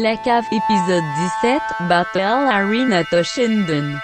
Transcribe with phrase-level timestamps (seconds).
[0.00, 4.00] La cave épisode 17, Battle Arena Toshinden.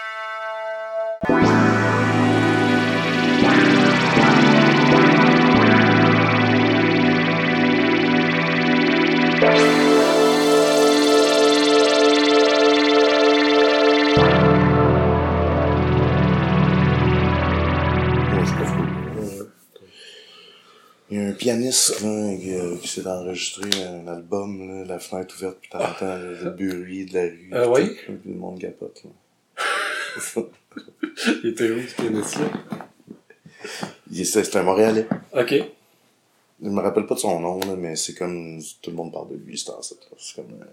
[21.47, 26.35] Pianiste qui, euh, qui s'est enregistré un album, là, la fenêtre ouverte, puis t'entends le,
[26.43, 27.51] le bruit de la rue.
[27.53, 27.97] Ah oui?
[28.05, 29.05] Tout, Le monde capote.
[29.05, 30.43] Là.
[31.45, 32.51] Il était où, ce pianiste-là?
[34.25, 35.07] C'est un Montréalais.
[35.33, 35.55] Ok.
[36.63, 39.29] Je me rappelle pas de son nom, là, mais c'est comme tout le monde parle
[39.29, 40.17] de lui, c'est en là.
[40.19, 40.67] C'est comme un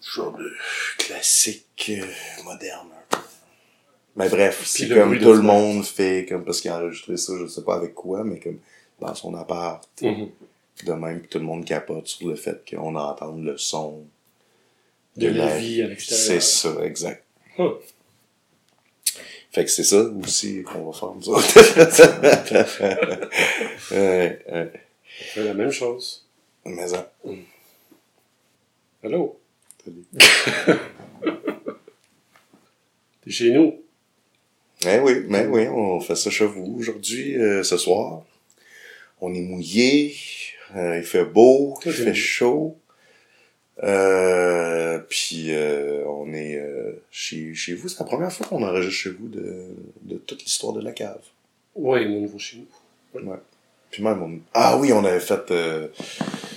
[0.00, 0.50] genre de
[0.96, 2.88] classique euh, moderne.
[2.92, 3.18] un peu.
[4.16, 7.46] Mais bref, c'est comme tout le monde fait, comme parce qu'il a enregistré ça, je
[7.46, 8.58] sais pas avec quoi, mais comme
[9.00, 9.88] dans son appart.
[10.02, 10.28] Mhm.
[10.84, 14.04] De même, tout le monde capote sur le fait qu'on entend le son
[15.16, 16.26] De la vie à l'extérieur.
[16.26, 17.24] C'est ça, exact.
[17.58, 17.72] Huh.
[19.52, 21.58] Fait que c'est ça aussi qu'on va faire nous autres.
[23.94, 24.72] ouais, ouais.
[24.72, 26.26] On fait la même chose.
[26.64, 27.12] Mais ça.
[29.02, 29.38] Allô?
[29.84, 30.04] Salut.
[33.22, 33.82] T'es chez nous?
[34.86, 38.22] Eh oui, mais oui, on fait ça chez vous aujourd'hui, euh, ce soir.
[39.20, 40.14] On est mouillé,
[40.74, 42.76] euh, il fait beau, il fait chaud.
[43.82, 47.88] Euh, puis euh, on est euh, chez, chez vous.
[47.88, 49.68] C'est la première fois qu'on enregistre chez vous de,
[50.02, 51.20] de toute l'histoire de la cave.
[51.74, 53.20] Oui, mon nouveau chez nous.
[53.30, 53.38] Ouais.
[53.90, 54.38] Puis même, on...
[54.54, 55.88] ah oui, on avait fait euh,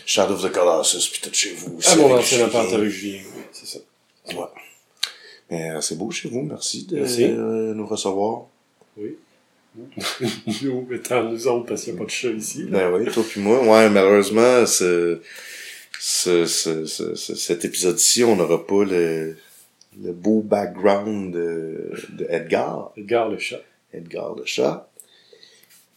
[0.05, 1.77] Shadow of the Colossus, puis tout chez vous.
[1.77, 3.79] aussi, Ah, mon ancien appart avec Julien, oui, c'est ça.
[4.29, 4.45] Ouais.
[5.53, 7.23] Euh, c'est beau chez vous, merci de Merci.
[7.25, 8.43] euh, nous recevoir.
[8.97, 9.15] Oui.
[10.63, 12.63] nous, étant nous autres, parce qu'il n'y a pas de chat ici.
[12.69, 12.89] Là.
[12.89, 13.59] Ben oui, toi puis moi.
[13.61, 15.19] Ouais, malheureusement, ce,
[15.99, 19.35] ce, ce, ce- ce- cet épisode-ci, on n'aura pas le,
[20.01, 23.61] le beau background de, de Edgar, Edgar le chat.
[23.93, 24.87] Edgar le chat.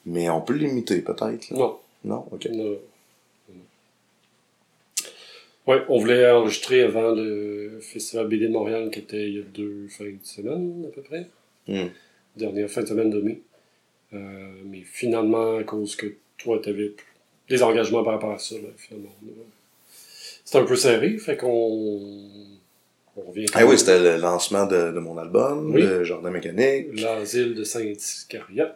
[0.07, 1.51] Mais on peut l'imiter peut-être.
[1.51, 1.77] Non.
[2.05, 2.25] Non?
[2.31, 2.47] Ok.
[2.53, 2.77] Non.
[5.67, 9.43] Ouais, on voulait enregistrer avant le Festival BD de Montréal qui était il y a
[9.43, 11.27] deux fins de semaine à peu près.
[11.67, 11.89] Hmm.
[12.37, 13.41] Dernière fin de semaine de mai.
[14.15, 14.19] Euh,
[14.67, 16.07] mais finalement, à cause que
[16.39, 16.93] toi, tu avais
[17.49, 19.11] des engagements par rapport à ça, là, finalement.
[20.45, 21.49] C'était un peu serré, fait qu'on
[23.17, 23.47] on revient.
[23.55, 25.83] Ah oui, c'était le lancement de, de mon album, Oui.
[25.83, 27.01] le Jardin mécanique.
[27.01, 28.67] L'asile de Saint-Iscariot.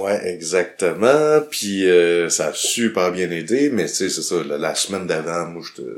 [0.00, 1.40] Ouais, exactement.
[1.50, 5.06] Puis euh, ça a super bien aidé, mais tu sais, c'est ça, la, la semaine
[5.06, 5.88] d'avant, moi, j'étais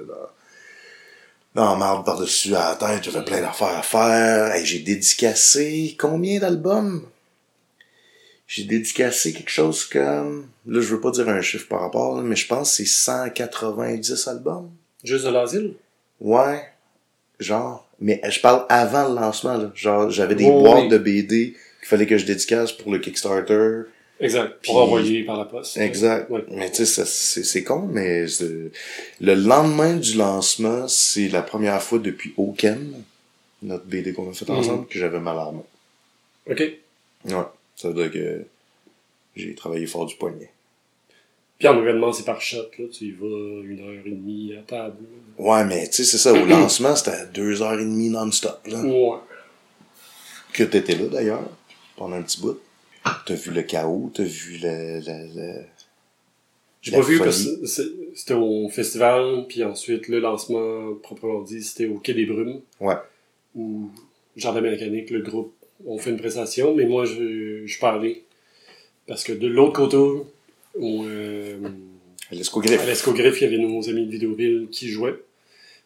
[1.54, 4.52] dans marde par-dessus à la tête, j'avais plein d'affaires à faire.
[4.54, 7.06] Hey, j'ai dédicacé combien d'albums?
[8.46, 10.48] J'ai dédicacé quelque chose comme...
[10.66, 14.28] Là, je veux pas dire un chiffre par rapport, mais je pense que c'est 190
[14.28, 14.70] albums.
[15.04, 15.74] Juste de l'asile?
[16.20, 16.62] Ouais,
[17.38, 17.88] genre.
[18.00, 19.70] Mais je parle avant le lancement, là.
[19.74, 20.88] Genre, j'avais des boîtes oui.
[20.88, 23.82] de BD qu'il fallait que je dédicace pour le Kickstarter.
[24.22, 24.58] Exact.
[24.62, 25.76] Puis- Pour envoyer par la poste.
[25.76, 26.30] Exact.
[26.30, 26.44] Ouais.
[26.48, 28.24] Mais tu sais, c'est con, mais
[29.20, 33.02] le lendemain du lancement, c'est la première fois depuis Oken,
[33.62, 34.56] notre BD qu'on a fait Mhm.
[34.56, 35.64] ensemble, que j'avais mal à la main.
[36.50, 36.60] OK.
[37.26, 37.44] Ouais.
[37.76, 38.44] Ça veut dire que
[39.36, 40.50] j'ai travaillé fort du poignet.
[41.58, 42.84] Puis en événement, c'est par shot, là.
[42.92, 43.26] Tu y vas
[43.64, 44.96] une heure et demie à table.
[45.38, 48.80] Ouais, mais tu sais, c'est ça, au lancement, c'était deux heures et demie non-stop, là.
[48.80, 49.18] Ouais.
[50.52, 51.48] Que t'étais là, d'ailleurs,
[51.96, 52.58] pendant un petit bout.
[53.26, 55.00] T'as vu le chaos, t'as vu le...
[55.00, 55.64] le, le-
[56.80, 57.66] J'ai pas vu parce que
[58.14, 62.94] c'était au festival, puis ensuite le lancement, proprement dit, c'était au Quai des Brumes, Ouais.
[63.54, 63.88] où
[64.36, 65.52] Jardin Mécanique, le groupe,
[65.86, 68.22] ont fait une prestation, mais moi, je, je parlais.
[69.06, 70.24] Parce que de l'autre côté, au,
[71.04, 71.58] euh,
[72.30, 75.16] à l'Escogriffe, il y avait nos amis de Vidéoville qui jouaient.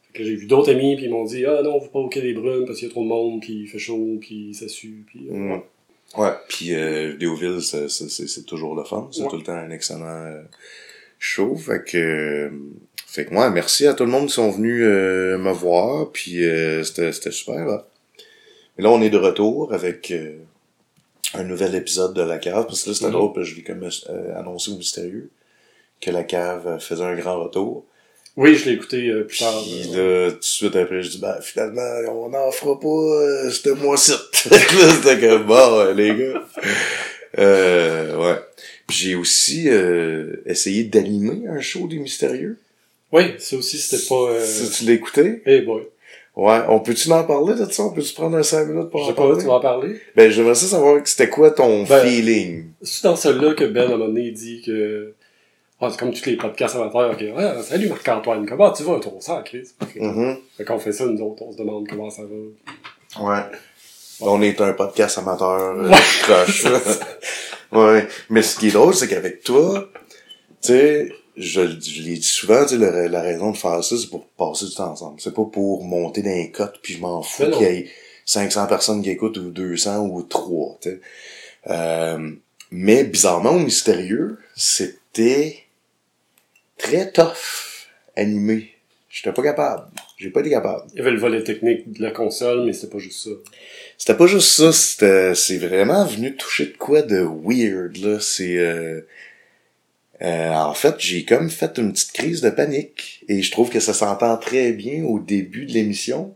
[0.03, 1.89] Fait que là, j'ai vu d'autres amis, puis ils m'ont dit «Ah non, on va
[1.89, 3.79] pas au Quai des Brumes parce qu'il y a trop de monde, puis il fait
[3.79, 5.29] chaud, puis ça sue, puis...
[5.31, 5.51] euh, Mm.
[5.53, 5.63] Ouais,
[6.49, 9.09] puis euh, Vidéoville, c'est- c'est c'est- c'est toujours le fun.
[9.13, 9.29] C'est Ouais.
[9.29, 10.43] tout le temps un excellent euh,
[11.19, 11.55] show.
[11.57, 12.51] Fait que, euh,
[13.07, 16.11] fait que moi, merci à tout le monde qui sont venus euh, me voir.
[16.13, 17.65] Puis euh, c'était c'était super.
[17.67, 17.87] Là.
[18.79, 20.37] Et là, on est de retour avec euh,
[21.35, 22.67] un nouvel épisode de La Cave.
[22.67, 25.31] Parce que là, c'était drôle, parce que je l'ai comme euh, annoncé au mystérieux
[26.01, 27.85] que La Cave faisait un grand retour.
[28.37, 29.63] Oui, je l'ai écouté euh, plus tard.
[29.63, 32.87] Puis euh, là, tout de suite après, je dis, ben, finalement, on n'en fera pas
[32.89, 34.13] euh, ce mois-ci.
[34.33, 36.43] c'était comme, bon, les gars.
[37.39, 38.39] Euh, ouais.
[38.87, 42.59] Puis j'ai aussi euh, essayé d'animer un show des mystérieux.
[43.13, 44.31] Oui, ça aussi, c'était pas...
[44.33, 44.45] Euh...
[44.45, 45.43] Si tu l'as écouté?
[45.47, 45.83] Eh boy.
[46.37, 46.61] Ouais.
[46.69, 47.85] On peut-tu en parler de ça?
[47.85, 49.39] On peut-tu prendre un 5 minutes pour Je en sais pas, parler?
[49.41, 50.01] tu vas en parler?
[50.15, 52.65] Ben, j'aimerais ça savoir c'était quoi ton Ben, feeling.
[52.83, 55.15] C'est dans celle-là que Ben, à un moment donné, dit que
[55.81, 57.11] Ah, c'est comme tous les podcasts amateurs.
[57.13, 57.21] ok.
[57.21, 59.69] Ouais, salut Marc-Antoine, comment tu vas, ton sang, Chris?
[59.97, 60.39] Mhm.
[60.57, 63.23] Fait qu'on fait ça, nous autres, on se demande comment ça va.
[63.29, 63.43] Ouais.
[64.21, 65.91] On est un podcast amateur, euh,
[66.23, 66.65] croche.
[67.73, 68.09] ouais.
[68.31, 69.91] Mais ce qui est drôle, c'est qu'avec toi,
[70.63, 73.97] tu sais, je, je l'ai dit souvent, tu sais, la, la raison de faire ça,
[73.99, 75.21] c'est pour passer du temps ensemble.
[75.21, 77.91] C'est pas pour monter dans les cotes, puis je m'en fous qu'il y ait
[78.25, 81.01] 500 personnes qui écoutent, ou 200, ou 3, tu sais.
[81.69, 82.31] Euh,
[82.71, 85.66] mais bizarrement, au mystérieux, c'était
[86.87, 88.73] très tough, animé.
[89.11, 89.87] J'étais pas capable.
[90.19, 90.85] J'ai pas été capable.
[90.93, 93.31] Il y avait le volet technique de la console, mais c'était pas juste ça.
[93.99, 98.21] C'était pas juste ça, c'était, c'est vraiment venu toucher de quoi de weird, là.
[98.21, 99.01] C'est, euh,
[100.23, 103.25] euh, en fait, j'ai comme fait une petite crise de panique.
[103.29, 106.35] Et je trouve que ça s'entend très bien au début de l'émission.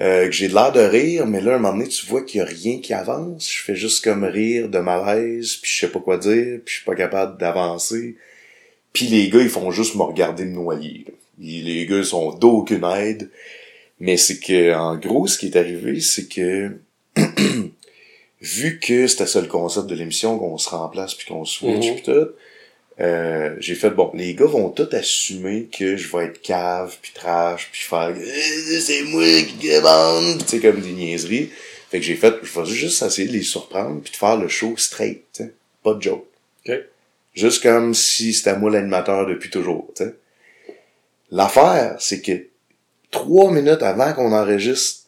[0.00, 2.22] Euh, que j'ai de l'air de rire, mais là, à un moment donné, tu vois
[2.22, 3.52] qu'il y a rien qui avance.
[3.52, 6.74] Je fais juste comme rire de malaise, puis je sais pas quoi dire, puis je
[6.74, 8.16] suis pas capable d'avancer.
[8.98, 11.04] Puis les gars, ils font juste me regarder me noyer.
[11.38, 13.30] les gars ils sont d'aucune aide.
[14.00, 16.72] Mais c'est que, en gros, ce qui est arrivé, c'est que,
[18.40, 21.94] vu que c'était ça le concept de l'émission, qu'on se remplace puis qu'on switch Mhm.
[21.96, 22.28] pis tout,
[23.00, 27.12] euh, j'ai fait, bon, les gars vont tout assumer que je vais être cave puis
[27.14, 31.50] trash puis faire, Euh, c'est moi qui demande, tu sais, comme des niaiseries.
[31.90, 34.48] Fait que j'ai fait, je vais juste essayer de les surprendre puis de faire le
[34.48, 35.42] show straight.
[35.84, 36.26] Pas de joke.
[36.68, 36.74] OK.
[37.38, 40.16] Juste comme si c'était moi l'animateur depuis toujours, tu sais.
[41.30, 42.48] L'affaire, c'est que
[43.12, 45.06] trois minutes avant qu'on enregistre,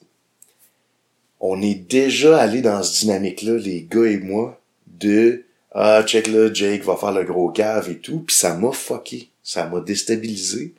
[1.40, 5.42] on est déjà allé dans ce dynamique-là, les gars et moi, de
[5.72, 9.30] Ah, check là, Jake va faire le gros cave et tout, puis ça m'a fucké.
[9.42, 10.74] Ça m'a déstabilisé.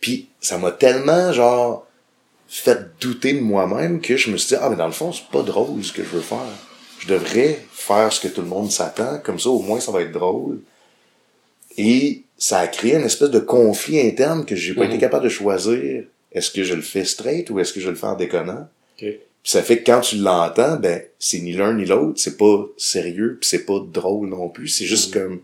[0.00, 1.86] Puis ça m'a tellement, genre,
[2.48, 5.28] fait douter de moi-même que je me suis dit, ah, mais dans le fond, c'est
[5.30, 6.58] pas drôle ce que je veux faire.
[6.98, 10.02] Je devrais faire ce que tout le monde s'attend, comme ça, au moins, ça va
[10.02, 10.58] être drôle.
[11.78, 14.90] Et ça a créé une espèce de conflit interne que j'ai pas Mhm.
[14.90, 16.04] été capable de choisir.
[16.32, 18.68] Est-ce que je le fais straight ou est-ce que je le fais en déconnant?
[19.42, 22.66] Puis ça fait que quand tu l'entends, ben, c'est ni l'un ni l'autre, c'est pas
[22.76, 25.40] sérieux, puis c'est pas drôle non plus, c'est juste comme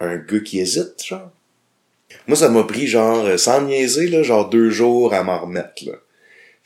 [0.00, 1.30] un gars qui hésite, genre.
[2.26, 5.84] Moi, ça m'a pris, genre, euh, sans niaiser, là, genre deux jours à m'en remettre,
[5.86, 5.92] là.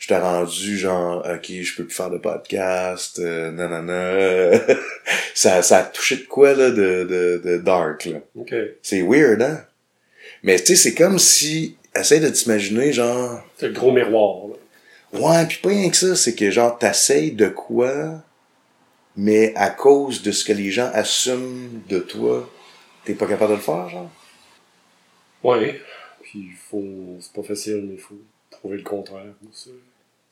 [0.03, 4.59] J'étais rendu, genre, ok, je peux plus faire de podcast, euh, nanana.
[5.33, 8.19] ça, ça a touché de quoi, là, de, de, de dark, là.
[8.81, 9.63] C'est weird, hein?
[10.43, 15.21] Mais, tu sais, c'est comme si, essaye de t'imaginer, genre, C'est le gros miroir, là.
[15.21, 18.21] Ouais, puis pas rien que ça, c'est que genre t'essayes de quoi,
[19.15, 22.51] mais à cause de ce que les gens assument de toi,
[23.05, 24.11] t'es pas capable de le faire, genre?
[25.43, 25.79] Ouais.
[26.23, 26.83] Puis faut.
[27.21, 29.33] C'est pas facile, mais faut trouver le contraire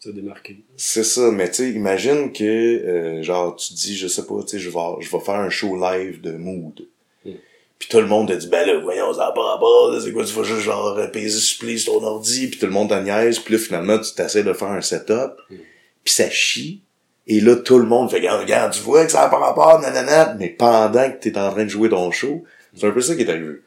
[0.01, 0.63] se, se démarquer.
[0.77, 4.49] C'est ça, mais tu sais, imagine que euh, genre tu dis, je sais pas, tu
[4.49, 6.87] sais, je vais je vais faire un show live de mood.
[7.25, 7.31] Mm.
[7.79, 10.23] Puis tout le monde te dit, ben là, voyons, ça va pas rapport, c'est quoi,
[10.23, 13.53] tu vas juste genre play sur ton ordi, puis tout le monde t'en niaise, puis
[13.55, 15.55] là finalement tu t'essaies de faire un setup, Mm.
[16.03, 16.83] puis ça chie.
[17.27, 19.79] Et là, tout le monde fait, regarde, regarde, tu vois que ça a pas rapport,
[19.79, 22.43] nanana, mais pendant que t'es en train de jouer ton show,
[22.75, 23.57] c'est un peu ça qui est arrivé.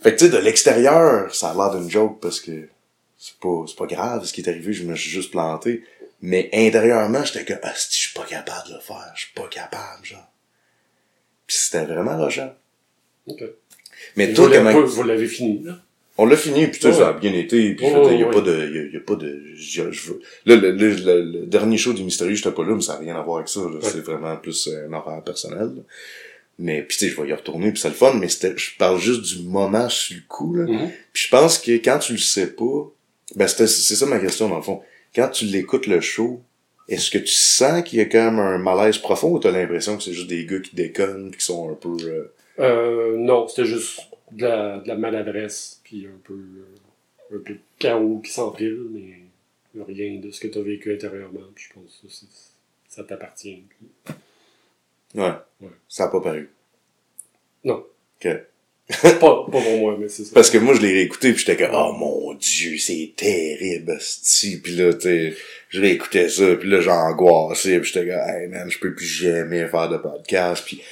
[0.00, 2.68] Fait que tu sais, de l'extérieur, ça a l'air d'une joke parce que
[3.18, 5.82] c'est pas, c'est pas grave ce qui est arrivé, je me suis juste planté.
[6.20, 9.46] Mais intérieurement, j'étais que, ah, je suis pas capable de le faire, je suis pas
[9.48, 10.26] capable, genre.
[11.46, 12.52] Pis c'était vraiment rochant.
[13.26, 13.42] OK.
[14.16, 15.78] Mais toi, comment, vous- vous l'avez fini, là?
[16.20, 16.94] on l'a fini, puis tu sais, Ouais.
[16.94, 19.00] ça a bien été, puis Ouais, y a ouais, pas de, y a, y a
[19.00, 22.50] pas de, je, je veux, là, le, le, le- le dernier show du Mystérieux, j'étais
[22.50, 23.60] pas là, mais ça a rien à voir avec ça.
[23.82, 25.82] C'est vraiment plus euh, un horaire personnel, là.
[26.58, 28.76] Mais, puis tu sais, je vais y retourner, puis c'est le fun, mais c'était, je
[28.76, 30.64] parle juste du moment sur le coup, là.
[30.64, 30.90] Mhm.
[31.12, 32.90] Puis je pense que quand tu le sais pas,
[33.36, 34.82] ben c'était- c'est ça ma question dans le fond.
[35.14, 36.40] Quand tu l'écoutes le show,
[36.88, 39.96] est-ce que tu sens qu'il y a quand même un malaise profond ou t'as l'impression
[39.96, 43.46] que c'est juste des gars qui déconnent pis qui sont un peu euh, Euh, non,
[43.48, 44.00] c'était juste
[44.32, 48.86] de la, de la maladresse, puis un peu, euh, un peu de chaos qui s'empile,
[48.90, 51.40] mais rien de ce que tu as vécu intérieurement.
[51.56, 52.26] Je pense que ça,
[52.88, 53.62] ça t'appartient.
[55.14, 55.68] ouais, Ouais.
[55.88, 56.50] ça a pas paru.
[57.64, 57.84] Non.
[58.24, 58.28] Ok.
[59.02, 60.30] pas, pas pour moi, mais c'est ça.
[60.34, 64.56] Parce que moi je l'ai réécouté puis j'étais comme oh mon dieu c'est terrible asti
[64.62, 65.34] puis là tu sais
[65.68, 69.66] je réécoutais ça puis là j'angoissais puis j'étais comme hey man je peux plus jamais
[69.68, 70.84] faire de podcast puis tu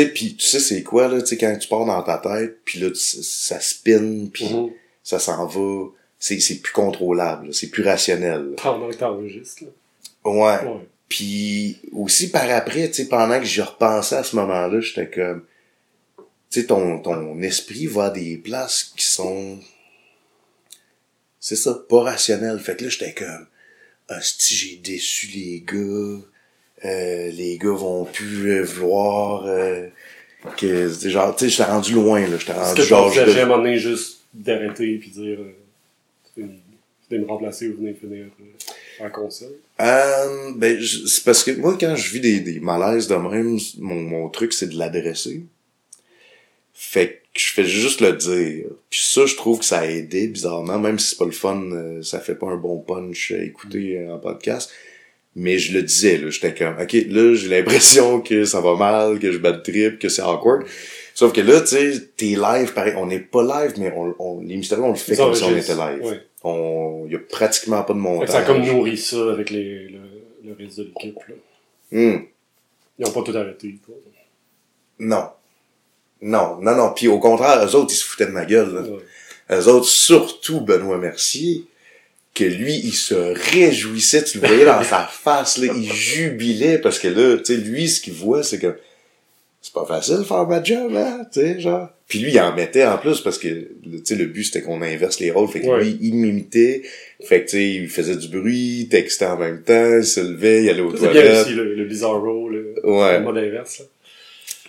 [0.00, 2.56] sais puis tu sais c'est quoi là tu sais quand tu pars dans ta tête
[2.64, 4.70] puis là ça spin puis Mhm.
[5.04, 5.88] ça s'en va
[6.18, 8.56] c'est c'est plus contrôlable c'est plus rationnel là.
[8.60, 10.30] Pendant que t'enregistres, là.
[10.32, 10.80] ouais Ouais.
[11.08, 15.42] puis aussi par après, tu sais, pendant que je repensais à ce moment-là, j'étais comme,
[16.50, 19.58] tu sais, ton, ton esprit va à des places qui sont,
[21.40, 22.58] c'est ça, pas rationnelles.
[22.60, 23.46] Fait que là, j'étais comme,
[24.22, 26.20] si j'ai déçu les gars,
[26.84, 29.86] euh, les gars vont plus euh, vouloir, euh,
[30.56, 32.36] que, genre, tu sais, j'étais rendu loin, là.
[32.38, 36.46] J'étais Est-ce rendu que tu genre, devais- moment donné juste d'arrêter puis dire euh,
[37.10, 39.54] venez me remplacer ou venez finir euh, en console?
[39.80, 43.94] Euh, ben, c'est parce que moi, quand je vis des, des malaises de même, mon,
[43.94, 45.42] mon truc, c'est de l'adresser.
[46.78, 48.66] Fait que je fais juste le dire.
[48.90, 51.62] Puis ça, je trouve que ça a aidé, bizarrement, même si c'est pas le fun,
[51.72, 54.70] euh, ça fait pas un bon punch à écouter euh, en podcast.
[55.34, 59.18] Mais je le disais, là, j'étais comme, ok, là, j'ai l'impression que ça va mal,
[59.18, 60.66] que je bats de trip, que c'est awkward.
[61.14, 64.40] Sauf que là, tu sais, t'es live, pareil, on n'est pas live, mais on, on,
[64.42, 66.02] les mystérieux, on le fait Ça comme si on était live.
[66.02, 66.20] Ouais.
[66.44, 68.28] On, y a pratiquement pas de montage.
[68.28, 70.00] ça a comme nourri ça avec les, le,
[70.44, 71.18] le reste de l'équipe.
[71.26, 71.34] là.
[71.90, 72.26] Hmm.
[72.98, 73.76] Ils ont pas tout arrêté.
[73.84, 73.94] Quoi.
[74.98, 75.30] Non.
[76.22, 76.92] Non, non, non.
[76.94, 78.72] Puis au contraire, eux autres, ils se foutaient de ma gueule.
[78.74, 78.80] Là.
[78.82, 79.58] Ouais.
[79.60, 81.64] Eux autres, surtout Benoît Mercier,
[82.34, 86.98] que lui, il se réjouissait, tu le voyais dans sa face, là, il jubilait, parce
[86.98, 88.76] que là, tu sais, lui, ce qu'il voit, c'est que
[89.62, 91.88] c'est pas facile de faire ma job, hein, tu sais, genre.
[92.08, 94.80] Puis lui, il en mettait en plus, parce que, tu sais, le but, c'était qu'on
[94.82, 95.82] inverse les rôles, fait que Ouais.
[95.84, 96.82] lui, il m'imitait,
[97.24, 100.20] fait que, tu sais, il faisait du bruit, il textait en même temps, il se
[100.20, 101.46] levait, il allait aux Ça, C'est bien toilettes.
[101.46, 103.18] aussi le, le Bizarro, le, Ouais.
[103.18, 103.78] le mode inverse.
[103.80, 103.84] Là.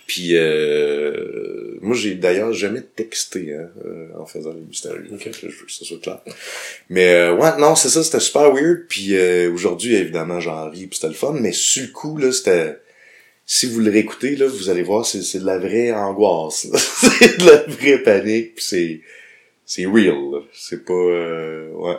[0.08, 5.10] Puis euh, moi j'ai d'ailleurs jamais texté hein, euh, en faisant les mystérieux.
[5.12, 5.20] Ok.
[5.20, 6.22] Fait que Je veux que ça soit clair.
[6.90, 8.86] Mais euh, ouais, non, c'est ça, c'était super weird.
[8.88, 11.34] Puis euh, aujourd'hui, évidemment, j'en ris, puis c'était le fun.
[11.34, 12.78] Mais sur le coup, là, c'était.
[13.46, 16.68] Si vous le réécoutez, là, vous allez voir, c'est, c'est de la vraie angoisse.
[17.20, 19.02] c'est de la vraie panique, puis c'est.
[19.66, 20.40] C'est real, là.
[20.54, 20.94] C'est pas.
[20.94, 21.98] Euh, ouais.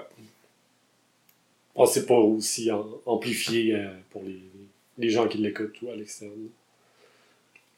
[1.74, 2.70] On sait pas aussi
[3.04, 4.40] amplifié euh, pour les,
[4.96, 6.48] les gens qui l'écoutent ou à l'externe.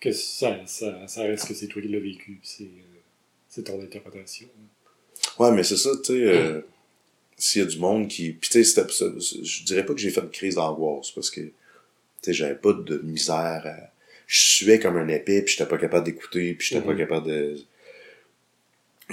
[0.01, 2.65] Que ça, ça, ça reste que c'est toi qui l'as vécu, c'est,
[3.59, 4.49] euh, ton interprétation.
[5.39, 6.61] Ouais, mais c'est ça, tu sais, euh,
[7.37, 8.33] s'il y a du monde qui...
[8.33, 11.53] Puis tu sais, je dirais pas que j'ai fait une crise d'angoisse, parce que, tu
[12.23, 13.77] sais, j'avais pas de misère à...
[14.27, 16.99] Je suais comme un épée, puis j'étais pas capable d'écouter, puis j'étais pas Mhm.
[16.99, 17.57] capable de...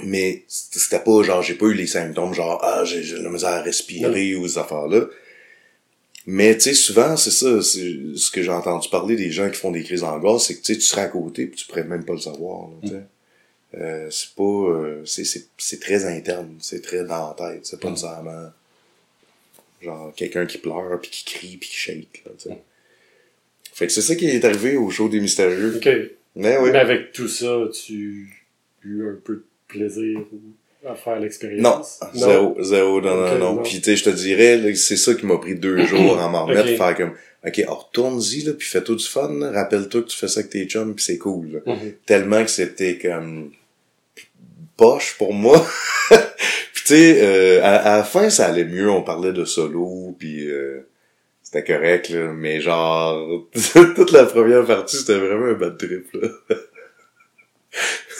[0.04, 3.30] Mais c'était pas genre, j'ai pas eu les symptômes genre, ah, j'ai j'ai de la
[3.30, 5.06] misère à respirer ou ces affaires-là.
[6.30, 9.56] Mais tu sais, souvent, c'est ça, c'est ce que j'ai entendu parler des gens qui
[9.56, 11.84] font des crises d'angoisse, c'est que tu sais, tu serais à côté, puis tu pourrais
[11.84, 13.02] même pas le savoir, là, sais.
[13.78, 17.92] Euh, c'est pas euh, c'est très interne c'est très dans la tête c'est pas Mm.
[17.92, 18.46] nécessairement
[19.82, 22.58] genre quelqu'un qui pleure puis qui crie puis qui shake là, sais.
[23.74, 25.86] fait que c'est ça qui est arrivé au show des mystérieux Ok.
[26.34, 28.30] mais Mais avec tout ça, tu
[28.82, 30.18] as eu un peu de plaisir
[30.86, 32.00] à faire non l'expérience?
[32.14, 33.62] zéro zéro non non non non.
[33.62, 36.46] puis tu sais je te dirais c'est ça qui m'a pris deux jours à m'en
[36.46, 37.12] remettre faire comme
[37.46, 40.94] ok retourne-y là puis fais-toi du fun rappelle-toi que tu fais ça avec tes chums
[40.94, 41.74] puis c'est cool là.
[41.74, 41.92] Mhm.
[42.06, 43.50] tellement que c'était comme
[44.78, 45.58] poche pour moi.
[46.08, 50.16] puis tu sais, euh, à, à la fin, ça allait mieux, on parlait de solo,
[50.18, 50.88] puis euh,
[51.42, 56.28] c'était correct, là, mais genre, toute la première partie, c'était vraiment un bad trip, là.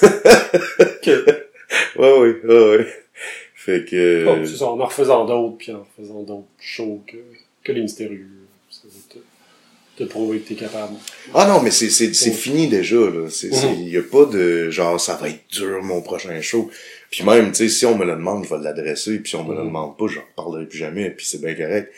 [1.99, 2.87] ouais, ouais, ouais.
[3.55, 4.25] Fait que...
[4.25, 7.17] Bon, c'est ça, en en refaisant d'autres, puis en refaisant d'autres shows que,
[7.64, 8.26] que les mystérieux.
[8.71, 10.95] Ça va te, te prouver que t'es capable.
[11.35, 13.28] Ah non, mais c'est, c'est, c'est fini déjà, là.
[13.28, 13.83] C'est, c'est, Mhm.
[13.88, 16.71] y a pas de, genre, ça va être dur, mon prochain show.
[17.11, 19.45] Puis même, tu sais, si on me le demande, je vais l'adresser, puis si on
[19.45, 19.67] me le Mhm.
[19.69, 21.93] demande pas, j'en reparlerai plus jamais, puis c'est bien correct.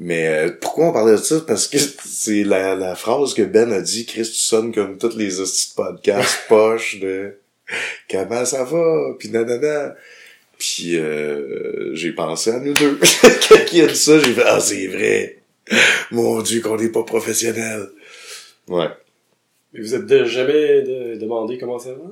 [0.00, 1.40] Mais euh, pourquoi on parlait de ça?
[1.46, 5.14] Parce que c'est la, la phrase que Ben a dit, Chris, tu sonnes comme toutes
[5.16, 7.36] les hosties de podcasts poches de
[8.10, 9.94] «Comment ça va?» Puis nanana.
[10.58, 12.98] Puis euh, j'ai pensé à nous deux.
[13.48, 15.38] Quand il a dit ça, j'ai fait «Ah, c'est vrai!
[16.10, 17.86] Mon Dieu, qu'on n'est pas professionnel!»
[18.68, 18.86] Ouais.
[19.72, 22.10] Mais vous êtes de- jamais de- demandé comment ça va?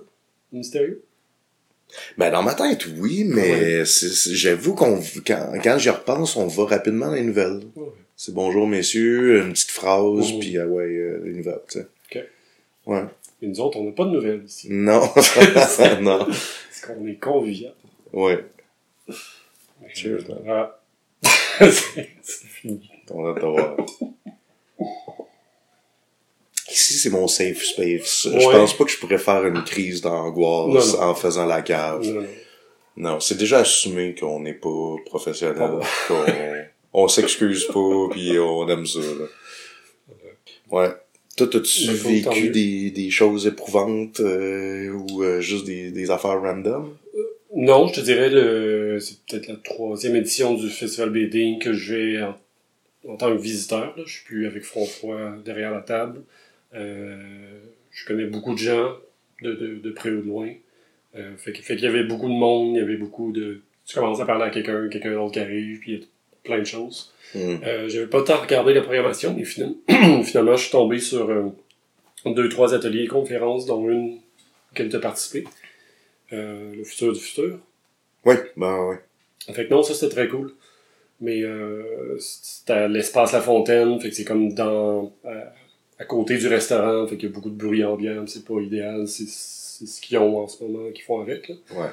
[0.53, 1.03] Mystérieux?
[2.19, 6.65] Ben dans ma tête, oui, mais c'est- j'avoue qu'on quand, quand j'y repense, on va
[6.65, 7.61] rapidement dans les nouvelles.
[7.77, 7.89] Ouais.
[8.17, 10.39] C'est bonjour messieurs, une petite phrase, Mhm.
[10.41, 11.87] puis ah ouais, euh, les nouvelles, tu sais.
[12.11, 12.25] Ok.
[12.87, 13.03] Ouais.
[13.43, 14.69] Et nous autres, on n'a pas de nouvelles ici.
[14.71, 15.01] Non.
[16.01, 16.19] non.
[16.25, 17.75] Parce qu'on est convivial.
[18.13, 18.47] Ouais.
[19.93, 20.39] Cheers, man.
[20.49, 20.79] Ah.
[21.61, 22.89] c'est fini.
[23.11, 23.77] On voir.
[26.71, 28.29] Ici, c'est mon safe space.
[28.33, 32.07] Je pense pas que je pourrais faire une crise d'angoisse en faisant la cave.
[32.07, 32.29] Non, non.
[32.95, 35.81] Non, c'est déjà assumé qu'on n'est pas professionnel, bon.
[36.09, 36.25] qu'on
[36.93, 39.01] on s'excuse pas, puis on aime ça.
[39.01, 39.27] Là.
[40.71, 40.89] Ouais.
[41.37, 46.95] Toi, tant vécu des, des choses éprouvantes euh, ou euh, juste des, des affaires random?
[47.55, 51.95] Non, je te dirais, le, c'est peut-être la troisième édition du Festival BD que je
[51.95, 52.39] vais en,
[53.09, 53.95] en tant que visiteur.
[53.97, 54.03] Là.
[54.07, 56.23] Je suis plus avec Front Froid derrière la table.
[56.75, 57.61] Euh,
[57.91, 58.97] je connais beaucoup de gens
[59.43, 60.51] de, de, de près ou de loin.
[61.15, 63.61] Euh, fait, qu'il y avait beaucoup de monde, il y avait beaucoup de...
[63.87, 66.05] Tu commences à parler à quelqu'un, quelqu'un d'autre qui arrive, puis il y a
[66.45, 67.13] plein de choses.
[67.35, 67.57] Hmm.
[67.65, 69.77] Euh, j'avais pas tant regardé la programmation, mais finalement,
[70.25, 71.49] finalement je suis tombé sur euh,
[72.27, 74.19] deux, trois ateliers et conférences, dont une
[74.73, 75.45] auquel tu as participé.
[76.33, 77.59] Euh, le futur du futur.
[78.25, 78.99] Oui, ben ouais.
[79.55, 80.53] Fait que non, ça c'était très cool.
[81.21, 85.53] Mais euh, c'était à l'espace La Fontaine, fait que c'est comme dans à,
[85.99, 89.07] à côté du restaurant, fait qu'il y a beaucoup de bruit ambiant, c'est pas idéal,
[89.07, 91.49] c'est c'est ce qu'ils ont en ce moment, qu'ils font avec.
[91.49, 91.55] Là.
[91.75, 91.89] Ouais.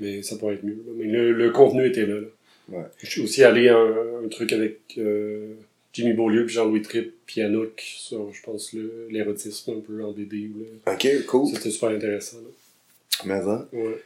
[0.00, 0.82] Mais ça pourrait être mieux.
[0.86, 0.92] là.
[0.96, 2.20] Mais le, le contenu était là.
[2.20, 2.26] là.
[2.68, 2.84] Ouais.
[2.98, 5.54] Je suis aussi allé à un, un truc avec euh,
[5.92, 10.12] Jimmy Beaulieu puis Jean-Louis Tripp puis Anouk sur, je pense, le- l'érotisme un peu en
[10.12, 10.48] BD.
[10.54, 11.54] ou le- Ok, cool.
[11.54, 12.38] C'était super intéressant.
[12.38, 12.48] Là.
[13.26, 13.98] Mais hein, Ouais.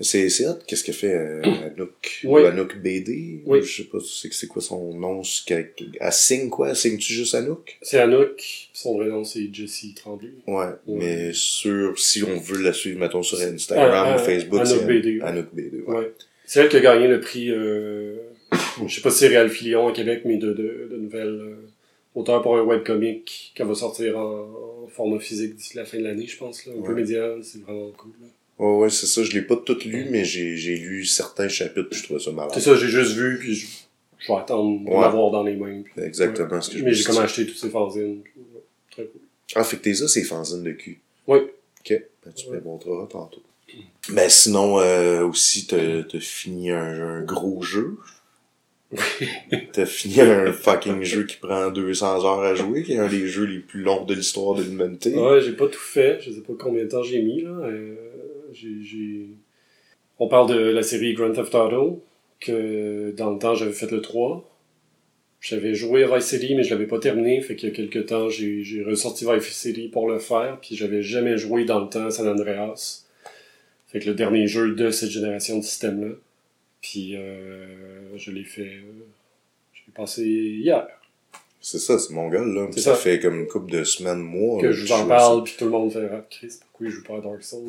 [0.00, 1.42] c'est c'est hot, qu'est-ce que fait euh,
[1.76, 2.20] Anouk?
[2.24, 2.42] Oui.
[2.42, 3.42] Ou Anouk BD?
[3.44, 3.60] Oui.
[3.62, 5.22] Je sais pas, c'est c'est quoi son nom?
[5.48, 6.74] Elle signe quoi?
[6.74, 7.76] Signe-tu juste Anouk?
[7.82, 8.40] C'est Anouk,
[8.72, 10.30] son vrai nom c'est Jessie Tremblay.
[10.46, 10.98] Ouais, Ouais.
[10.98, 14.86] mais sur, si on veut la suivre, mettons sur Instagram Ah, ou Facebook, Anouk c'est
[14.86, 15.20] BD.
[15.22, 15.80] Anouk BD.
[15.80, 15.96] Ouais.
[15.96, 16.12] Ouais.
[16.52, 18.16] C'est elle qui a gagné le prix, euh,
[18.84, 21.68] je sais pas si c'est Réal Filion à Québec, mais de, de, de nouvelles euh,
[22.16, 26.02] auteurs pour un webcomic qu'elle va sortir en, en format physique d'ici la fin de
[26.02, 26.66] l'année, je pense.
[26.66, 26.72] Là.
[26.76, 28.10] Un peu médial, c'est vraiment cool.
[28.20, 28.26] Là.
[28.58, 29.22] Ouais, ouais, c'est ça.
[29.22, 32.32] Je l'ai pas tout lu, mais j'ai j'ai lu certains chapitres puis je trouvais ça
[32.32, 32.50] malade.
[32.52, 33.68] C'est ça, j'ai juste vu, puis je,
[34.18, 35.00] je vais attendre de Ouais.
[35.02, 35.82] l'avoir dans les mains.
[35.82, 36.60] puis- Exactement ouais.
[36.62, 38.22] ce que je Mais j'ai comme acheté toutes ces fanzines.
[38.24, 38.32] puis,
[38.90, 39.20] Très cool.
[39.54, 40.98] Ah, fait que t'es ça, c'est fanzine de cul.
[41.28, 41.38] Oui.
[41.38, 42.02] Ok.
[42.26, 43.40] Ben, tu me montreras tantôt.
[44.12, 47.98] Ben, sinon, euh, aussi, t'as fini un, un gros jeu.
[49.72, 53.28] t'as fini un fucking jeu qui prend 200 heures à jouer, qui est un des
[53.28, 55.14] jeux les plus longs de l'histoire de l'humanité.
[55.14, 56.18] Ouais, j'ai pas tout fait.
[56.20, 57.50] Je sais pas combien de temps j'ai mis, là.
[57.50, 57.94] Euh,
[58.52, 59.28] j'ai.
[60.18, 62.02] On parle de la série Grand Theft Auto,
[62.40, 64.46] que dans le temps, j'avais fait le 3.
[65.40, 67.40] J'avais joué Vice City, mais je l'avais pas terminé.
[67.40, 70.76] Fait qu'il y a quelques temps, j'ai, j'ai ressorti Vice City pour le faire, puis
[70.76, 73.06] j'avais jamais joué dans le temps à San Andreas.
[73.92, 76.14] Fait que le dernier jeu de cette génération de système-là.
[76.80, 77.66] Puis euh,
[78.16, 78.62] je l'ai fait...
[78.62, 79.04] euh,
[79.74, 80.86] je l'ai passé hier.
[81.60, 82.68] C'est ça, c'est mon gars, là.
[82.72, 82.94] Ça, ça.
[82.94, 84.62] fait comme une couple de semaines, mois.
[84.62, 87.04] que je vous en parle, puis tout le monde fait «Ah, Chris, pourquoi il joue
[87.04, 87.66] pas à Dark Souls?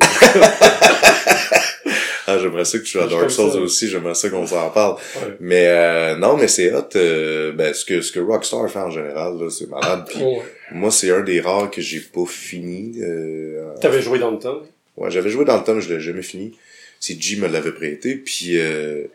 [2.28, 3.58] Ah, j'aimerais ça que tu joues à Dark Souls ça.
[3.58, 4.94] aussi, j'aimerais ça qu'on s'en parle.
[5.16, 5.36] Ouais.
[5.40, 6.84] Mais euh, non, mais c'est hot.
[6.94, 10.04] euh, ben, ce que, ce que Rockstar fait en général, là, c'est malade.
[10.08, 10.40] Puis Ouais.
[10.70, 12.94] moi, c'est un des rares que j'ai pas fini.
[13.02, 14.62] Euh, T'avais joué dans le temps?
[14.96, 16.56] Ouais, j'avais joué dans le temps, mais je l'ai jamais fini.
[17.00, 19.06] C'est G me l'avait prêté, puis euh,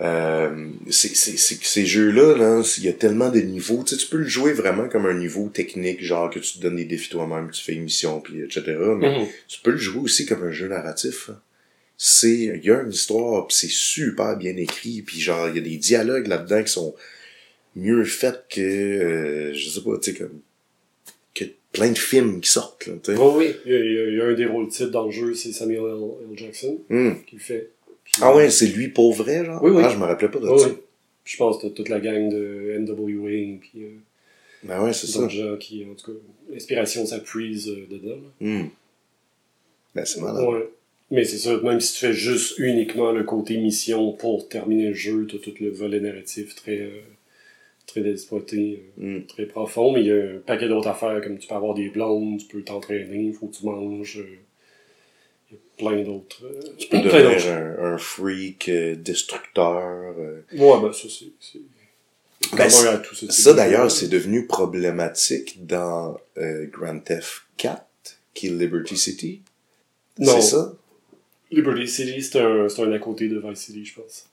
[0.00, 3.82] euh, c'est, c'est, c'est que ces jeux-là, là, il y a tellement de niveaux.
[3.84, 6.58] Tu sais, tu peux le jouer vraiment comme un niveau technique, genre que tu te
[6.62, 8.62] donnes des défis toi-même, tu fais une mission, puis etc.
[8.98, 9.26] Mais Mhm.
[9.48, 11.28] tu peux le jouer aussi comme un jeu narratif.
[11.30, 11.40] hein.
[11.98, 15.58] C'est, il y a une histoire, puis c'est super bien écrit, puis genre il y
[15.58, 16.94] a des dialogues là-dedans qui sont
[17.76, 20.40] mieux faits que, euh, je sais pas, tu sais comme
[21.72, 22.86] plein de films qui sortent.
[22.86, 23.18] Là, tu sais.
[23.18, 23.78] Oh oui, il y, a,
[24.10, 26.04] il y a- un des rôles titres dans le jeu, c'est Samuel L.
[26.30, 26.38] L.
[26.38, 27.12] Jackson Hmm.
[27.26, 27.70] qui le fait.
[28.04, 29.62] Puis- Ah ouais, c'est lui pour vrai, genre?
[29.62, 29.82] Oui, oui.
[29.84, 30.68] Ah, je me rappelais pas de Oh ça.
[30.68, 30.74] oui.
[31.24, 33.88] Je pense que t'as toute la gang de NWA, puis euh,
[34.64, 35.26] Ben ouais, c'est ça.
[35.28, 36.18] gens qui, en tout cas,
[36.52, 38.18] l'inspiration s'appuie euh, dedans.
[38.40, 38.66] Hmm.
[39.94, 40.44] Ben c'est malade.
[40.48, 40.68] Ouais.
[41.10, 44.94] Mais c'est ça, même si tu fais juste uniquement le côté mission pour terminer le
[44.94, 46.90] jeu, t'as tout le volet narratif très, euh,
[48.00, 49.26] très exploité, euh, Hmm.
[49.26, 51.88] très profond, mais il y a un paquet d'autres affaires, comme tu peux avoir des
[51.90, 54.36] blondes, tu peux t'entraîner, il faut que tu manges, euh,
[55.50, 56.44] il y a plein d'autres...
[56.44, 58.70] euh, Tu peux devenir un, un freak
[59.02, 60.14] destructeur.
[60.52, 61.60] Ouais, ben ça, c'est...
[62.56, 66.18] Ben, Ça d'ailleurs, c'est devenu problématique dans
[66.72, 67.84] Grand Theft 4,
[68.34, 69.42] qui est Liberty City.
[70.18, 70.32] Non.
[70.40, 70.74] C'est ça?
[71.50, 74.26] Liberty City, c'est un, c'est un à côté de Vice City, je pense.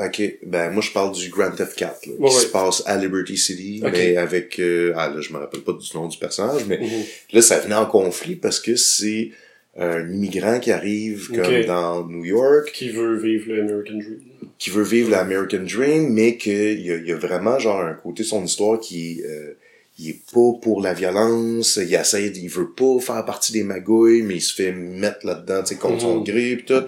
[0.00, 2.42] Ok, ben moi je parle du Grand Theft 4, là, Ouais, qui ouais.
[2.42, 3.90] se passe à Liberty City, Ok.
[3.92, 4.58] mais avec...
[4.60, 7.02] euh, ah là, je me rappelle pas du nom du personnage, mais Mhm.
[7.32, 9.30] là ça venait en conflit parce que c'est
[9.76, 14.20] un immigrant qui arrive comme dans New York, Qui veut vivre le American Dream.
[14.58, 17.94] qui veut vivre l'American Dream, mais qu'il y a, il y a vraiment genre un
[17.94, 19.54] côté de son histoire qui euh,
[20.00, 24.22] il est pas pour la violence, il essaie, il veut pas faire partie des magouilles,
[24.22, 26.24] mais il se fait mettre là-dedans, tu sais, contre son Mhm.
[26.24, 26.84] gré pis tout.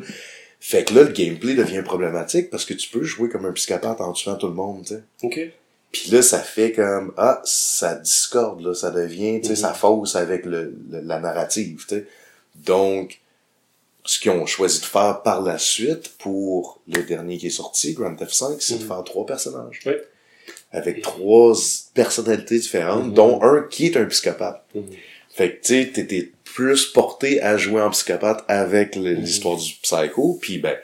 [0.60, 4.00] Fait que là, le gameplay devient problématique parce que tu peux jouer comme un psychopathe
[4.00, 5.02] en tuant tout le monde, tu sais.
[5.22, 5.40] Ok.
[5.90, 9.56] Puis là, ça fait comme, ah, ça discorde, là, ça devient, tu sais, Mhm.
[9.56, 12.06] ça fausse avec le, le- la narrative, tu sais.
[12.54, 13.20] Donc,
[14.04, 17.94] ce qu'ils ont choisi de faire par la suite pour le dernier qui est sorti,
[17.94, 18.88] Grand Theft 5, c'est de Mhm.
[18.88, 19.80] faire trois personnages.
[19.86, 20.00] Ouais.
[20.72, 21.54] Avec trois
[21.94, 23.14] personnalités différentes, Mhm.
[23.14, 24.62] dont un qui est un psychopathe.
[25.34, 29.14] Fait que, tu sais, t'étais plus porté à jouer en psychopathe avec Mhm.
[29.20, 30.76] l'histoire du psycho, puis ben,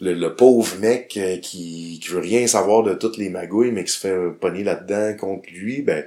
[0.00, 3.84] le, le pauvre mec euh, qui, qui veut rien savoir de toutes les magouilles, mais
[3.84, 6.04] qui se fait pogner là-dedans contre lui, ben,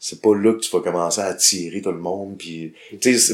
[0.00, 2.72] c'est pas là que tu vas commencer à attirer tout le monde, puis,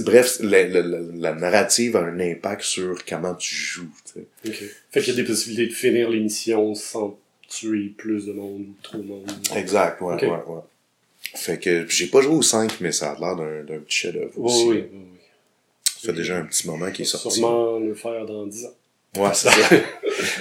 [0.01, 4.27] bref, la, la, narrative a un impact sur comment tu joues, tu sais.
[4.49, 4.71] Ok.
[4.91, 8.75] Fait qu'il y a des possibilités de finir l'émission sans tuer plus de monde ou
[8.83, 9.31] trop de monde.
[9.55, 10.63] Exact, ouais, ouais, ouais.
[11.35, 14.31] Fait que j'ai pas joué au 5, mais ça a l'air d'un d'un petit chef-d'œuvre
[14.37, 14.65] Oui, aussi.
[14.69, 15.19] oui, oui, oui.
[16.01, 17.31] Ça fait déjà un petit moment qu'il est sorti.
[17.39, 18.75] Sûrement le faire dans 10 ans.
[19.17, 19.75] Ouais, c'est ça.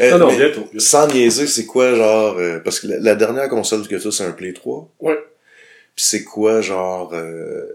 [0.01, 0.67] Euh, non, non, mais bientôt.
[0.79, 2.37] sans niaiser, c'est quoi, genre...
[2.37, 4.89] euh, parce que la, la dernière console que tu as, c'est un Play 3.
[4.99, 5.17] Ouais.
[5.95, 7.65] Puis c'est quoi, genre, euh,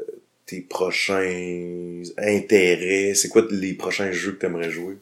[0.47, 3.15] tes prochains intérêts?
[3.15, 4.97] C'est quoi les prochains jeux que t'aimerais jouer?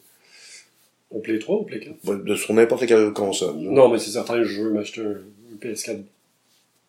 [1.11, 1.95] Au Play 3 ou Play 4?
[2.05, 3.57] Ouais, de- Sur n'importe quelle console.
[3.63, 3.71] là.
[3.71, 5.17] Non, mais c'est certain, je veux m'acheter un
[5.61, 5.99] PS4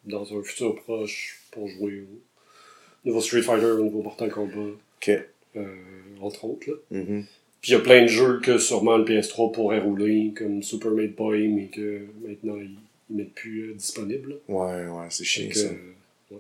[0.08, 4.76] dans un futur proche pour jouer au nouveau Street Fighter, au nouveau Mortal Kombat,
[5.56, 5.66] euh,
[6.22, 6.70] entre autres.
[6.70, 6.76] Là.
[7.00, 7.26] Mhm.
[7.62, 10.92] Puis il y a plein de jeux que sûrement le PS3 pourrait rouler, comme Super
[10.92, 12.76] Meat Boy, mais que maintenant ils,
[13.10, 14.40] ils mettent plus euh, disponible.
[14.48, 14.56] là.
[14.56, 15.66] Ouais, ouais, c'est chiant, ça.
[15.66, 15.72] euh,
[16.32, 16.38] ouais.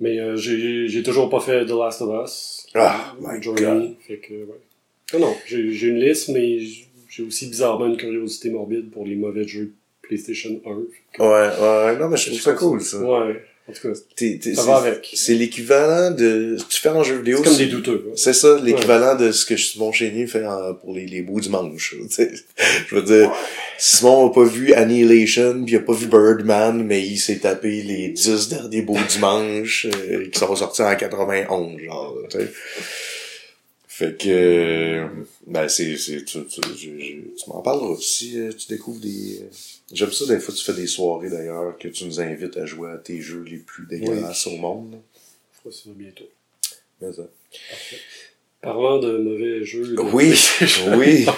[0.00, 2.66] Mais euh, j'ai toujours pas fait The Last of Us.
[2.74, 3.94] Ah, my Journey, God.
[4.06, 4.60] Fait que, ouais.
[5.14, 6.58] Non, non, j'ai une liste, mais
[7.08, 9.72] j'ai aussi bizarrement une curiosité morbide pour les mauvais jeux
[10.16, 10.70] PlayStation 1.
[10.70, 12.98] Fait que- Ouais, ouais, non, mais je trouve ça cool, ça.
[12.98, 15.08] Ouais, en tout cas, ça c'est- va avec.
[15.14, 16.56] C'est l'équivalent de...
[16.68, 17.38] Tu fais en jeu vidéo...
[17.38, 18.04] C'est comme des douteux.
[18.08, 18.12] hein.
[18.16, 21.48] C'est ça, l'équivalent de ce que Simon Chénier fait en- pour les, les bouts du
[21.48, 21.94] manche.
[22.88, 23.32] Je veux dire,
[23.78, 27.82] Simon a pas vu Annihilation, puis il a pas vu Birdman, mais il s'est tapé
[27.82, 32.16] les 10 derniers bouts du manche euh, qui sont sortis en 91, genre.
[33.94, 35.06] Fait que,
[35.46, 36.86] ben c'est, c'est, tu, tu, je-
[37.42, 39.40] tu m'en parleras si euh, tu découvres des.
[39.42, 39.46] euh,
[39.92, 42.90] J'aime ça des fois tu fais des soirées d'ailleurs que tu nous invites à jouer
[42.90, 44.96] à tes jeux les plus dégueulasses au monde.
[45.52, 46.24] Je ferai ça bientôt.
[47.02, 47.28] Mais ça.
[48.62, 49.94] Parlant de mauvais jeux.
[49.94, 50.34] de Oui,
[50.96, 51.26] oui.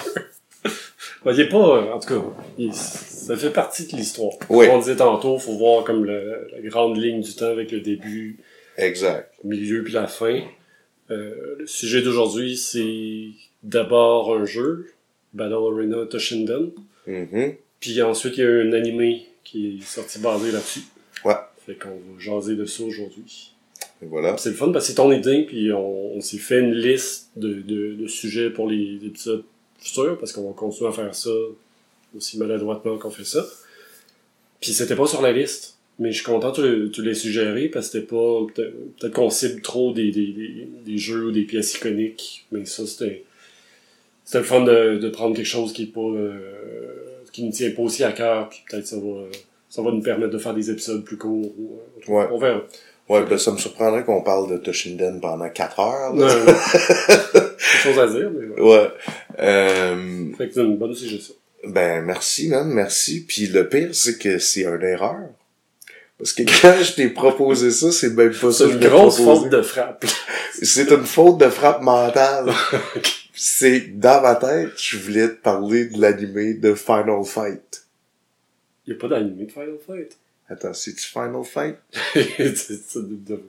[1.27, 4.35] Est pas, euh, en tout cas, ça fait partie de l'histoire.
[4.49, 4.67] Oui.
[4.67, 7.81] Comme on disait tantôt, faut voir comme le- la grande ligne du temps avec le
[7.81, 8.39] début,
[8.77, 9.33] Exact.
[9.43, 10.41] le milieu puis la fin.
[11.11, 13.29] Euh, le sujet d'aujourd'hui, c'est
[13.63, 14.93] d'abord un jeu,
[15.33, 16.71] Battle Arena Toshinden.
[17.07, 17.55] Mhm.
[17.81, 20.83] Puis ensuite, il y a un animé qui est sorti basé là-dessus.
[21.25, 21.35] Ouais.
[21.67, 23.53] Fait qu'on va jaser de ça aujourd'hui.
[24.01, 24.37] Voilà.
[24.39, 27.31] C'est le fun parce que c'est ton idée, puis on, on s'est fait une liste
[27.37, 29.45] de, de, de sujets pour les épisodes
[29.79, 31.31] futurs, parce qu'on va continuer à faire ça
[32.17, 33.45] aussi maladroitement qu'on fait ça.
[34.61, 37.69] Puis c'était pas sur la liste, mais je suis content que tu, tu l'aies suggéré,
[37.69, 38.41] parce que c'était pas...
[38.55, 42.65] Peut-être peut-être qu'on cible trop des, des, des, des jeux ou des pièces iconiques, mais
[42.65, 43.25] ça, c'était...
[44.25, 46.01] C'était le fun de, de prendre quelque chose qui est pas...
[46.01, 46.39] euh,
[47.33, 49.25] qui ne tient pas aussi à cœur, puis peut-être ça va...
[49.69, 51.53] Ça va nous permettre de faire des épisodes plus courts.
[51.59, 52.27] ou, euh, Ouais.
[52.31, 52.63] On verra.
[53.09, 56.15] Ouais, ben ça me surprendrait qu'on parle de Toshinden pendant 4 heures.
[56.15, 56.27] Là.
[56.27, 57.41] ouais.
[57.59, 58.71] Chose à dire, mais ouais.
[58.71, 58.89] Ouais.
[59.41, 61.35] Euh, Fait que c'est une bonne suggestion.
[61.67, 63.25] ben merci, man, merci.
[63.27, 65.19] Puis le pire, c'est que c'est une erreur.
[66.19, 69.41] Parce que quand je t'ai proposé ça, c'est même pas ça C'est une grosse proposé.
[69.43, 70.05] faute de frappe.
[70.63, 72.53] C'est une faute de frappe mentale.
[73.35, 77.85] c'est dans ma tête, je voulais te parler de l'animé de Final Fight.
[78.87, 80.17] Il n'y a pas d'animé de Final Fight.
[80.49, 81.77] Attends, c'est-tu Final Fight?
[82.15, 83.41] c'est de- de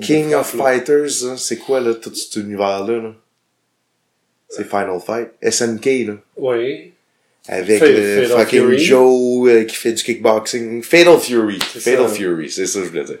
[0.00, 0.64] King of là.
[0.64, 2.98] Fighters, c'est quoi là, tout cet univers-là?
[3.00, 3.14] Là?
[4.48, 5.28] C'est Final Fight.
[5.42, 6.14] SNK, là.
[6.36, 6.92] Oui.
[7.48, 8.78] Avec Fatal fucking Fury.
[8.78, 10.82] Joe euh, qui fait du kickboxing.
[10.82, 11.58] Fatal Fury.
[11.60, 12.14] Fatal ça.
[12.14, 13.18] Fury, c'est ça que je voulais dire.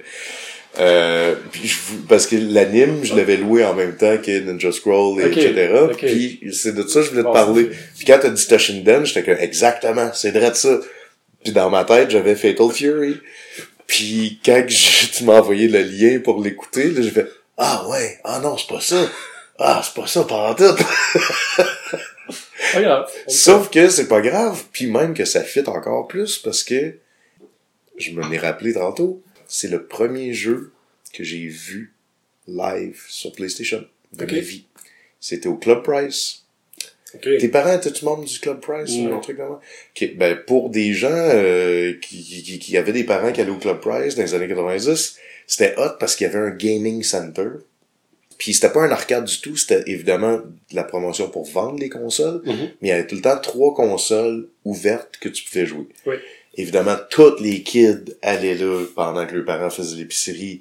[0.78, 1.76] Euh, puis je
[2.08, 5.70] parce que l'anime, je l'avais loué en même temps que Ninja Scroll, et etc.
[5.90, 5.96] ok.
[5.98, 7.64] Puis c'est de ça que je voulais te Bon, parler.
[7.96, 10.78] Puis quand t'as dit Toshinden, j'étais comme exactement, c'est vrai de ça.
[11.44, 13.16] Puis dans ma tête, j'avais Fatal Fury.
[13.86, 17.26] Puis quand que je- tu m'as envoyé le lien pour l'écouter, là, j'ai fait
[17.58, 19.10] Ah ouais, ah non, c'est pas ça.
[19.58, 20.64] Ah, c'est pas ça par tout.
[22.72, 23.10] Pas grave.
[23.28, 26.96] Sauf que c'est pas grave, puis même que ça fit encore plus parce que
[27.98, 30.72] je me l'ai rappelé tantôt, c'est le premier jeu
[31.12, 31.92] que j'ai vu
[32.48, 34.64] live sur PlayStation de ma vie.
[35.20, 36.44] C'était au Club Price.
[37.38, 39.60] Tes parents étaient-tu membres du Club Price ou un truc comme ça?
[39.94, 43.50] Ok, ben pour des gens euh, qui, qui, qui- qui avaient des parents qui allaient
[43.50, 47.02] au Club Price dans les années 90, c'était hot parce qu'il y avait un gaming
[47.02, 47.48] center.
[48.42, 51.88] Puis c'était pas un arcade du tout, c'était évidemment de la promotion pour vendre les
[51.88, 52.70] consoles, Mhm.
[52.80, 55.86] mais il y avait tout le temps trois consoles ouvertes que tu pouvais jouer.
[56.06, 56.16] Oui.
[56.56, 60.60] Évidemment, tous les kids allaient là pendant que leurs parents faisaient l'épicerie,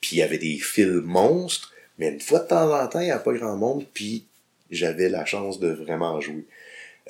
[0.00, 3.04] puis il y avait des fils monstres, mais une fois de temps en temps, il
[3.06, 4.24] n'y a pas grand monde, puis
[4.70, 6.46] j'avais la chance de vraiment jouer.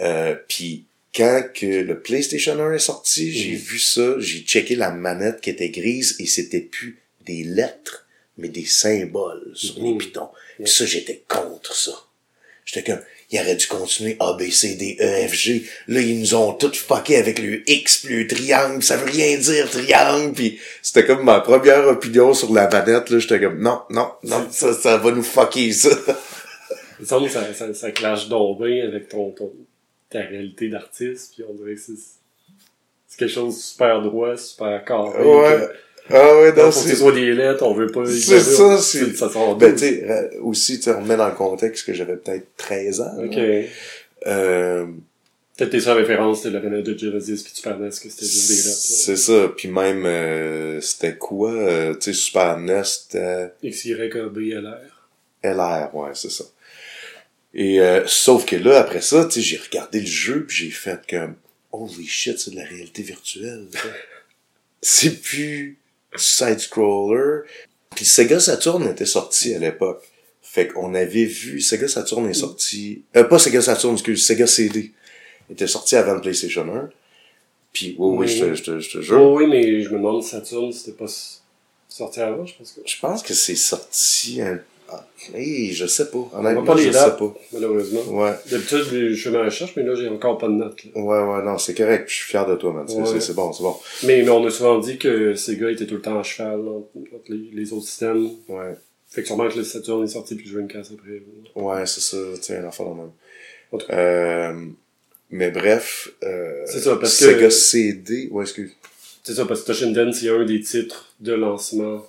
[0.01, 3.57] Euh, puis quand que le PlayStation 1 est sorti, j'ai Mhm.
[3.59, 8.05] vu ça, j'ai checké la manette qui était grise et c'était plus des lettres,
[8.39, 10.29] mais des symboles sur les pitons.
[10.57, 11.93] Puis ça, j'étais contre ça.
[12.65, 15.65] J'étais comme, il aurait dû continuer A, B, C, D, E, F, G.
[15.89, 18.83] Là, ils nous ont tout fucké avec le X puis le triangle.
[18.83, 20.33] Ça veut rien dire, triangle.
[20.33, 23.11] Puis c'était comme ma première opinion sur la manette.
[23.11, 25.91] Là, j'étais comme, non, non, non, ça, ça va nous fucker, ça.
[27.01, 29.53] Il semble ça, ça, ça clash donc bien avec ton, ton,
[30.11, 31.93] ta réalité d'artiste, puis on dirait que c'est
[33.09, 35.25] c'est quelque chose de super droit, super carré.
[35.25, 35.59] Ouais.
[35.59, 35.73] que
[36.11, 37.13] Ah ouais, non, Donc, faut que c'est...
[37.13, 38.07] des lettres, on veut pas...
[38.07, 41.35] C'est ça, c'est- Ça sort Ben, tu sais, euh, aussi, tu sais, on dans le
[41.35, 43.15] contexte que j'avais peut-être 13 ans.
[43.25, 43.39] Ok.
[44.27, 44.87] Euh,
[45.57, 48.55] Peut-être tes seules références, c'était l'arena de Genesis puis Super NES, que c'était juste des
[48.57, 48.77] lettres.
[48.77, 49.53] c'est ça.
[49.57, 51.51] Puis même, euh, c'était quoi?
[51.53, 54.67] euh, tu sais, Super NES, c'était X, Y, A, B, L,
[55.43, 55.47] R.
[55.49, 56.45] LR, ouais, c'est ça.
[57.55, 60.71] Et euh, sauf que là, après ça, tu sais, j'ai regardé le jeu puis j'ai
[60.71, 61.35] fait comme
[61.73, 63.67] Holy shit, c'est de la réalité virtuelle.
[64.81, 65.78] c'est plus
[66.17, 67.43] side-scroller.
[67.95, 70.03] Puis Sega Saturn était sorti à l'époque.
[70.43, 74.93] Fait qu'on avait vu, Sega Saturn est sorti, euh, pas Sega Saturn, excuse, Sega CD
[75.51, 76.91] était sorti avant le PlayStation 1.
[77.73, 78.29] Puis, oui, oui, Oui.
[78.29, 79.33] je te, je te, je te jure.
[79.33, 81.07] Oui, mais je me demande Saturn, c'était pas
[81.89, 82.81] sorti avant, je pense que...
[82.85, 84.59] Je pense que c'est sorti un...
[84.91, 86.29] Ah, hey, je sais pas.
[86.33, 87.35] Honnêtement, pas les je sais dates, pas.
[87.53, 88.01] malheureusement.
[88.23, 88.33] Ouais.
[88.51, 90.83] D'habitude, je fais ma recherche, mais là, j'ai encore pas de notes.
[90.85, 90.91] là.
[91.01, 92.09] Ouais, ouais, non, c'est correct.
[92.09, 92.85] Je suis fier de toi, man.
[92.89, 93.35] C'est Ouais.
[93.35, 93.77] bon, c'est bon.
[94.05, 96.89] Mais, mais on a souvent dit que Sega était tout le temps à cheval entre,
[97.15, 98.31] entre les, les autres systèmes.
[98.49, 98.75] Ouais.
[99.11, 101.23] Fait que sûrement que le Saturn est sorti le Dreamcast après.
[101.55, 102.17] Ouais, c'est ça.
[102.37, 103.11] Tu sais, un enfant dans le même.
[103.73, 103.95] En tout cas.
[103.99, 104.67] Euh,
[105.31, 108.71] mais bref, euh, C'est ça, parce que- Sega CD, ouais, excuse.
[109.23, 112.07] C'est ça, parce que Toshinden, c'est un des titres de lancement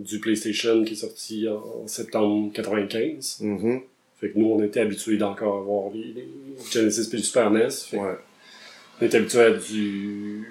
[0.00, 3.38] du PlayStation qui est sorti en, en septembre 95.
[3.40, 3.80] Mhm.
[4.20, 6.28] Fait que nous, on était habitués d'encore avoir les, les
[6.70, 7.70] Genesis puis le Super NES.
[7.70, 8.14] Fait que Ouais.
[9.00, 10.44] On était habitués à du,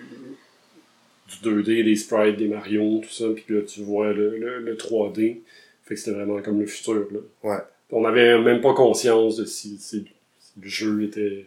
[1.27, 3.25] du 2D, des sprites, des Mario, tout ça.
[3.35, 5.37] Puis là, tu vois le, le, le 3D.
[5.85, 7.19] Fait que c'était vraiment comme le futur, là.
[7.43, 7.59] Ouais.
[7.91, 10.05] On n'avait même pas conscience de si, si-
[10.39, 11.45] si le jeu était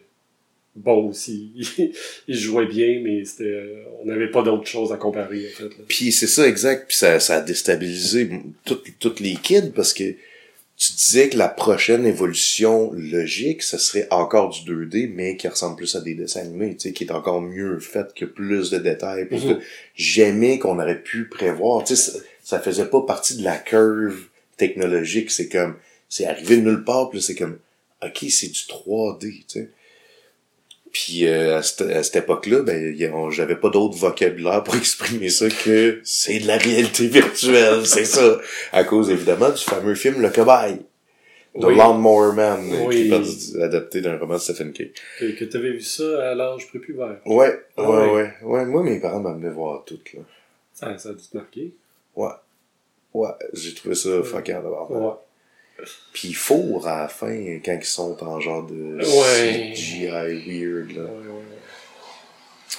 [0.74, 1.52] bon aussi.
[2.28, 5.64] Il jouait bien, mais c'était, on n'avait pas d'autre chose à comparer, en fait.
[5.64, 5.85] là.
[5.88, 6.87] Puis c'est ça, exact.
[6.88, 8.30] Puis ça, ça a déstabilisé
[8.64, 10.14] toutes toutes les kids parce que
[10.76, 15.76] tu disais que la prochaine évolution logique, ce serait encore du 2D, mais qui ressemble
[15.76, 18.78] plus à des dessins animés, tu sais, qui est encore mieux fait, que plus de
[18.78, 19.54] détails, plus de...
[19.54, 19.61] Mhm.
[19.94, 24.24] Jamais qu'on aurait pu prévoir, tu sais, ça, ça faisait pas partie de la curve
[24.56, 25.76] technologique, c'est comme,
[26.08, 27.58] c'est arrivé de nulle part, puis là, c'est comme,
[28.02, 29.70] ok, c'est du 3D, tu sais.
[30.92, 32.94] Puis euh, à cette, à cette époque-là, ben,
[33.31, 38.38] j'avais pas d'autre vocabulaire pour exprimer ça que c'est de la réalité virtuelle, c'est ça.
[38.72, 40.78] À cause évidemment du fameux film Le Cobaye
[41.55, 41.76] de Oui.
[41.76, 43.11] Lawnmower Man, euh, Oui.
[43.11, 44.88] qui est adapté d'un roman de Stephen King.
[45.18, 47.18] Que, que t'avais vu ça à l'âge prépubère.
[47.26, 48.11] Ouais, Ah ouais, oui.
[48.12, 48.64] ouais, ouais.
[48.66, 50.20] Moi, mes parents m'amenaient voir tout, là.
[50.72, 51.72] Ça, ça a dû te marquer.
[52.16, 52.31] Ouais.
[53.14, 54.90] Ouais, j'ai trouvé ça fucking d'abord.
[54.90, 55.12] Ouais.
[56.12, 59.73] Puis il fourre à la fin, quand ils sont en genre de Ouais.
[59.75, 61.03] CGI weird, là.
[61.03, 61.42] Ouais, ouais,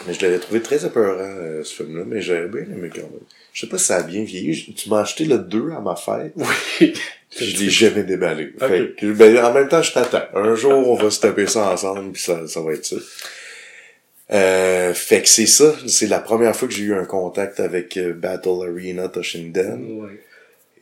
[0.08, 3.20] Mais je l'avais trouvé très apeurant, euh, ce film-là, mais j'avais bien aimé quand même.
[3.54, 4.54] Je sais pas si ça a bien vieilli.
[4.54, 6.34] Je- Tu m'as acheté le 2 à ma fête.
[6.36, 6.94] Oui.
[7.40, 8.54] je l'ai jamais déballé.
[8.60, 10.24] Fait que, ben, en même temps, je t'attends.
[10.36, 12.96] Un jour, on va se taper ça ensemble, puis ça, ça va être ça.
[14.32, 15.76] Euh, fait que c'est ça.
[15.88, 20.00] C'est la première fois que j'ai eu un contact avec euh, Battle Arena Toshinden.
[20.02, 20.20] Ouais.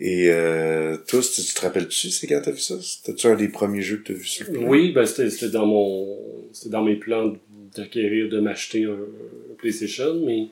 [0.03, 2.75] Et euh, toi, si tu, tu te rappelles-tu, c'est quand t'as vu ça?
[2.81, 4.67] C'était-tu un des premiers jeux que t'as vu sur le plan?
[4.67, 6.17] Oui, ben c'était c'était dans mon
[6.51, 7.33] c'était dans mes plans
[7.77, 10.47] d'acquérir, de m'acheter un, un PlayStation, mais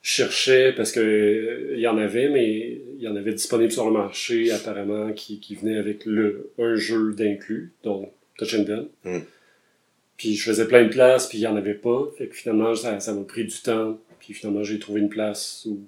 [0.00, 3.70] je cherchais parce que euh, il y en avait, mais il y en avait disponible
[3.70, 8.86] sur le marché apparemment qui, qui venait avec le un jeu d'inclus, donc Toshinden.
[9.04, 9.18] Mm.
[10.16, 12.10] Puis je faisais plein de places, puis il y en avait pas.
[12.16, 14.00] Fait que finalement, ça ça m'a pris du temps.
[14.18, 15.78] Puis finalement, j'ai trouvé une place où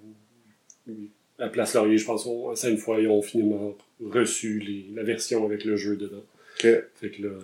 [1.38, 5.44] à Place Laurier, je pense, on- une fois, ils ont finalement reçu les, la version
[5.44, 6.24] avec le jeu dedans.
[6.58, 7.40] Fait que là, euh,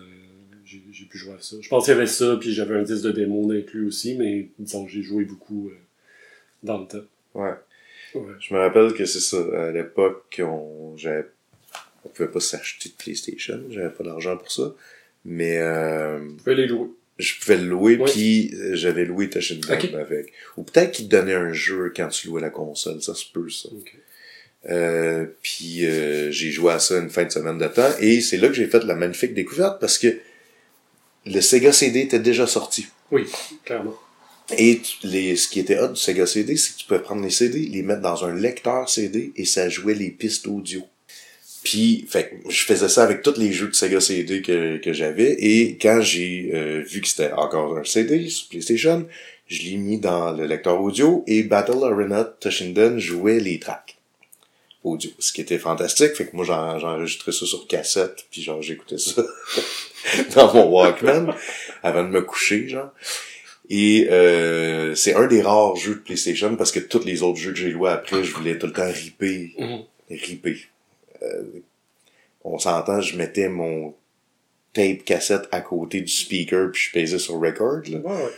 [0.65, 1.57] j'ai j'ai pu jouer à ça.
[1.61, 4.49] Je pense qu'il y avait ça, puis j'avais un disque de démo d'inclus aussi, mais
[4.59, 5.77] disons que j'ai joué beaucoup euh,
[6.63, 7.05] dans le temps.
[7.35, 7.55] Ouais.
[8.15, 8.33] Ouais.
[8.41, 9.39] Je me rappelle que c'est ça.
[9.69, 11.27] À l'époque, on, j'avais,
[12.05, 13.61] on pouvait pas s'acheter de PlayStation.
[13.71, 14.75] J'avais pas d'argent pour ça.
[15.25, 16.89] Mais, euh, Je pouvais les louer.
[17.21, 18.11] Je pouvais le louer, Ouais.
[18.11, 19.91] puis euh, j'avais loué Toshinden Ok.
[19.95, 20.33] avec.
[20.57, 23.01] Ou peut-être qu'il te donnait un jeu quand tu louais la console.
[23.03, 23.69] Ça se peut, ça.
[24.69, 28.37] Euh, puis euh, j'ai joué à ça une fin de semaine de temps et c'est
[28.37, 30.19] là que j'ai fait la magnifique découverte parce que
[31.25, 32.87] le Sega CD était déjà sorti.
[33.11, 33.27] Oui,
[33.65, 33.97] clairement.
[34.59, 37.31] Et les, ce qui était hot du Sega CD, c'est que tu pouvais prendre les
[37.31, 40.83] CD, les mettre dans un lecteur CD et ça jouait les pistes audio.
[41.63, 45.33] Puis, fait je faisais ça avec tous les jeux de Sega CD que, que j'avais
[45.39, 49.07] et quand j'ai euh, vu que c'était encore un CD sur PlayStation,
[49.47, 53.97] je l'ai mis dans le lecteur audio et Battle Arena Toshinden jouait les tracks
[54.85, 56.15] audio, ce qui était fantastique.
[56.15, 59.23] Fait que moi, j'en- j'enregistrais ça sur cassette, puis genre, j'écoutais ça
[60.35, 61.35] dans mon Walkman
[61.83, 62.91] avant de me coucher, genre.
[63.69, 67.53] Et euh, c'est un des rares jeux de PlayStation parce que tous les autres jeux
[67.53, 69.81] que j'ai loués après, je voulais tout le temps ripper, Mhm.
[70.11, 70.57] ripper.
[71.23, 71.43] Euh,
[72.45, 73.95] on s'entend, je mettais mon
[74.73, 77.83] tape cassette à côté du speaker puis je pesais sur record.
[77.89, 77.99] Là.
[77.99, 78.31] Ouais, ouais.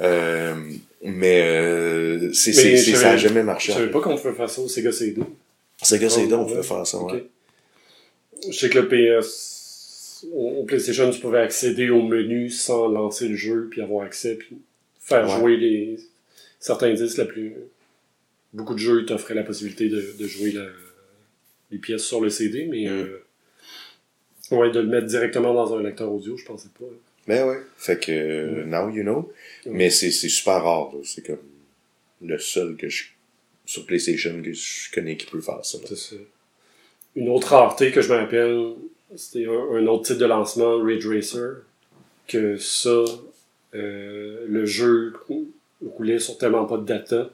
[0.00, 0.54] Euh,
[1.02, 3.72] mais euh, c'est, Mais c'est, je c'est- ça a savais- jamais Je marché.
[3.72, 5.20] savais pas qu'on pouvait faire ça au Sega CD.
[5.20, 5.26] Que
[5.86, 7.24] c'est Oh, on pouvait faire ça, ouais.
[8.48, 13.28] Je sais que le PS, au au PlayStation, tu pouvais accéder au menu sans lancer
[13.28, 14.56] le jeu, puis avoir accès, puis
[15.00, 15.36] faire Ouais.
[15.38, 15.98] jouer les
[16.60, 17.54] certains disques la plus.
[18.52, 20.66] Beaucoup de jeux ils t'offraient la possibilité de, de jouer la-
[21.74, 22.92] les pièces sur le CD, mais Mm.
[22.92, 26.86] euh, ouais, de le mettre directement dans un lecteur audio, je pensais pas.
[27.26, 27.58] Ben ouais.
[27.76, 29.32] Fait que, euh, now you know.
[29.66, 31.00] Mais c'est, super rare, là.
[31.04, 31.38] C'est comme
[32.22, 33.04] le seul que je,
[33.64, 35.78] sur PlayStation que je connais qui peut faire ça.
[35.78, 35.84] là.
[35.88, 36.16] C'est ça.
[37.16, 38.74] Une autre rareté que je me rappelle,
[39.16, 41.62] c'était un, un autre titre de lancement, Ridge Racer,
[42.28, 43.04] que ça,
[43.74, 45.14] euh, le jeu
[45.80, 47.30] roulait sur tellement pas de data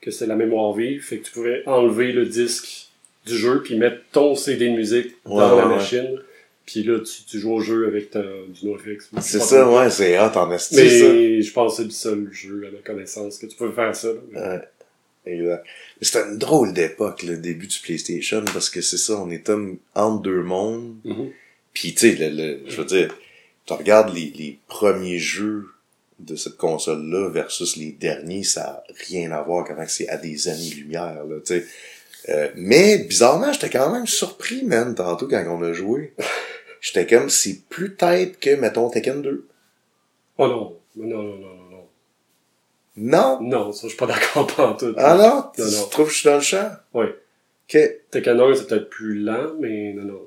[0.00, 2.87] que c'était la mémoire vive, fait que tu pouvais enlever le disque
[3.28, 6.18] du jeu puis mettre ton CD de musique dans Ouais, la machine,
[6.66, 9.10] puis là tu, tu joues au jeu avec ta, du NoFX.
[9.20, 10.82] C'est ça, ouais, c'est hot en esti, ça.
[10.82, 13.94] Mais je pense que c'est le seul jeu à ma connaissance que tu peux faire
[13.94, 14.08] ça.
[14.32, 14.54] là.
[15.26, 15.64] Ouais, exact.
[16.00, 19.78] C'était une drôle d'époque, le début du PlayStation, parce que c'est ça, on est comme
[19.94, 20.96] entre deux mondes.
[21.04, 21.30] Mhm.
[21.72, 23.14] Puis tu sais, le, le- je veux dire,
[23.66, 25.66] tu regardes les, les premiers jeux
[26.18, 30.48] de cette console-là versus les derniers, ça a rien à voir quand c'est à des
[30.48, 31.64] années-lumière, tu sais.
[32.28, 36.12] Euh, mais, bizarrement, j'étais quand même surpris, man, tantôt, quand on a joué.
[36.80, 39.46] J'étais comme, c'est plus tête que, mettons, Tekken 2.
[40.38, 41.88] Oh non, non, non, non, non, non.
[42.96, 43.38] Non?
[43.40, 44.94] Non, ça je suis pas d'accord pantoute.
[44.98, 45.44] Ah non?
[45.54, 46.70] Tu, Non, trouves que je suis dans le champ?
[46.94, 47.06] Oui.
[47.06, 47.80] Ok.
[48.10, 50.20] Tekken 1, c'est peut-être plus lent, mais non, non.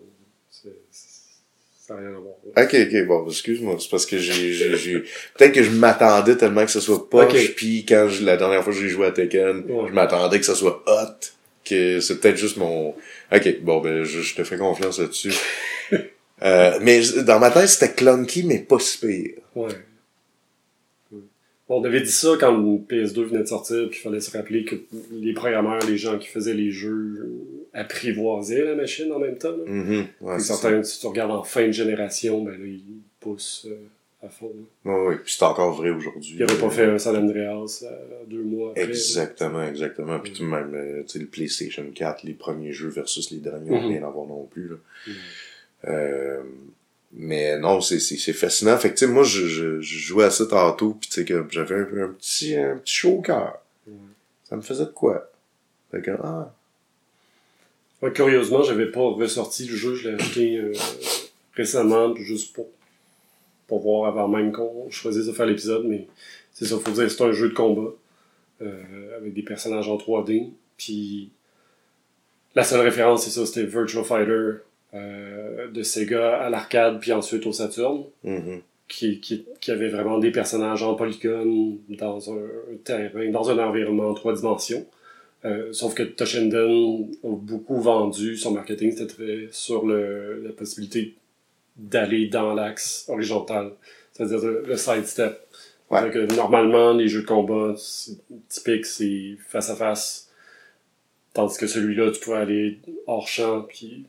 [0.49, 2.35] Ça n'a rien à voir.
[2.57, 4.99] Ok, ok, bon, excuse-moi, c'est parce que j'ai, j'ai, j'ai-
[5.37, 7.53] peut-être que je m'attendais tellement que ce soit poche, Ok.
[7.55, 9.89] puis quand je- la dernière fois que j'ai joué à Tekken, Ouais.
[9.89, 11.27] je m'attendais que ça soit hot,
[11.71, 12.89] que c'est peut-être juste mon,
[13.31, 15.33] ok, bon, ben, je, je te fais confiance là-dessus.
[16.43, 19.41] euh, mais dans ma tête, c'était clunky, mais pas si pire.
[19.55, 19.73] Ouais.
[21.73, 24.65] On avait dit ça quand le PS2 venait de sortir, puis il fallait se rappeler
[24.65, 24.75] que
[25.13, 27.29] les programmeurs, les gens qui faisaient les jeux,
[27.73, 29.55] apprivoisaient la machine en même temps.
[29.55, 29.63] là.
[29.65, 30.55] Mhm, ouais, ça.
[30.55, 32.83] certains, si tu regardes en fin de génération, ben là, ils
[33.21, 33.75] poussent euh,
[34.23, 34.51] à fond.
[34.85, 34.91] là.
[34.91, 36.35] Ouais, ouais, puis c'est encore vrai aujourd'hui.
[36.39, 38.83] Ils n'avaient pas fait un San Andreas euh, deux mois après.
[38.83, 40.19] Exactement, exactement.
[40.19, 43.39] Puis tout de même, euh, tu sais, le PlayStation 4, les premiers jeux versus les
[43.39, 43.87] derniers, ont Mhm.
[43.89, 44.67] rien à voir non plus.
[44.69, 44.75] Là.
[45.07, 45.13] Mhm.
[45.87, 46.43] Euh,
[47.13, 48.77] mais non, c'est, c'est, c'est fascinant.
[48.77, 51.25] Fait que, tu sais, moi, je, je, je jouais à ça tantôt, puis tu sais,
[51.25, 53.59] que j'avais un, un petit, un petit chaud au cœur.
[53.87, 53.93] Ouais.
[54.47, 55.29] Ça me faisait de quoi?
[55.91, 56.53] Fait que, ah,
[58.01, 60.73] Ouais, curieusement, j'avais pas ressorti le jeu, je l'ai acheté euh,
[61.55, 62.67] récemment, juste pour,
[63.71, 66.05] pour voir avant même qu'on choisisse de faire l'épisode, mais
[66.51, 67.93] c'est ça, faut dire, c'est un jeu de combat,
[68.61, 71.29] euh, avec des personnages en 3D, puis
[72.53, 74.55] la seule référence, c'est ça, c'était Virtual Fighter
[74.93, 78.59] euh, de Sega à l'arcade, puis ensuite au Saturn, mhm.
[78.89, 82.43] qui, qui, qui avait vraiment des personnages en polygone dans un
[82.83, 84.85] terrain, dans un environnement en trois dimensions.
[85.45, 91.15] Euh, sauf que Toshinden a beaucoup vendu son marketing, c'était très sur le, la possibilité
[91.81, 93.71] d'aller dans l'axe horizontal,
[94.13, 95.39] c'est-à-dire le, sidestep.
[95.89, 95.99] Ouais.
[95.99, 98.17] C'est-à-dire que normalement, les jeux de combat c'est
[98.47, 100.29] typique, c'est face à face,
[101.33, 104.05] tandis que celui-là, tu pouvais aller hors champ puis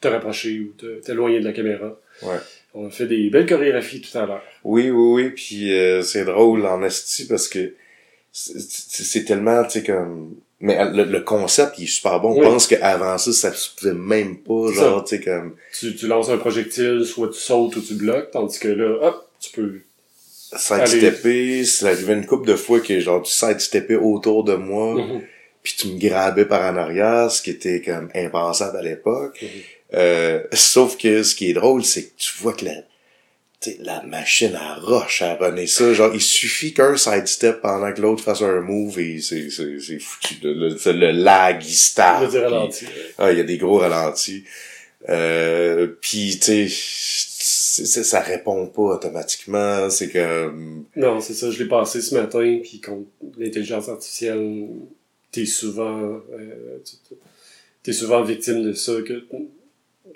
[0.00, 1.98] te rapprocher ou t'éloigner de la caméra.
[2.22, 2.38] Ouais.
[2.74, 4.42] On a fait des belles chorégraphies tout à l'heure.
[4.64, 7.74] Oui, oui, oui, puis euh, c'est drôle en esti parce que
[8.36, 10.34] c'est, tellement, tu sais, comme...
[10.60, 12.32] Mais le, le concept, il est super bon.
[12.32, 12.46] Oui.
[12.46, 15.54] On pense qu'avant ça, ça se pouvait même pas, genre, tu sais, comme...
[15.78, 19.28] Tu, tu lances un projectile, soit tu sautes ou tu bloques, tandis que là, hop,
[19.40, 19.80] tu peux.
[20.56, 25.22] sidestepper, c'est arrivé une couple de fois que genre tu sidesteppais autour de moi, Mhm.
[25.62, 29.38] puis tu me grabais par en arrière, ce qui était comme impensable à l'époque.
[29.42, 29.48] Mhm.
[29.94, 32.72] Euh, sauf que ce qui est drôle, c'est que tu vois que la,
[33.64, 35.92] tu sais, la machine à roche à runner ça.
[35.94, 39.98] Genre, il suffit qu'un sidestep pendant que l'autre fasse un move et c'est, c'est, c'est
[39.98, 40.34] foutu.
[40.42, 41.72] Le, le, lag, il.
[41.72, 42.86] Je veux dire puis- ralenti.
[43.18, 44.44] ah, il y a des gros ralentis.
[45.08, 49.90] Euh, puis, tu sais, ça répond pas automatiquement.
[49.90, 50.84] C'est comme...
[50.96, 54.68] Non, c'est ça, je l'ai passé ce matin, puis contre l'intelligence artificielle,
[55.30, 56.78] t'es souvent, euh,
[57.82, 59.24] t'es souvent victime de ça, que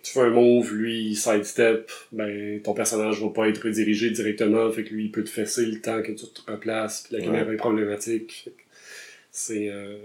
[0.02, 4.70] tu fais un move, lui, il sidestep, ben, ton personnage va pas être redirigé directement,
[4.72, 7.20] fait que lui, il peut te fesser le temps que tu te replaces, puis la
[7.20, 7.26] Ouais.
[7.26, 8.48] caméra est problématique.
[9.30, 9.96] C'est, euh,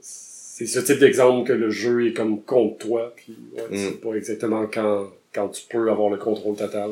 [0.00, 3.76] c'est ce type d'exemple que le jeu est comme contre toi, puis ouais, Mm.
[3.76, 6.90] c'est pas exactement quand, quand tu peux avoir le contrôle total.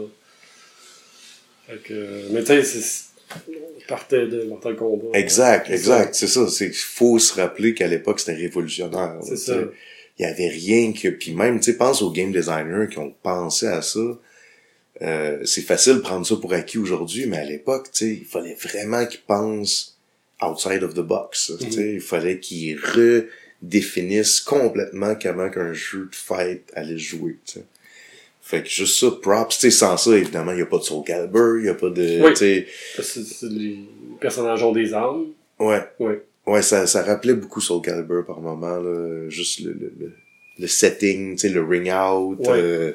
[1.66, 3.04] Fait que, mais tu sais, c'est-
[3.88, 5.18] partait de Mortal Kombat.
[5.18, 6.14] Exact, exact.
[6.14, 6.46] C'est ça.
[6.48, 9.18] C'est faut se rappeler qu'à l'époque, c'était révolutionnaire.
[9.22, 9.54] C'est ça.
[9.54, 9.66] tu sais.
[10.18, 11.08] Il y avait rien que...
[11.08, 14.00] Puis même, tu pense aux game designers qui ont pensé à ça.
[15.02, 18.24] Euh, c'est facile de prendre ça pour acquis aujourd'hui, mais à l'époque, tu sais, il
[18.24, 19.96] fallait vraiment qu'ils pensent
[20.42, 21.52] outside of the box.
[21.60, 21.92] tu sais.
[21.94, 22.78] Il fallait qu'ils
[23.62, 27.36] redéfinissent complètement comment qu'un jeu de fight allait jouer.
[28.42, 30.82] Fait que juste ça, props, tu sais, sans ça, évidemment, il y a pas de
[30.82, 32.30] Soul Calibur, il y a pas de, Oui.
[32.30, 32.66] tu sais,
[32.96, 33.78] Parce que c'est- les
[34.20, 35.26] personnages ont des armes.
[35.60, 35.82] ouais.
[36.00, 36.22] Ouais.
[36.50, 39.28] Ouais, ça, ça rappelait beaucoup Soul Calibur par moment, là.
[39.28, 40.12] Juste le, le, le,
[40.58, 42.48] le setting, tu sais, le ring out, Ouais.
[42.50, 42.92] euh,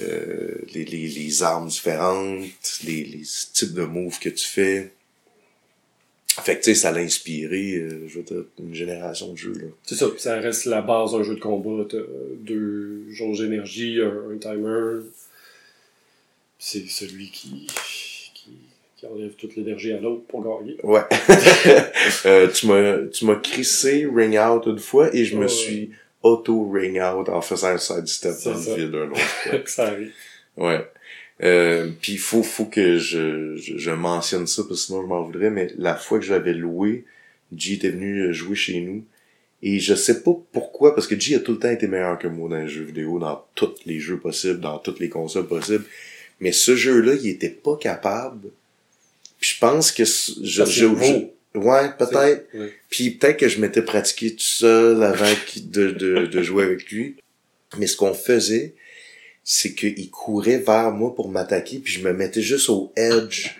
[0.00, 2.44] euh, les, les, les armes différentes,
[2.84, 4.92] les, les types de moves que tu fais.
[6.44, 9.54] Fait que, tu sais, ça l'a inspiré, euh, je veux dire, une génération de jeux,
[9.54, 9.66] là.
[9.84, 11.84] C'est ça, ça reste la base d'un jeu de combat.
[11.90, 11.96] T'as
[12.40, 15.00] deux jauges d'énergie, un, un timer.
[16.60, 17.66] C'est celui qui,
[18.98, 20.76] qui, enlève toute l'énergie à l'autre pour gagner.
[20.82, 21.00] Ouais.
[22.26, 25.90] euh, tu m'as, tu m'as crissé ring out une fois et je me suis
[26.22, 29.60] auto ring out en faisant un side step dans le vide un autre fois.
[29.66, 30.12] ça arrive.
[30.56, 30.84] Ouais.
[31.44, 35.22] Euh, puis faut faut que je, je, je mentionne ça parce que sinon je m'en
[35.22, 37.04] voudrais mais la fois que je l'avais loué
[37.56, 39.04] G était venu jouer chez nous
[39.62, 42.26] et je sais pas pourquoi parce que G a tout le temps été meilleur que
[42.26, 45.84] moi dans les jeux vidéo dans tous les jeux possibles dans toutes les consoles possibles
[46.40, 48.50] mais ce jeu là il était pas capable
[49.38, 50.86] puis je pense que je, Parce je,
[51.58, 52.46] ouais peut-être
[52.90, 55.24] puis peut-être que je m'étais pratiqué tout seul avant
[55.56, 57.16] de, de, de jouer avec lui.
[57.76, 58.74] Mais ce qu'on faisait,
[59.44, 63.50] c'est qu'il courait vers moi pour m'attaquer, puis je me mettais juste au edge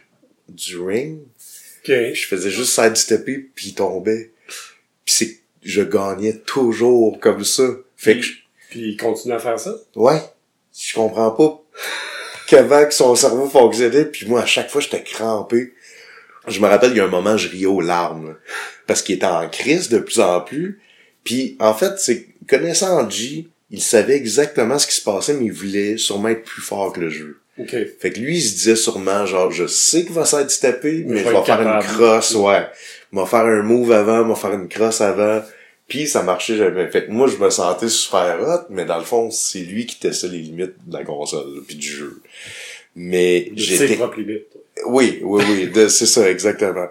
[0.48, 1.18] du ring.
[1.84, 1.92] Ok.
[2.14, 4.30] Je faisais juste sidestepper, puis il tombait.
[5.04, 7.68] Puis c'est je gagnais toujours comme ça.
[7.96, 8.34] Fait que, je-
[8.70, 9.74] Puis il continue à faire ça?
[9.96, 10.20] ouais,
[10.78, 11.62] je comprends pas
[12.48, 15.74] qu'avant que son cerveau fonctionnait, puis moi, à chaque fois, j'étais crampé.
[16.48, 18.34] Je me rappelle, il y a un moment, je riais aux larmes, là,
[18.86, 20.80] parce qu'il était en crise de plus en plus.
[21.24, 25.52] Puis, en fait, c'est connaissant G, il savait exactement ce qui se passait, mais il
[25.52, 27.38] voulait sûrement être plus fort que le jeu.
[27.58, 27.76] Ok.
[28.00, 31.28] Fait que lui, il se disait sûrement, genre, je sais qu'il va sidestepper, mais je
[31.28, 32.66] vais faire une crosse, ouais.
[33.12, 35.42] Il va faire un move avant, il va faire une crosse avant.
[35.88, 36.86] Puis ça marchait jamais.
[36.90, 39.98] Fait que moi, je me sentais super hot, mais dans le fond, c'est lui qui
[39.98, 42.20] testait les limites de la console, puis du jeu.
[42.94, 43.94] Mais De ses j'étais...
[43.96, 44.46] propres limites.
[44.86, 46.88] Oui, oui, oui, c'est ça, exactement.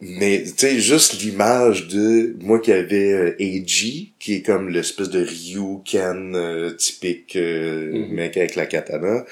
[0.00, 5.08] Mais, tu sais, juste l'image de moi qui avait euh, Eiji, qui est comme l'espèce
[5.10, 8.14] de Ryu Ken euh, typique euh, Mhm.
[8.14, 9.24] mec avec la katana,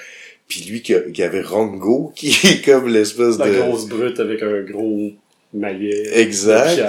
[0.48, 3.58] puis lui qui, a- qui avait Rongo, qui est comme l'espèce La de...
[3.58, 5.12] grosse brute avec un gros
[5.54, 6.18] maillet.
[6.20, 6.80] Exact.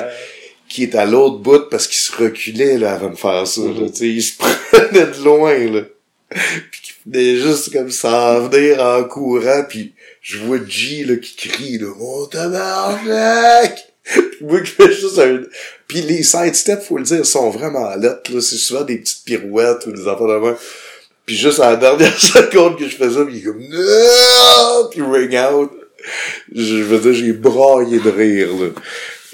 [0.69, 3.61] Qui est à l'autre bout parce qu'il se reculait là avant de faire ça.
[3.61, 3.91] là, Mhm.
[3.91, 5.81] tu sais, il se prenait de loin là.
[6.71, 11.15] Puis qu'il venait juste comme ça en venir en courant puis je vois G là
[11.15, 15.39] qui crie là mon tabarnak puis moi qui fais juste un
[15.87, 19.23] puis les side steps faut le dire sont vraiment lettres là c'est souvent des petites
[19.23, 20.55] pirouettes ou des affaires de même
[21.25, 24.89] puis juste à la dernière seconde que je fais ça puis il est comme non
[24.91, 25.71] puis ring out
[26.53, 28.67] je veux dire j'ai braillé de rire là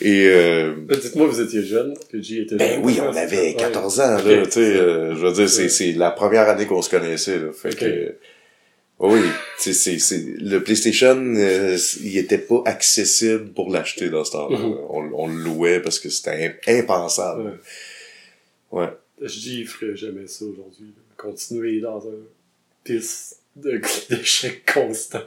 [0.04, 2.86] et euh, Euh, Dites-moi, vous étiez jeune, que J était ben jeune.
[2.86, 5.64] oui, on Ouais, avait c'est- 14 ans, là, tu sais, euh, je veux dire, c'est,
[5.64, 5.70] Ouais.
[5.70, 8.12] c'est la première année qu'on se connaissait, là, fait que, euh,
[9.00, 9.22] oui,
[9.58, 9.98] c'est, c'est,
[10.40, 14.78] le PlayStation, euh, il était pas accessible pour l'acheter dans ce temps-là, Mhm.
[14.90, 17.60] on, on le louait parce que c'était im- impensable,
[18.72, 18.88] ouais.
[19.22, 20.94] Je dis, il ferait jamais ça aujourd'hui.
[21.18, 22.20] Continuer dans un
[22.84, 23.38] piste
[24.10, 25.22] d'échec constant.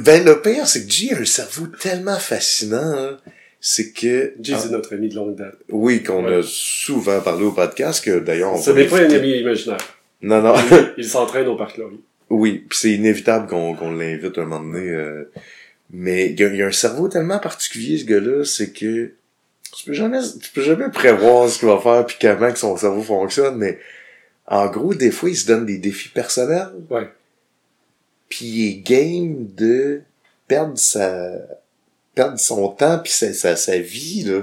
[0.00, 3.16] Ben, le pire, c'est que G a un cerveau tellement fascinant, hein,
[3.60, 5.56] c'est que, Ah, c'est notre ami de longue date.
[5.70, 6.36] oui, qu'on Ouais.
[6.36, 9.78] a souvent parlé au podcast, que d'ailleurs, on Ce n'est pas un ami imaginaire.
[10.22, 10.54] Non, non.
[10.98, 12.00] Il s'entraîne au parc Laurier.
[12.30, 14.88] Oui, puis c'est inévitable qu'on qu'on l'invite un moment donné.
[14.90, 15.30] euh,
[15.92, 19.10] mais il y, a- il y a un cerveau tellement particulier, ce gars-là, c'est que
[19.72, 22.76] tu peux jamais tu peux jamais prévoir ce qu'il va faire puis comment que son
[22.76, 23.78] cerveau fonctionne, mais
[24.46, 26.68] en gros, des fois, il se donne des défis personnels.
[26.90, 27.08] Ouais.
[28.28, 30.02] Puis il est game de
[30.46, 31.32] perdre sa
[32.14, 34.42] perdre son temps puis sa, sa, vie là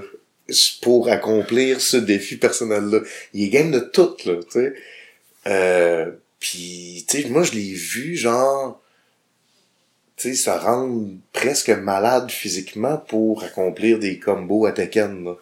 [0.81, 2.99] pour accomplir ce défi personnel là.
[3.33, 4.73] Il est game de tout là, tu sais.
[5.47, 8.81] Euh, puis tu sais moi je l'ai vu genre
[10.17, 15.35] tu sais se rendre presque malade physiquement pour accomplir des combos à Tekken.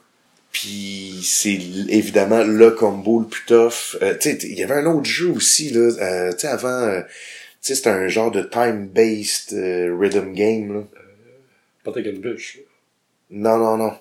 [0.52, 1.58] Puis c'est
[1.90, 3.98] évidemment le combo le plus tough.
[4.02, 6.68] Euh, tu sais, il y avait un autre jeu aussi là, euh, tu sais avant
[6.68, 7.08] euh, tu
[7.62, 9.54] sais c'était un genre de time-based
[9.98, 10.84] rhythm game là.
[11.86, 12.02] Pas.
[13.32, 13.94] Non non non.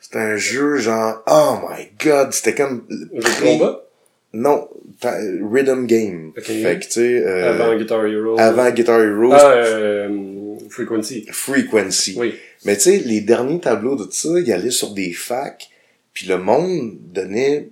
[0.00, 3.84] C'était un jeu genre oh my god, c'était comme Un jeu de combat?
[4.32, 4.68] non,
[5.02, 6.32] rhythm game.
[6.36, 6.44] Ok.
[6.44, 8.38] Fait que tu sais euh, Avant Guitar Hero.
[8.38, 11.26] avant Guitar Hero, Ah, euh, Frequency.
[11.30, 12.14] Frequency.
[12.16, 12.34] Oui.
[12.64, 15.68] Mais tu sais, les derniers tableaux de ça, ils allaient sur des facs,
[16.12, 17.70] puis le monde donnait,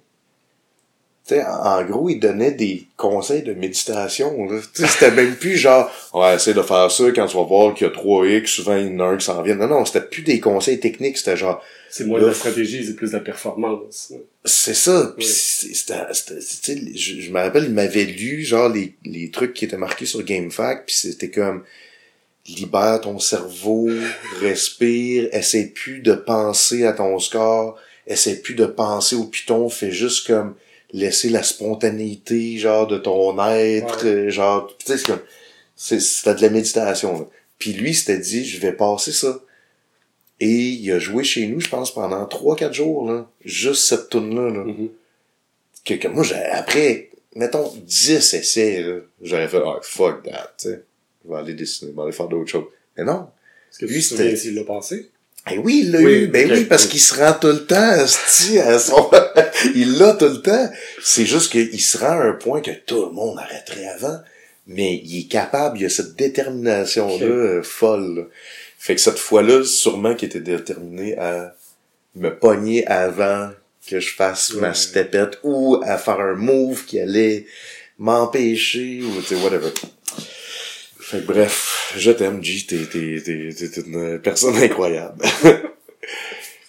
[1.33, 4.49] En gros, il donnait des conseils de méditation.
[4.73, 7.91] C'était même plus genre, ouais, essaie de faire ça quand tu vas voir qu'il y
[7.91, 9.55] a 3X, souvent il y en a un qui s'en vient.
[9.55, 12.95] Non, non, c'était plus des conseils techniques, c'était genre, C'est moins de la stratégie, c'est
[12.95, 14.13] plus de la performance.
[14.45, 15.15] c'est ça.
[15.17, 15.25] Ouais.
[15.25, 15.97] c'était,
[16.95, 20.23] je, je me rappelle, il m'avait lu genre les, les trucs qui étaient marqués sur
[20.23, 21.63] GameFAQ, puis c'était comme
[22.47, 23.89] libère ton cerveau,
[24.41, 27.77] respire, essaie plus de penser à ton score,
[28.07, 30.55] essaie plus de penser au piton, fais juste comme
[30.93, 34.11] laisser la spontanéité genre de ton être, Ouais.
[34.11, 35.23] euh, genre tu sais c'est comme
[35.77, 37.19] c'est c'était de la méditation.
[37.21, 37.27] Là.
[37.59, 39.41] Puis lui s'était dit je vais passer ça.
[40.41, 43.29] Et il a joué chez nous, je pense, pendant 3-4 jours, là.
[43.45, 44.65] Juste cette tune-là, là.
[44.65, 44.89] Mhm.
[45.85, 50.69] Que, que moi, j'ai, après, mettons, 10 essais, là, j'aurais fait, ah, fuck that, tu
[50.69, 50.85] sais.
[51.25, 52.67] Je vais aller dessiner, je vais aller faire d'autres choses.
[52.97, 53.27] Mais non.
[53.69, 55.11] Est-ce que tu Lui, c'était- s'il l'a passé?
[55.51, 56.27] Eh oui, il l'a Oui, eu.
[56.29, 59.11] Ben oui, parce qu'il se rend tout le temps, asti, à son...
[59.75, 60.71] il l'a tout le temps.
[61.03, 64.19] C'est juste qu'il se rend à un point que tout le monde arrêterait avant.
[64.67, 68.15] Mais il est capable, il a cette détermination-là euh, folle.
[68.17, 68.23] là.
[68.79, 71.55] Fait que cette fois-là, sûrement qu'il était déterminé à
[72.15, 73.51] me pogner avant
[73.87, 77.47] que je fasse ma stepette ou à faire un move qui allait
[77.99, 79.71] m'empêcher ou tu sais, whatever.
[81.09, 85.25] Fait que bref, je t'aime, G, t'es, t'es, t'es, t'es une personne incroyable.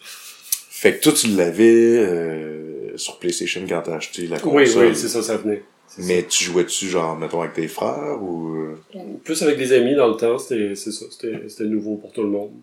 [0.01, 4.83] fait que toi, tu l'avais euh, sur PlayStation quand t'as acheté la console.
[4.83, 5.61] Oui, oui, c'est ça, ça venait.
[5.97, 8.55] Mais tu jouais-tu, genre, mettons, avec tes frères ou...
[8.55, 8.77] euh?
[8.93, 8.99] ça.
[9.25, 12.21] Plus avec des amis dans le temps, c'était c'est ça, c'était c'était nouveau pour tout
[12.23, 12.53] le monde.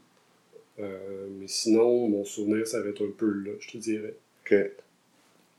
[0.81, 4.14] Euh, mais sinon, mon souvenir s'arrête un peu là, je te dirais.
[4.45, 4.70] que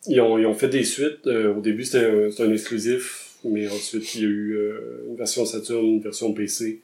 [0.08, 1.28] Ils ont, ils ont fait des suites.
[1.28, 5.06] euh, au début, c'était un, c'était un exclusif, mais ensuite, il y a eu euh,
[5.10, 6.80] une version Saturn, une version PC.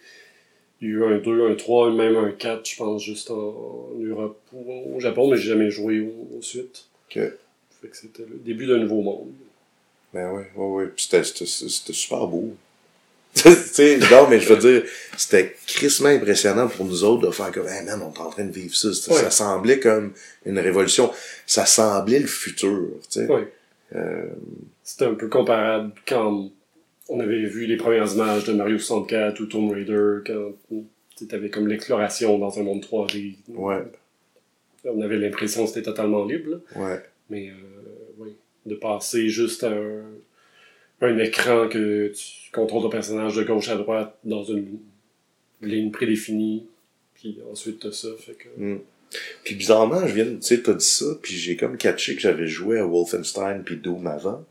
[0.82, 3.36] Il y a eu un 2, un 3, même un 4, je pense, juste en,
[3.36, 6.86] en Europe ou au Japon, mais j'ai jamais joué aux suites.
[7.10, 7.38] que
[7.82, 9.32] Fait que c'était le début d'un nouveau monde.
[10.14, 10.88] Ben ouais, ouais.
[10.88, 11.46] Puis c'était,
[11.94, 12.56] super beau.
[13.34, 14.84] tu sais, non, mais je veux dire,
[15.18, 18.44] c'était crissement impressionnant pour nous autres de faire comme, hey man, on est en train
[18.44, 18.90] de vivre ça.
[18.90, 19.22] Ouais.
[19.22, 20.14] Ça semblait comme
[20.46, 21.12] une révolution.
[21.48, 23.26] Ça semblait le futur, tu sais.
[23.26, 23.52] Ouais.
[23.96, 24.28] Euh,
[24.84, 26.52] C'était un peu comparable quand
[27.10, 30.52] on avait vu les premières images de Mario 64 ou Tomb Raider, quand
[31.18, 33.36] tu avais comme l'exploration dans un monde 3D.
[33.50, 33.84] ouais,
[34.86, 36.82] On avait l'impression que c'était totalement libre, là.
[36.82, 37.02] ouais.
[37.30, 37.54] mais euh,
[38.18, 40.04] oui, de passer juste à un,
[41.02, 44.80] un écran que tu contrôles ton personnage de gauche à droite dans une
[45.62, 46.66] ligne prédéfinie,
[47.16, 48.48] puis ensuite t'as ça, fait que...
[48.58, 48.80] Mm.
[49.44, 52.22] Puis bizarrement, je viens, de- tu sais, t'as dit ça, puis j'ai comme catché que
[52.22, 54.44] j'avais joué à Wolfenstein puis Doom avant.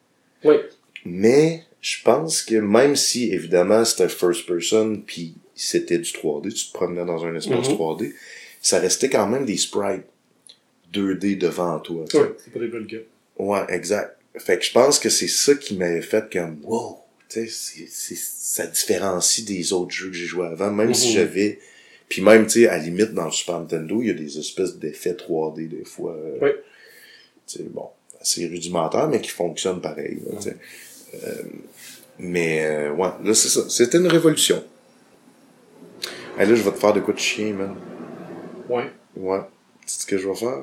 [0.45, 0.57] Oui,
[1.05, 6.66] Mais je pense que même si, évidemment, c'était first person, puis c'était du 3D, tu
[6.68, 7.74] te promenais dans un espace Mhm.
[7.76, 8.14] 3D,
[8.61, 10.05] ça restait quand même des sprites
[10.93, 12.05] 2D devant toi.
[12.05, 13.05] ouais, c'est pas des bulles.
[13.38, 14.16] Ouais, exact.
[14.38, 18.66] Fait que je pense que c'est ça qui m'avait fait comme wow, tu sais, ça
[18.66, 21.14] différencie des autres jeux que j'ai joué avant, même si Mhm.
[21.14, 21.59] j'avais.
[22.09, 24.38] Puis même, tu sais, à la limite, dans le Super Nintendo, il y a des
[24.38, 26.12] espèces d'effets 3D des fois.
[26.14, 26.51] euh, Oui.
[27.47, 27.88] Tu sais, bon,
[28.23, 30.18] assez rudimentaires, mais qui fonctionnent pareil.
[30.27, 30.39] là.
[31.14, 31.43] Euh,
[32.18, 33.68] mais euh, ouais, là c'est ça.
[33.68, 34.62] C'était une révolution.
[36.39, 37.75] Hey, là, je vais te faire de quoi de chien, man.
[38.68, 38.91] Ouais.
[39.16, 39.41] Ouais.
[39.83, 40.61] Tu sais ce que je vais faire?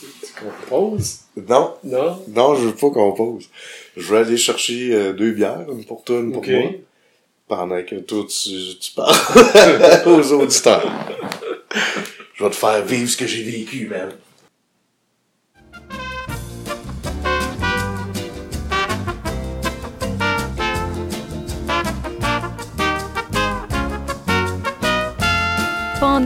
[0.00, 1.20] Tu composes?
[1.36, 2.24] non, Non?
[2.28, 3.48] Non, je veux pas qu'on pose.
[3.96, 6.70] Je vais aller chercher euh, deux bières, une pour toi, une pour moi,
[7.46, 9.14] pendant que toi, tu, tu parles
[10.06, 10.90] aux auditeurs.
[12.34, 14.10] Je vais te faire vivre ce que j'ai vécu, man.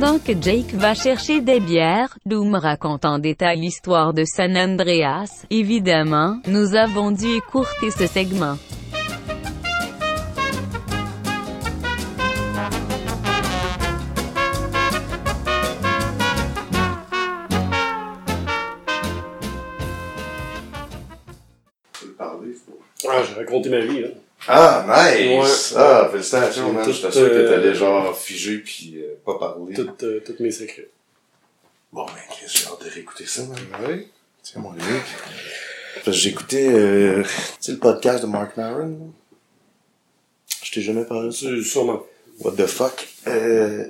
[0.00, 5.44] Pendant que Jake va chercher des bières, Doom raconte en détail l'histoire de San Andreas.
[5.50, 8.56] Évidemment, nous avons dû écourter ce segment.
[23.06, 24.08] Ah, j'ai raconté ma vie, là.
[24.48, 25.72] Ah, nice!
[25.72, 25.76] Ouais.
[25.80, 26.84] Ah, félicitations, man.
[26.92, 29.74] J'étais sûr que euh, t'allais genre figer pis euh, pas parler.
[29.74, 30.88] Toutes, euh, toutes mes secrets.
[31.92, 33.58] Bon, ben, Chris, j'ai hâte de réécouter ça, man.
[33.86, 34.08] Oui?
[34.42, 34.72] Tiens, mon.
[34.72, 37.28] Parce que j'ai écouté, euh, tu
[37.60, 39.12] sais, le podcast de Mark Maron?
[40.62, 41.46] Je t'ai jamais parlé de ça.
[41.48, 42.02] C'est Sûrement.
[42.40, 43.06] What the fuck?
[43.26, 43.86] Euh,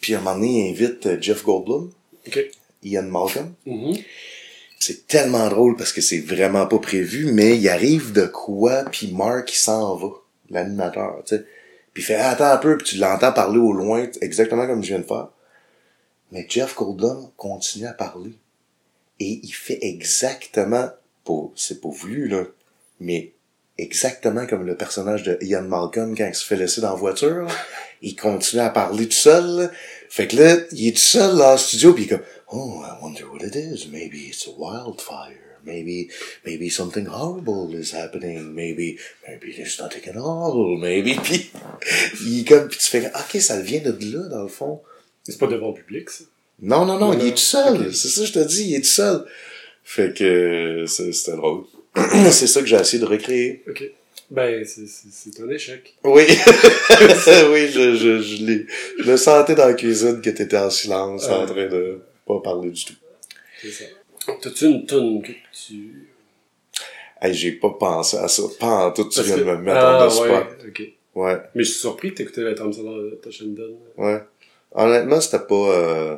[0.00, 1.92] puis à un moment donné, il invite euh, Jeff Goldblum,
[2.26, 2.40] Ok.
[2.82, 3.52] Ian Malcolm.
[3.66, 3.94] Mhm.
[4.78, 9.12] C'est tellement drôle parce que c'est vraiment pas prévu, mais il arrive de quoi, puis
[9.12, 10.08] Mark, il s'en va,
[10.50, 11.44] l'animateur, tu sais.
[11.92, 14.88] Puis il fait attends un peu, puis tu l'entends parler au loin, exactement comme je
[14.88, 15.28] viens de faire.
[16.30, 18.32] Mais Jeff Goldblum continue à parler.
[19.18, 20.90] Et il fait exactement
[21.56, 22.44] c'est pas voulu, là.
[23.00, 23.32] Mais
[23.76, 27.44] exactement comme le personnage de Ian Malcolm quand il se fait laisser dans la voiture,
[27.44, 27.54] là,
[28.02, 29.70] il continue à parler tout seul, là.
[30.08, 32.82] Fait que là, il est tout seul dans le studio, puis il est comme, oh,
[32.82, 33.86] I wonder what it is.
[33.90, 35.44] Maybe it's a wildfire.
[35.64, 36.08] Maybe,
[36.46, 38.54] maybe something horrible is happening.
[38.54, 40.78] Maybe, maybe there's nothing at all.
[40.78, 41.50] Maybe, puis
[42.24, 44.80] il comme, puis tu fais, ok, ça vient de là, dans le fond.
[45.24, 46.24] C'est pas devant le public, ça?
[46.62, 47.88] Non, non, non, Non, il est tout seul.
[47.88, 47.92] Ok.
[47.92, 49.24] C'est ça, que je te dis, il est tout seul.
[49.84, 51.64] Fait que c'est- c'était drôle.
[52.30, 53.62] c'est ça que j'ai essayé de recréer.
[53.68, 53.82] OK.
[54.30, 55.94] Ben, c'est- un échec.
[56.04, 56.22] Oui.
[56.26, 58.64] oui, je, je, je.
[59.02, 61.46] Je le sentais dans la cuisine que t'étais en silence, en Euh.
[61.46, 62.94] train de pas parler du tout.
[63.60, 63.84] C'est ça.
[64.42, 66.08] T'as-tu une tonne que tu...
[67.20, 68.42] Hey, j'ai pas pensé à ça.
[68.60, 70.28] Pas en tout, tu Parce viens de que- me mettre ah, en spot.
[70.28, 70.82] ouais, OK.
[71.14, 73.74] Ouais, Mais je suis surpris que t'écoutais la sonore de Toshinden.
[73.96, 74.22] ouais.
[74.72, 76.16] Honnêtement, c'était pas, euh...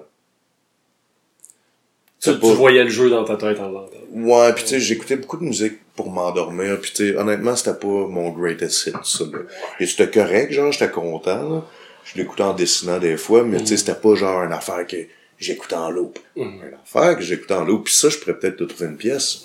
[2.21, 3.97] Tu, C'est tu pas- voyais le jeu dans ta tête en l'entendant.
[4.13, 7.79] Ouais, pis tu sais, j'écoutais beaucoup de musique pour m'endormir, pis tu sais, honnêtement, c'était
[7.79, 9.39] pas mon greatest hit, ça, là.
[9.79, 11.65] Et c'était correct, genre, j'étais content, là.
[12.05, 14.97] Je l'écoutais en dessinant des fois, mais tu sais, c'était pas genre une affaire que
[15.41, 16.19] j'écoutais en loop.
[16.37, 16.45] Mhm.
[16.45, 19.45] Une affaire que j'écoutais en loop, pis ça, je pourrais peut-être te trouver une pièce.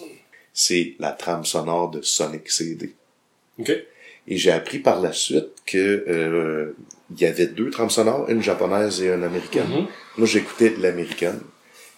[0.53, 2.93] C'est la trame sonore de Sonic CD.
[3.59, 3.71] OK.
[4.27, 6.75] Et j'ai appris par la suite que euh,
[7.11, 9.67] il y avait deux trames sonores, une japonaise et une américaine.
[9.69, 9.87] Mhm.
[10.17, 11.39] Moi, j'écoutais l'américaine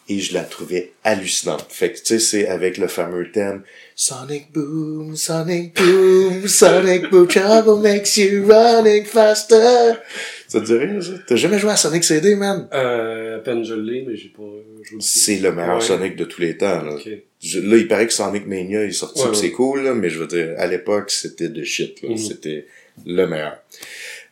[0.09, 1.65] et je la trouvais hallucinante.
[1.69, 3.63] Fait que, tu sais, c'est avec le fameux thème
[3.95, 9.99] Sonic Boom, Sonic Boom, Sonic Boom, trouble makes you running faster.
[10.47, 11.11] Ça te dit rien, ça?
[11.27, 12.67] T'as jamais joué à Sonic CD, man?
[12.73, 14.43] Euh, à peine je l'ai, mais j'ai pas
[14.83, 14.97] joué.
[15.01, 15.81] C'est le meilleur Ouais.
[15.81, 16.93] Sonic de tous les temps, là.
[16.95, 17.09] OK.
[17.41, 20.19] Je- là, il paraît que Sonic Mania est sorti, Ouais, c'est cool, là, mais je
[20.19, 22.09] veux dire, à l'époque, c'était de shit, là.
[22.09, 22.17] Mhm.
[22.17, 22.65] C'était
[23.05, 23.57] le meilleur.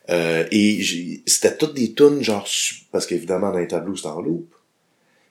[0.08, 0.80] Euh, et
[1.26, 2.48] c'était toutes des tunes, genre,
[2.92, 4.52] parce qu'évidemment, dans les tableaux, c'était en loop.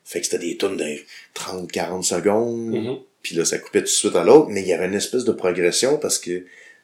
[0.03, 0.85] Fait que c'était des tunes de
[1.33, 2.73] 30, 40 secondes.
[2.75, 2.97] Mhm.
[3.23, 5.23] Puis là, ça coupait tout de suite à l'autre, mais il y avait une espèce
[5.25, 6.43] de progression parce que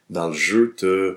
[0.10, 1.12] dans le jeu, t'as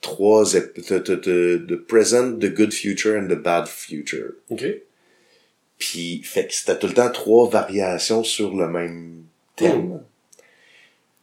[0.00, 4.34] trois, the present, the good future and the bad future.
[4.50, 4.64] OK.
[5.78, 9.24] Puis, fait que c'était tout le temps trois variations sur le même
[9.56, 10.00] thème.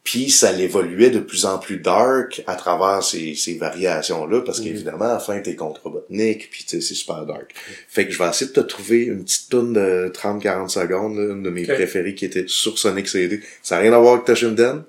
[0.04, 4.64] Puis, ça l'évoluait de plus en plus dark à travers ces, ces variations-là, parce Mhm.
[4.66, 7.54] qu'évidemment, à la fin, t'es contre Robotnik, puis c'est super dark.
[7.88, 11.32] Fait que je vais essayer de te trouver une petite tune de 30-40 secondes, là,
[11.32, 11.72] une de mes Ok.
[11.74, 13.40] préférées qui était sur Sonic CD.
[13.62, 14.84] Ça n'a rien à voir avec Toshinden,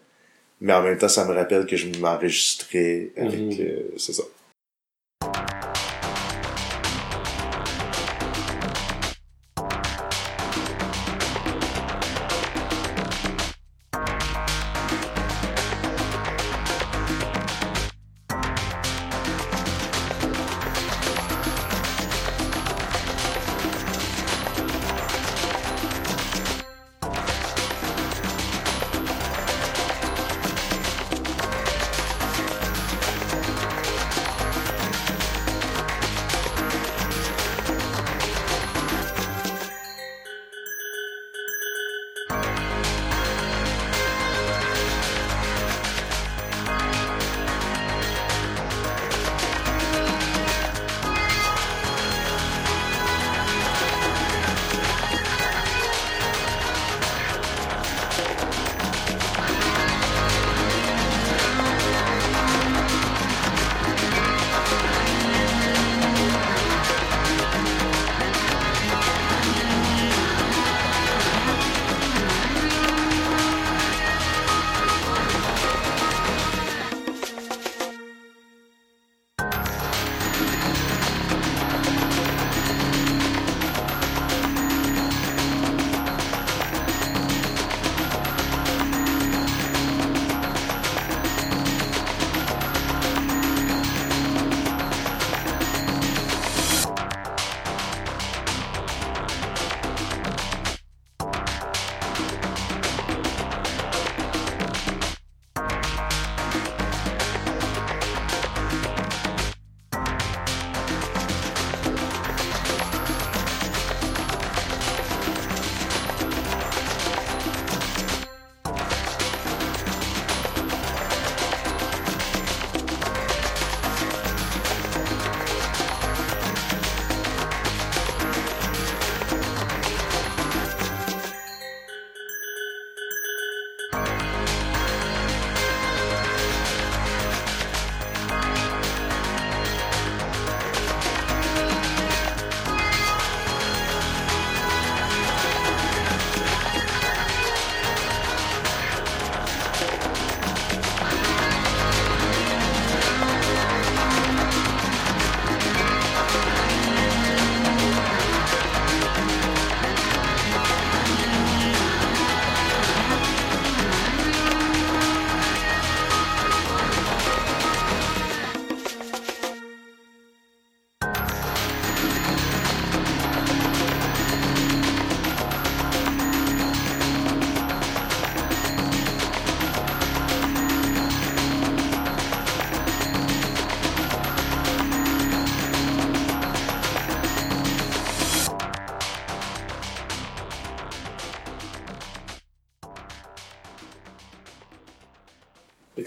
[0.62, 3.40] mais en même temps, ça me rappelle que je m'enregistrais avec...
[3.40, 3.58] Mhm.
[3.60, 4.24] euh, c'est ça.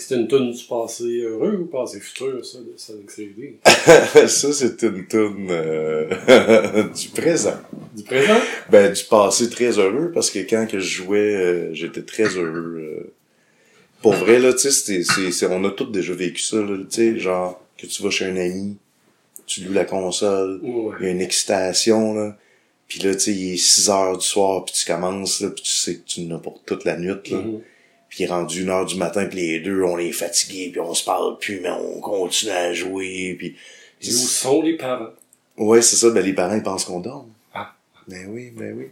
[0.09, 3.59] C'était une toune du passé heureux ou passé futur, ça, de Sonic CD?
[4.27, 7.57] ça, c'est une toune euh, du présent.
[7.95, 8.39] Du présent?
[8.71, 12.79] Ben, du passé très heureux, parce que quand que je jouais, euh, j'étais très heureux.
[13.05, 13.13] euh.
[14.03, 16.77] Pour vrai, là, tu sais, c'est- c'est- c'est- on a tous déjà vécu ça, là,
[16.79, 18.77] tu sais, genre, que tu vas chez un ami,
[19.47, 20.61] tu loues la console,
[21.01, 22.37] il y a une excitation, là,
[22.87, 25.63] puis là, tu sais, il est 6 heures du soir, puis tu commences, là, puis
[25.65, 27.39] tu sais que tu n'as pour toute la nuit, là.
[27.39, 27.61] Mhm.
[27.61, 27.61] Puis
[28.19, 30.95] il est rendu une heure du matin, puis les deux, on est fatigués, puis on
[30.95, 33.57] se parle plus, mais on continue à jouer, puis...
[34.01, 35.11] Et où sont les parents?
[35.57, 37.27] Ouais, c'est ça, ben les parents, ils pensent qu'on dort.
[37.53, 37.75] Ah.
[38.07, 38.87] Ben oui, ben oui.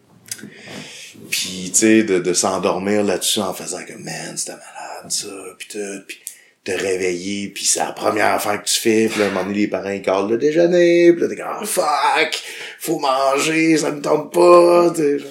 [1.30, 5.68] Puis, tu sais, de, de s'endormir là-dessus en faisant que, man, c'était malade, ça, pis
[5.68, 6.18] tout, pis
[6.64, 9.44] te réveiller, puis c'est la première affaire que tu fais, puis là, à un moment
[9.46, 12.42] donné, les parents, ils calent le déjeuner, puis là, t'es comme, Ah, fuck,
[12.80, 15.30] faut manger, ça me tente pas, tu sais, genre.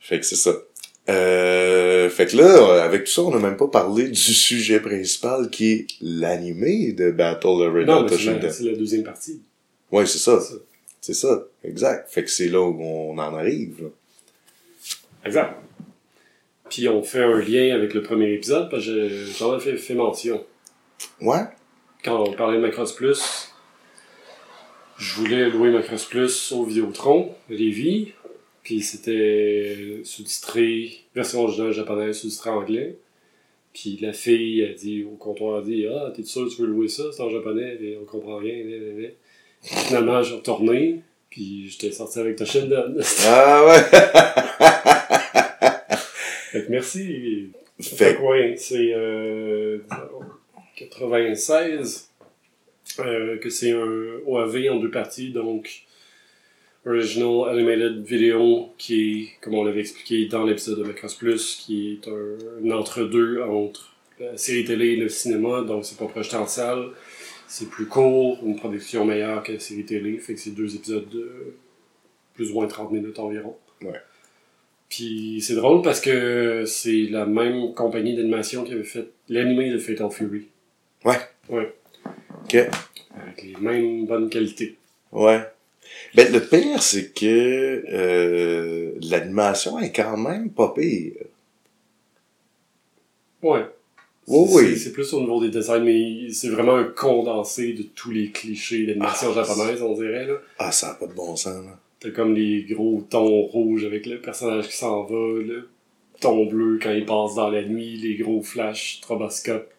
[0.00, 0.52] Fait que c'est ça.
[1.08, 5.50] Euh, fait que là, avec tout ça, on n'a même pas parlé du sujet principal
[5.50, 9.40] qui est l'animé de Battle of Red Non, c'est la, deuxième partie.
[9.92, 10.40] Ouais, c'est ça.
[11.00, 11.44] C'est ça.
[11.62, 12.10] Exact.
[12.10, 13.82] Fait que c'est là où on en arrive.
[13.82, 13.88] là.
[15.24, 15.54] Exact.
[16.68, 19.76] Puis on fait un lien avec le premier épisode, parce que je- j'en ai fait,
[19.76, 20.44] fait mention.
[21.20, 21.44] Ouais?
[22.04, 23.52] Quand on parlait de Macross Plus,
[24.98, 28.12] je voulais louer Macross Plus au Vidéotron, Lévis,
[28.66, 32.98] puis c'était sous-titré, version originale japonaise, sous-titré anglais.
[33.72, 36.66] Puis la fille a dit au comptoir, a dit Ah, t'es sûr que tu veux
[36.66, 37.04] louer ça?
[37.12, 38.56] C'est en japonais, et on comprend rien.
[38.64, 39.14] né, né.
[39.62, 41.00] Puis Finalement, j'ai retourné,
[41.30, 43.00] puis j'étais sorti avec Toshinden.
[43.24, 43.82] Ah ouais!
[46.50, 47.52] fait que merci.
[47.80, 49.78] fait Fait que ouais, c'est euh,
[50.74, 52.10] 96
[52.98, 55.85] euh, que c'est un OAV en deux parties, donc
[56.86, 61.92] Original Animated Video qui est, comme on l'avait expliqué dans l'épisode de Macross Plus, qui
[61.92, 66.36] est un, un entre-deux entre la série télé et le cinéma, donc c'est pas projeté
[66.36, 66.90] en salle,
[67.48, 71.08] c'est plus court, une production meilleure que la série télé, fait que c'est deux épisodes
[71.08, 71.54] de
[72.34, 73.56] plus ou moins 30 minutes environ.
[73.82, 74.00] Ouais.
[74.88, 79.78] Puis c'est drôle parce que c'est la même compagnie d'animation qui avait fait l'animé de
[79.78, 80.46] Fatal Fury.
[81.04, 81.18] Ouais.
[81.48, 81.74] Ouais.
[82.44, 82.54] Ok.
[82.54, 84.76] Avec les mêmes bonnes qualités.
[85.12, 85.40] Ouais.
[86.14, 91.12] Ben, le pire, c'est que euh, l'animation est quand même pas pire.
[93.42, 93.64] Ouais.
[94.28, 94.64] Oui, C'est- oui.
[94.70, 98.30] c'est- C'est plus au niveau des designs, mais c'est vraiment un condensé de tous les
[98.30, 100.26] clichés d'animation Ah, japonaise, on dirait.
[100.26, 100.34] Là.
[100.58, 101.64] Ah, ça n'a pas de bon sens.
[102.00, 105.68] T'as comme les gros tons rouges avec le personnage qui s'en va, le
[106.20, 109.70] ton bleu quand il passe dans la nuit, les gros flashs stroboscope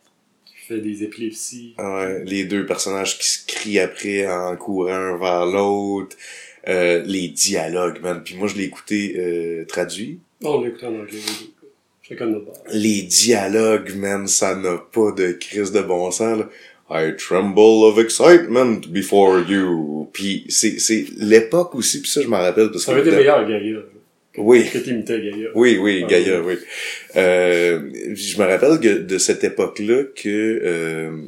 [0.67, 1.73] fait des épilepsies.
[1.77, 6.15] Ah Ouais, les deux personnages qui se crient après en courant un vers l'autre.
[6.67, 8.21] Euh, les dialogues, man.
[8.23, 10.19] Puis moi, je l'ai écouté euh, traduit.
[10.41, 11.19] Non, on l'a écouté en anglais.
[12.01, 12.41] Chacun de
[12.71, 16.49] les dialogues, man, ça n'a pas de crise de bon sens, là.
[16.89, 20.09] I tremble of excitement before you.
[20.13, 23.45] Puis c'est, c'est l'époque aussi, puis ça, je m'en rappelle parce Ça aurait été meilleur,
[23.45, 23.79] Gaïa.
[24.37, 24.69] Oui.
[24.71, 25.49] Que t'imitais Gaïa.
[25.55, 26.55] Oui, oui, Ah, Gaïa, oui.
[26.55, 26.65] oui.
[27.15, 31.21] Euh, je me rappelle que de cette époque-là que euh,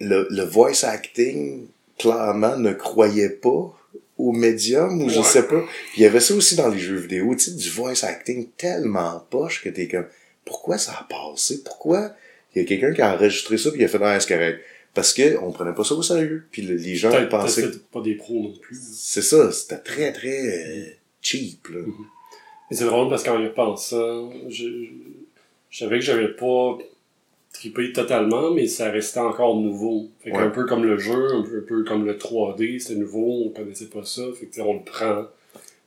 [0.00, 1.66] le, le voice acting,
[1.98, 3.74] clairement, ne croyait pas
[4.16, 5.60] au médium, ou je sais pas.
[5.92, 8.48] Puis il y avait ça aussi dans les jeux vidéo, tu sais, du voice acting
[8.56, 10.06] tellement poche que t'es comme,
[10.44, 11.62] pourquoi ça a passé?
[11.64, 12.12] Pourquoi?
[12.54, 14.60] Il y a quelqu'un qui a enregistré ça puis il a fait, c'est correct.
[14.94, 16.46] Parce que on prenait pas ça au sérieux.
[16.52, 17.62] Puis le- les gens pensaient...
[17.62, 18.78] peut-être pas des pros non plus.
[18.92, 20.86] C'est ça, c'était très, très euh,
[21.20, 21.80] cheap, là.
[22.70, 24.86] Mais c'est drôle parce qu'en y repensant, je,
[25.70, 26.78] savais que j'avais pas
[27.52, 30.08] trippé totalement, mais ça restait encore nouveau.
[30.22, 30.38] Fait Ouais.
[30.38, 33.48] qu'un peu comme le jeu, un peu, un peu comme le 3D, c'était nouveau, on
[33.50, 35.26] connaissait pas ça, fait que tu sais, on le prend.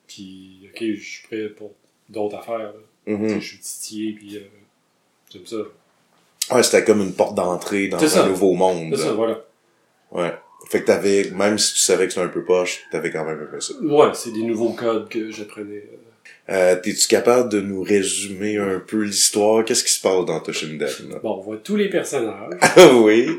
[0.08, 1.74] Puis, ok, je suis prêt pour
[2.10, 2.74] d'autres affaires.
[3.05, 3.39] Mhm.
[3.39, 4.41] Je suis titillé, puis euh,
[5.32, 5.58] j'aime ça.
[6.52, 8.28] Ouais, c'était comme une porte d'entrée dans un ça.
[8.28, 8.95] nouveau monde.
[8.95, 9.14] C'est ça, là.
[9.14, 9.45] voilà.
[10.12, 10.34] Ouais.
[10.70, 13.39] Fait que t'avais, même si tu savais que c'était un peu poche, t'avais quand même
[13.39, 13.74] aimé ça.
[13.82, 15.84] Ouais, c'est des nouveaux codes que j'apprenais.
[15.91, 15.98] euh.
[16.50, 19.64] Euh, T'es-tu capable de nous résumer un peu l'histoire?
[19.66, 20.88] Qu'est-ce qui se passe dans Toshinden?
[21.22, 22.54] Bon, on voit tous les personnages.
[23.04, 23.30] oui.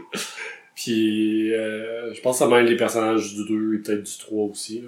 [0.75, 4.85] Puis, euh, je pense à même les personnages du 2 et peut-être du 3 aussi.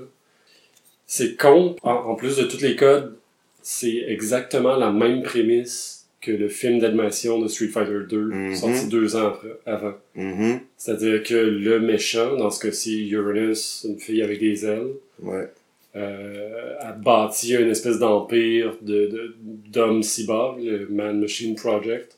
[1.06, 1.76] C'est con.
[1.82, 3.16] En, en plus de tous les codes,
[3.62, 8.54] c'est exactement la même prémisse que le film d'animation de Street Fighter 2, Mhm.
[8.54, 9.94] sorti deux ans après- avant.
[10.14, 10.60] Mhm.
[10.76, 14.92] C'est-à-dire que le méchant, dans ce cas-ci Uranus, une fille avec des ailes,
[15.22, 15.48] Ouais.
[15.96, 19.34] euh, a bâti une espèce d'empire de, de-
[19.72, 22.16] d'hommes cyborgs, le Man Machine Project.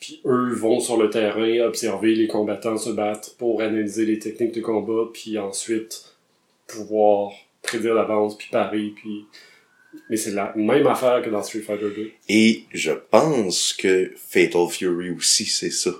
[0.00, 4.54] Puis eux vont sur le terrain observer les combattants se battre pour analyser les techniques
[4.54, 6.16] de combat, puis ensuite
[6.66, 7.30] pouvoir
[7.62, 9.24] prédire l'avance, puis parer, puis
[10.08, 12.10] Mais c'est la même affaire que dans Street Fighter 2.
[12.28, 15.90] Et je pense que Fatal Fury aussi, c'est ça.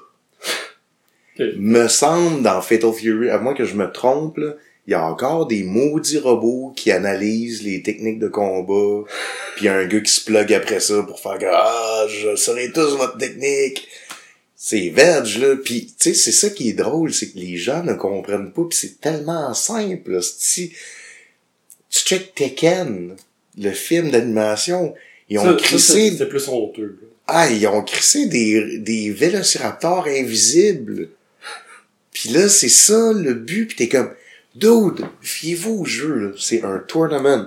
[1.38, 4.54] Me semble, dans Fatal Fury, à moins que je me trompe, là,
[4.86, 9.04] il y a encore des maudits robots qui analysent les techniques de combat,
[9.56, 12.36] puis y a un gars qui se plug après ça pour faire que «Ah, je
[12.36, 13.88] saurai tous votre technique!»
[14.58, 15.54] C'est veg, là.
[15.62, 18.62] Puis, tu sais, c'est ça qui est drôle, c'est que les gens ne comprennent pas,
[18.68, 20.20] puis c'est tellement simple, là.
[20.22, 20.72] Si
[21.90, 23.16] tu check Tekken,
[23.56, 24.94] le film d'animation,
[25.28, 26.98] ils ont Ça, crissé C'était plus honteux.
[27.02, 27.08] là.
[27.28, 31.08] ah, ils ont crissé des, des vélociraptors invisibles.
[32.12, 33.66] Puis là, c'est ça le but.
[33.66, 34.10] Puis t'es comme,
[34.54, 36.30] dude, fiez-vous au jeu, là.
[36.38, 37.46] C'est un tournament.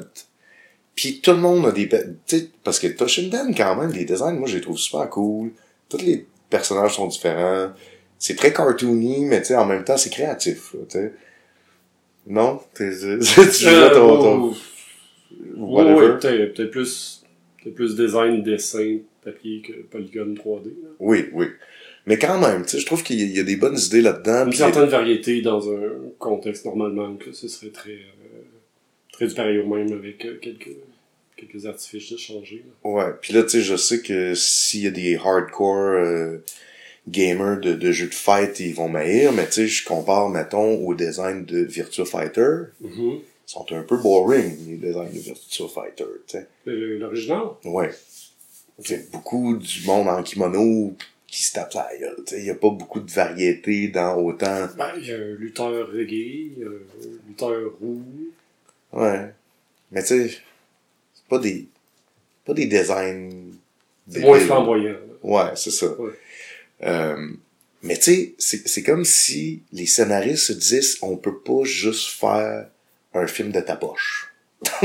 [0.96, 1.90] Puis tout le monde a des...
[2.64, 5.52] parce que Toshinden, quand même, les designs, moi, je les trouve super cool.
[5.88, 7.72] Tous les personnages sont différents.
[8.18, 11.14] C'est très cartoony, mais tu sais, en même temps, c'est créatif, là, tu sais.
[12.28, 12.60] Non?
[12.76, 14.56] Tu joues Euh, ton, ton- ouais,
[15.56, 15.94] whatever.
[15.96, 17.24] ouais, peut-être peut-être plus,
[17.62, 20.66] peut-être plus design, dessin, papier que polygone 3D.
[20.66, 20.90] là.
[21.00, 21.48] Oui, oui.
[22.06, 24.46] Mais quand même, tu sais, je trouve qu'il y a- des bonnes idées là-dedans.
[24.48, 25.82] Une certaine variété dans un
[26.18, 28.42] contexte normalement que ce serait très, euh,
[29.12, 30.72] très du pareil au même avec euh, quelques,
[31.36, 32.64] quelques artifices changés.
[32.84, 32.90] là.
[32.90, 36.38] Ouais, puis là, tu sais, je sais que s'il y a des hardcore euh,
[37.08, 40.78] gamers de, de jeux de fight, ils vont m'haïr, mais tu sais, je compare, mettons,
[40.86, 42.58] au design de Virtua Fighter.
[42.82, 43.20] Ils
[43.50, 46.48] sont un peu boring, les designs de Virtua Fighter, tu sais.
[46.66, 47.44] Le- L'original?
[47.66, 47.90] Ouais.
[48.84, 50.94] C'est beaucoup du monde en kimono
[51.26, 52.40] qui se tape la gueule, tu sais.
[52.42, 54.68] Il y a pas beaucoup de variété dans autant...
[54.78, 58.04] Ben, il y a un lutteur reggae, un lutteur roux.
[58.94, 59.34] Ouais.
[59.92, 60.30] Mais tu sais,
[61.14, 61.68] c'est pas des...
[62.46, 63.32] pas des designs...
[64.08, 64.46] Moins débiles.
[64.48, 64.92] flamboyant.
[64.94, 65.00] là.
[65.24, 65.88] Ouais, c'est ça.
[66.00, 66.12] Ouais.
[66.84, 67.28] Euh,
[67.84, 72.10] mais tu sais, c'est c'est comme si les scénaristes se disaient on peut pas juste
[72.10, 72.68] faire
[73.14, 74.34] un film de ta poche.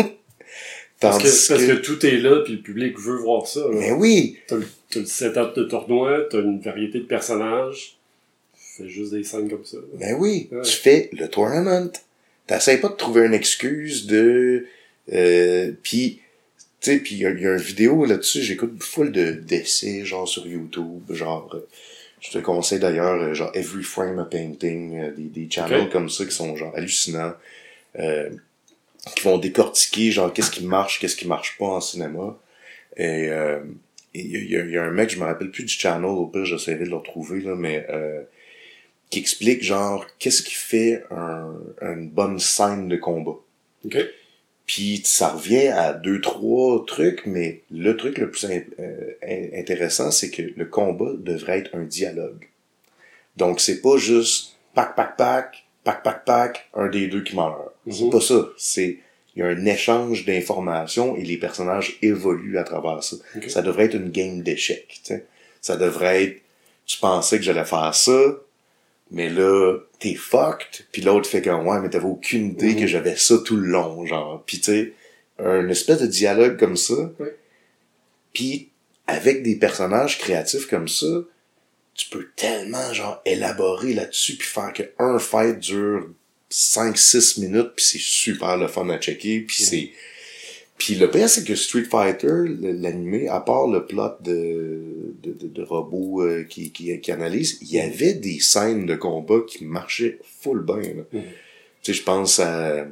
[1.00, 3.60] Parce que, parce que- tout est là, puis le public veut voir ça.
[3.60, 3.66] là.
[3.72, 4.38] Mais oui!
[4.46, 7.96] T'as le, t'as le setup de tournoi, t'as une variété de personnages.
[8.56, 9.76] Fais juste des scènes comme ça.
[9.76, 9.82] là.
[9.98, 10.48] Mais oui!
[10.50, 10.62] Ouais.
[10.62, 11.90] Tu fais le tournament.
[12.46, 14.66] T'essayes pas de trouver une excuse de...
[15.12, 16.20] Euh, puis,
[16.80, 20.26] tu sais, puis il y, y a une vidéo là-dessus, j'écoute full de d'essais, genre
[20.26, 21.50] sur YouTube, genre...
[21.54, 21.66] euh,
[22.20, 26.08] je te conseille d'ailleurs, euh, genre Every Frame a Painting, euh, des, des channels comme
[26.08, 27.34] ça qui sont genre hallucinants,
[27.98, 28.30] euh,
[29.16, 32.38] qui vont décortiquer genre qu'est-ce qui marche, qu'est-ce qui marche pas en cinéma.
[32.96, 33.60] Et euh,
[34.14, 35.72] il y, a- il y a- y a un mec, je me rappelle plus du
[35.72, 38.22] channel, au pire j'essaierai de le retrouver là, mais euh,
[39.10, 43.36] qui explique genre qu'est-ce qui fait un, une bonne scène de combat.
[43.84, 43.96] OK?
[44.66, 49.58] Puis ça revient à deux, trois trucs, mais le truc le plus in- euh, in-
[49.60, 52.48] intéressant, c'est que le combat devrait être un dialogue.
[53.36, 57.73] Donc c'est pas juste pac, pac, pac, pac, pac, pac, un des deux qui meurt.
[57.90, 58.10] C'est Mhm.
[58.10, 58.48] pas ça.
[58.56, 58.98] C'est
[59.36, 63.16] il y a un échange d'informations et les personnages évoluent à travers ça.
[63.48, 64.88] Ça devrait être une game d'échecs.
[65.04, 65.26] tu sais.
[65.60, 66.40] Ça devrait être
[66.86, 68.36] tu pensais que j'allais faire ça,
[69.10, 72.80] mais là, t'es fucked, puis l'autre fait comme, ouais, mais t'avais aucune idée Mhm.
[72.80, 74.42] que j'avais ça tout le long, genre.
[74.46, 74.92] Puis tu sais,
[75.38, 77.10] un espèce de dialogue comme ça,
[78.32, 78.70] puis
[79.06, 81.06] avec des personnages créatifs comme ça,
[81.94, 86.08] tu peux tellement, genre, élaborer là-dessus, puis faire que un fight dure
[86.54, 89.90] 5-6 minutes, puis c'est super le fun à checker, puis c'est...
[90.76, 95.46] Puis le pire, c'est que Street Fighter, l'animé, à part le plot de, de, de,
[95.46, 99.64] de robots euh, qui, qui, qui analysent, il y avait des scènes de combat qui
[99.64, 100.82] marchaient full bien.
[101.12, 101.20] Tu
[101.82, 102.86] sais, je pense à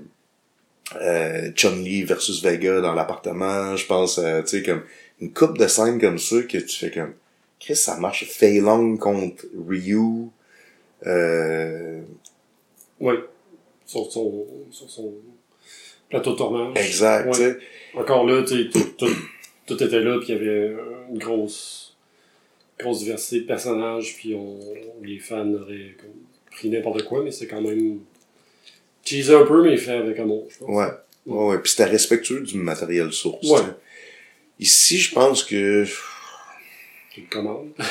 [1.01, 4.83] euh, Chun-Li versus Vega dans l'appartement, je pense à, tu sais, comme
[5.21, 7.15] une coupe de scènes comme ça que tu fais comme,
[7.59, 8.25] Chris, ça marche.
[8.27, 10.31] Fei Long contre Ryu,
[11.07, 12.01] euh.
[13.93, 15.13] Sur son, sur son
[16.09, 16.73] plateau de tournage.
[16.77, 17.57] exact, Ouais.
[17.95, 19.15] Encore là, tu tout, tout,
[19.67, 20.75] tout était là, puis il y avait
[21.11, 21.95] une grosse,
[22.79, 24.59] grosse diversité de personnages, puis on,
[25.03, 26.11] les fans auraient comme,
[26.51, 28.01] pris n'importe quoi, mais c'est quand même
[29.05, 30.69] cheesé un peu, mais fait avec amour, je pense.
[30.69, 30.87] Ouais.
[31.27, 31.59] Ouais, ouais.
[31.59, 33.47] Puis c'était respectueux du matériel source.
[33.47, 33.61] Ouais.
[34.59, 35.85] Ici, je pense que
[37.19, 37.73] une commande.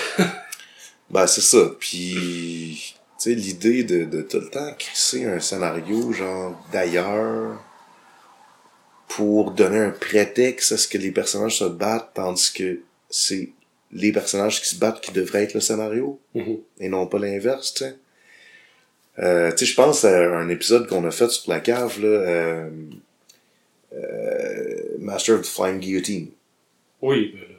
[1.11, 1.71] Ben, c'est ça.
[1.77, 7.61] Puis, sais, l'idée de, de tout le temps crisser un scénario, genre, d'ailleurs,
[9.07, 13.49] pour donner un prétexte à ce que les personnages se battent, tandis que c'est
[13.91, 16.57] les personnages qui se battent qui devraient être le scénario, Mhm.
[16.79, 17.95] et non pas l'inverse, tu sais.
[19.19, 22.07] Euh, tu sais, je pense à un épisode qu'on a fait sur la cave, là,
[22.07, 22.69] euh,
[23.93, 26.29] euh, Master of the Flying Guillotine.
[27.01, 27.50] Oui, ben,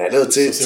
[0.00, 0.64] Mais là, tu sais,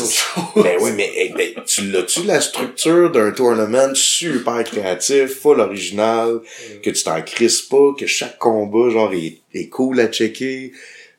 [0.55, 6.41] ben oui, mais, hey, ben, tu l'as-tu la structure d'un tournament super créatif, full original,
[6.85, 10.73] que tu t'en crisses pas, que chaque combat, genre, est, est cool à checker,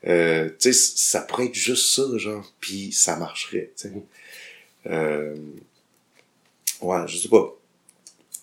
[0.06, 3.92] Euh, tu sais, ça pourrait être juste ça, genre, puis ça marcherait, tu sais.
[4.88, 5.34] Euh,
[6.80, 7.54] ouais, je sais pas.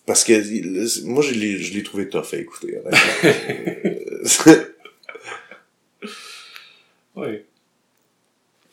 [0.05, 2.78] Parce que moi, je l'ai, je l'ai trouvé tough à écouter.
[2.78, 4.53] honnêtement.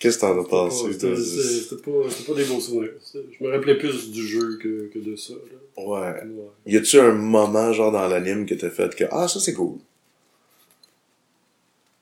[0.01, 0.92] Qu'est-ce que t'en as pensé?
[0.94, 1.90] c'était- pas,
[2.26, 2.92] pas des beaux souvenirs.
[3.14, 5.34] Je me rappelais plus du jeu que, que de ça.
[5.34, 5.84] Là.
[5.84, 6.22] Ouais.
[6.24, 6.48] Ouais.
[6.66, 9.76] Y a-tu un moment, genre, dans l'anime que t'as fait que, ah, ça c'est cool?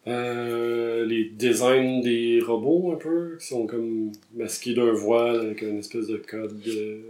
[0.07, 5.79] Euh, les designs des robots, un peu, qui sont comme masqués d'un voile avec une
[5.79, 6.59] espèce de code.
[6.61, 7.01] de-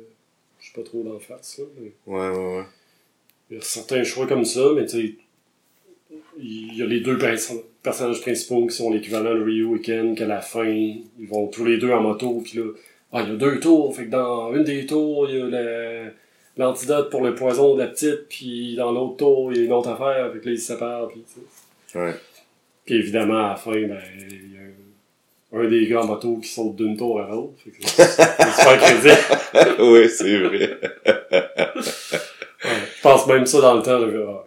[0.61, 1.59] Je sais pas trop d'en face.
[1.59, 2.65] Là, mais Ouais, ouais, ouais.
[3.51, 5.15] il y a certains choix comme ça, mais tu sais,
[6.41, 7.39] il y a les deux pers-
[7.89, 11.65] personnages principaux qui sont l'équivalent de Ryu et Ken, qu'à la fin, ils vont tous
[11.65, 12.65] les deux en moto, puis là,
[13.15, 16.11] ah, il y a deux tours, fait que dans une des tours, il y a
[16.59, 19.73] l'antidote pour le poison de la petite, puis dans l'autre tour, il y a une
[19.73, 21.25] autre affaire, fait que là, ils se séparent, puis.
[21.95, 22.15] Ouais.
[22.85, 26.49] Puis évidemment, à la fin, ben, il y a un, des gars en moto qui
[26.49, 29.83] saute d'une tour à l'autre, fait que c'est super crédible.
[29.93, 30.79] ouais, c'est vrai.
[32.65, 32.71] Ouais.
[32.97, 34.45] Je pense même ça dans le temps, je vais, ah.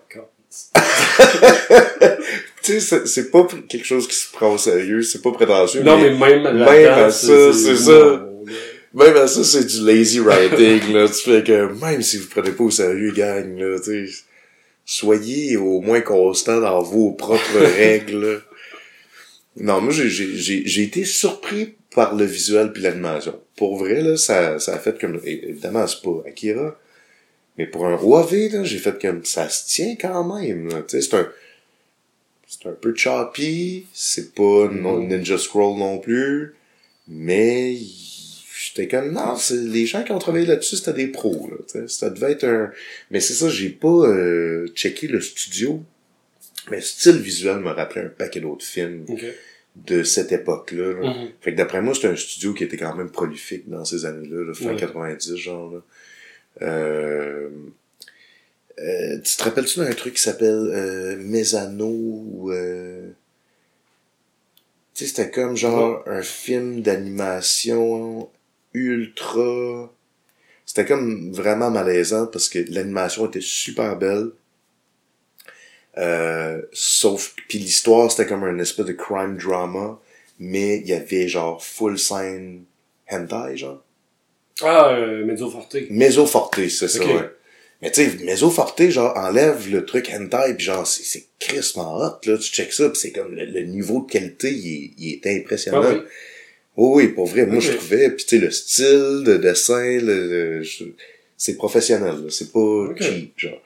[2.63, 5.83] tu sais, c'est- c'est pas quelque chose qui se prend au sérieux, c'est pas prétentieux.
[5.83, 8.27] Non, mais même là-dedans, même à ça, c'est ça.
[8.93, 11.07] Même à ça, c'est du lazy writing, là.
[11.07, 14.23] Tu fais que, même si vous prenez pas au sérieux, gang, là, tu sais,
[14.85, 18.41] soyez au moins constant dans vos propres règles.
[19.57, 23.39] Non, moi, j'ai, j'ai, j'ai, j'ai été surpris par le visuel puis l'animation.
[23.57, 26.77] Pour vrai, là, ça, ça a fait comme, évidemment, c'est pas Akira,
[27.57, 30.81] mais pour un OAV, là, j'ai fait comme, ça se tient quand même, là.
[30.87, 31.27] Tu sais, c'est un,
[32.59, 36.53] c'est un peu choppy, c'est pas non- Ninja Scroll non plus,
[37.07, 37.75] mais
[38.55, 42.09] j'étais comme non, c'est les gens qui ont travaillé là-dessus, c'était des pros là, ça
[42.09, 42.71] devait être un
[43.09, 45.81] mais c'est ça, j'ai pas euh, checké le studio.
[46.69, 49.05] Mais le style visuel me rappelait un paquet d'autres films
[49.87, 50.93] de cette époque-là.
[51.01, 51.09] là.
[51.09, 51.29] Mhm.
[51.41, 54.45] Fait que d'après moi, c'était un studio qui était quand même prolifique dans ces années-là,
[54.45, 54.75] là, fin Ouais.
[54.75, 55.71] 90, genre.
[55.73, 55.81] Là.
[56.61, 57.49] Euh,
[58.81, 62.49] euh, tu te rappelles-tu d'un truc qui s'appelle euh, Mesano.
[62.51, 63.11] Euh...
[64.93, 68.29] Tu sais, c'était comme genre un film d'animation
[68.73, 69.91] ultra...
[70.65, 74.31] C'était comme vraiment malaisant parce que l'animation était super belle.
[75.97, 79.99] Euh, sauf puis l'histoire c'était comme un espèce de crime drama
[80.39, 82.63] mais il y avait genre full scène
[83.09, 83.83] hentai genre
[84.61, 85.75] Ah, euh, Mezzo Forte.
[85.89, 87.07] Mezzo Forte c'est ça Ok.
[87.09, 87.29] ouais
[87.81, 91.95] mais tu sais Mezzo Forte genre enlève le truc hentai puis genre c'est c'est crissement
[91.97, 94.91] hot là tu check ça puis c'est comme le, le niveau de qualité il est,
[94.97, 96.01] il est impressionnant Ah oui.
[96.77, 97.63] oui oui pour vrai moi Ok.
[97.63, 100.27] je trouvais puis tu sais le style de dessin le,
[100.59, 100.83] le- je-
[101.37, 102.29] c'est professionnel là.
[102.29, 103.01] c'est pas Ok.
[103.01, 103.61] cheap genre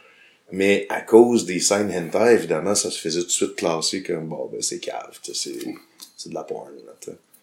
[0.51, 4.28] mais à cause des scènes hentai, évidemment, ça se faisait tout de suite classer comme,
[4.28, 5.66] bon, ben, c'est cave, tu sais, c'est,
[6.16, 6.93] c'est de la porn, là.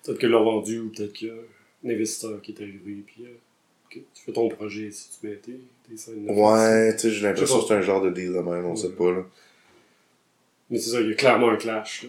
[0.04, 3.24] Peut-être qu'ils l'ont vendu ou peut-être qu'il y a un investisseur qui est arrivé puis
[3.24, 3.34] euh,
[3.90, 5.32] que tu fais ton projet si tu mets
[6.28, 8.90] Ouais, tu sais, j'ai l'impression que c'est un genre de deal de même, on sait
[8.90, 9.24] pas, là.
[10.70, 12.04] Mais c'est ça, il y a clairement un clash.
[12.04, 12.08] Là.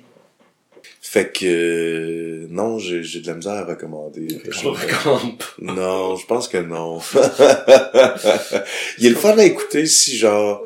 [1.02, 4.28] Fait que, euh, non, j'ai, j'ai de la misère à recommander.
[4.50, 5.44] Je recommande.
[5.60, 7.00] Non, je pense que non.
[9.00, 10.66] Il est le fun à écouter si, genre,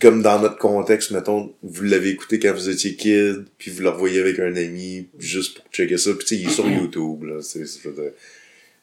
[0.00, 3.90] comme dans notre contexte, mettons, vous l'avez écouté quand vous étiez kid, puis vous le
[3.90, 6.10] revoyez avec un ami, juste pour checker ça.
[6.14, 7.40] Puis tu sais, il est sur YouTube, là.
[7.42, 7.80] C'est, c'est,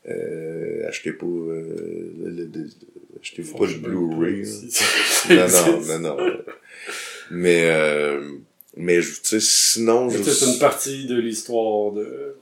[0.10, 2.70] euh, achetez pas, euh, le, le- le-
[3.22, 4.44] achetez-vous pas le Blu-ray.
[5.30, 6.38] Non, non, non, non.
[7.32, 8.32] Mais, euh,
[8.76, 10.22] mais, je- tu sais, sinon, je...
[10.24, 12.36] C'est une partie de l'histoire de,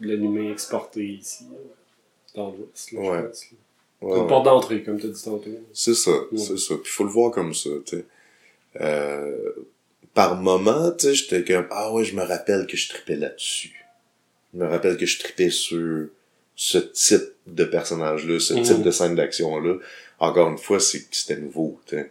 [0.00, 1.44] de l'animé exporté ici,
[2.34, 2.92] dans l'Ouest.
[2.92, 3.22] là, je Ouais.
[3.28, 3.44] pense.
[4.00, 4.26] Ouais, une ouais.
[4.28, 5.50] porte d'entrée, comme tu as dit tantôt.
[5.72, 6.74] C'est ça, c'est ça.
[6.82, 8.04] Puis faut le voir comme ça, tu sais.
[8.80, 9.52] Euh,
[10.14, 13.84] par moment, tu sais, j'étais comme, ah ouais, je me rappelle que je tripais là-dessus.
[14.52, 16.08] Je me rappelle que je tripais sur
[16.56, 18.62] ce type de personnage-là, ce Mhm.
[18.62, 19.76] type de scène d'action-là.
[20.22, 22.10] Encore une fois, c'est que c'était nouveau, tu sais.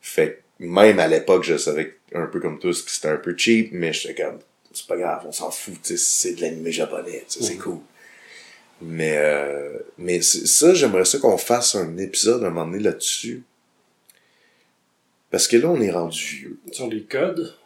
[0.00, 3.36] Fait que même à l'époque, je savais un peu comme tous que c'était un peu
[3.36, 4.38] cheap, mais j'étais comme,
[4.72, 7.60] c'est pas grave, on s'en fout, tu sais, c'est de l'animé japonais, sais, c'est Mhm.
[7.60, 7.78] cool.
[8.80, 13.42] Mais, euh, mais ça, j'aimerais ça qu'on fasse un épisode un moment donné là-dessus.
[15.32, 16.58] Parce que là, on est rendu vieux.
[16.70, 17.56] Sur les codes?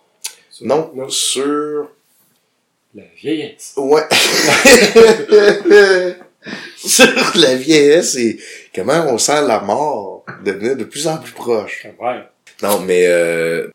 [0.50, 1.90] Sur- Non, sur...
[2.94, 3.74] La vieillesse.
[3.76, 4.02] Ouais.
[6.76, 8.38] sur la vieillesse et
[8.74, 11.86] comment on sent la mort devenir de plus en plus proche?
[12.00, 12.22] Ouais.
[12.62, 13.68] Non, mais euh,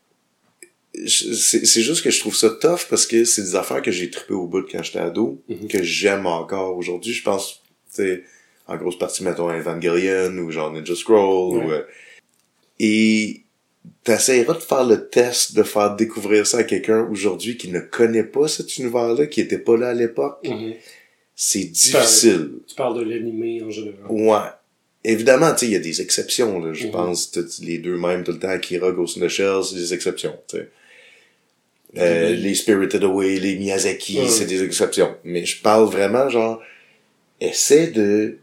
[1.06, 4.34] c'est juste que je trouve ça tough parce que c'est des affaires que j'ai trippé
[4.34, 5.68] au bout de quand j'étais ado, Mhm.
[5.68, 7.12] que j'aime encore aujourd'hui.
[7.12, 7.62] Je pense,
[7.94, 8.22] tu sais,
[8.66, 11.56] en grosse partie, mettons, Evangelion ou genre Ninja Scroll.
[11.58, 11.64] Ouais.
[11.66, 11.82] Ou, euh,
[12.80, 13.42] et
[14.04, 18.24] t'essaieras de faire le test de faire découvrir ça à quelqu'un aujourd'hui qui ne connaît
[18.24, 20.38] pas cet univers-là, qui était pas là à l'époque.
[20.44, 20.74] Mhm.
[21.34, 22.50] C'est difficile.
[22.66, 24.00] Tu parles de l'animé en général.
[24.10, 24.48] Ouais.
[25.04, 26.72] Évidemment, tu sais, il y a des exceptions, là.
[26.72, 26.92] Je Mhm.
[26.92, 29.94] pense, t- les deux mêmes tout le temps, Akira, Ghost in the Shell, c'est des
[29.94, 30.68] exceptions, tu sais.
[31.96, 35.16] Euh, les Spirited Away, les Miyazaki, c'est des exceptions.
[35.24, 36.60] Mais je parle vraiment, genre,
[37.40, 38.36] essaie de...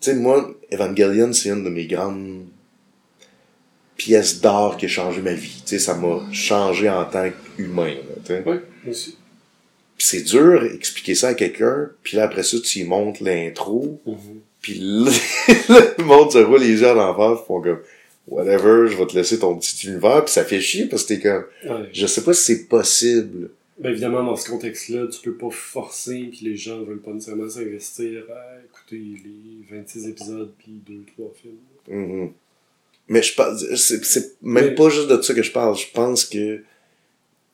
[0.00, 2.46] Tu sais, moi, Evangelion, c'est une de mes grandes
[3.96, 5.60] pièces d'art qui a changé ma vie.
[5.64, 8.42] Tu sais, ça m'a changé en tant qu'humain, là, tu sais.
[8.46, 8.56] Oui,
[8.88, 9.16] aussi.
[9.98, 14.40] C'est dur expliquer ça à quelqu'un, puis là, après ça, tu y montres l'intro, Mhm.
[14.72, 15.10] Puis là,
[15.98, 17.80] le monde se roule les yeux l'envers, ils font comme
[18.26, 21.20] whatever, je vais te laisser ton petit univers, puis ça fait chier parce que t'es
[21.20, 21.88] comme Ouais.
[21.92, 23.50] je sais pas si c'est possible.
[23.78, 27.48] Ben évidemment, dans ce contexte-là, tu peux pas forcer, puis les gens veulent pas nécessairement
[27.48, 30.80] s'investir à écouter les 26 épisodes, puis
[31.18, 31.54] 2-3 films.
[31.88, 32.32] Mhm.
[33.08, 35.86] Mais je pense c'est c'est même Mais- pas juste de ça que je parle, je
[35.94, 36.62] pense que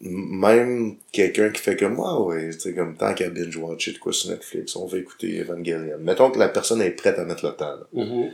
[0.03, 3.99] même quelqu'un qui fait comme moi ouais, tu sais comme tant qu'à binge watcher de
[3.99, 5.99] quoi sur Netflix, on va écouter Evangelion.
[6.01, 7.77] Mettons que la personne est prête à mettre le temps.
[7.77, 7.87] là.
[7.93, 8.31] Mhm.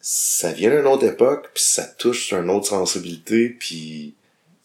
[0.00, 4.14] ça vient d'une autre époque, puis ça touche sur une autre sensibilité, puis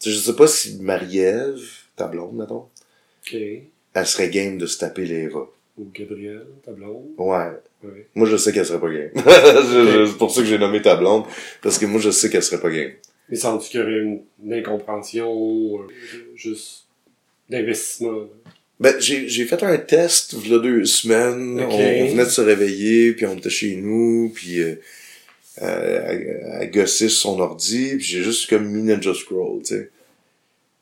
[0.00, 1.60] tu sais, je sais pas si Marie-Ève,
[1.96, 2.66] ta blonde, mettons,
[3.26, 3.34] Ok.
[3.94, 5.46] elle serait game de se taper l'Eva.
[5.76, 7.06] Ou Gabriel, ta blonde.
[7.18, 7.50] Ouais.
[7.82, 8.06] Ouais.
[8.14, 9.10] Moi, je sais qu'elle serait pas game.
[10.06, 11.24] C'est pour ça que j'ai nommé ta blonde,
[11.62, 12.92] parce que moi, je sais qu'elle serait pas game.
[13.28, 15.86] Mais sens-tu qu'il y aurait une, une incompréhension, euh,
[16.34, 16.84] juste
[17.48, 18.24] d'investissement?
[18.80, 21.60] Ben, j'ai, j'ai fait un test, il y a deux semaines.
[21.60, 24.74] On, on venait de se réveiller, puis on était chez nous, puis euh,
[25.60, 29.90] à, à gosser sur son ordi, puis j'ai juste comme mis Ninja Scroll, tu sais.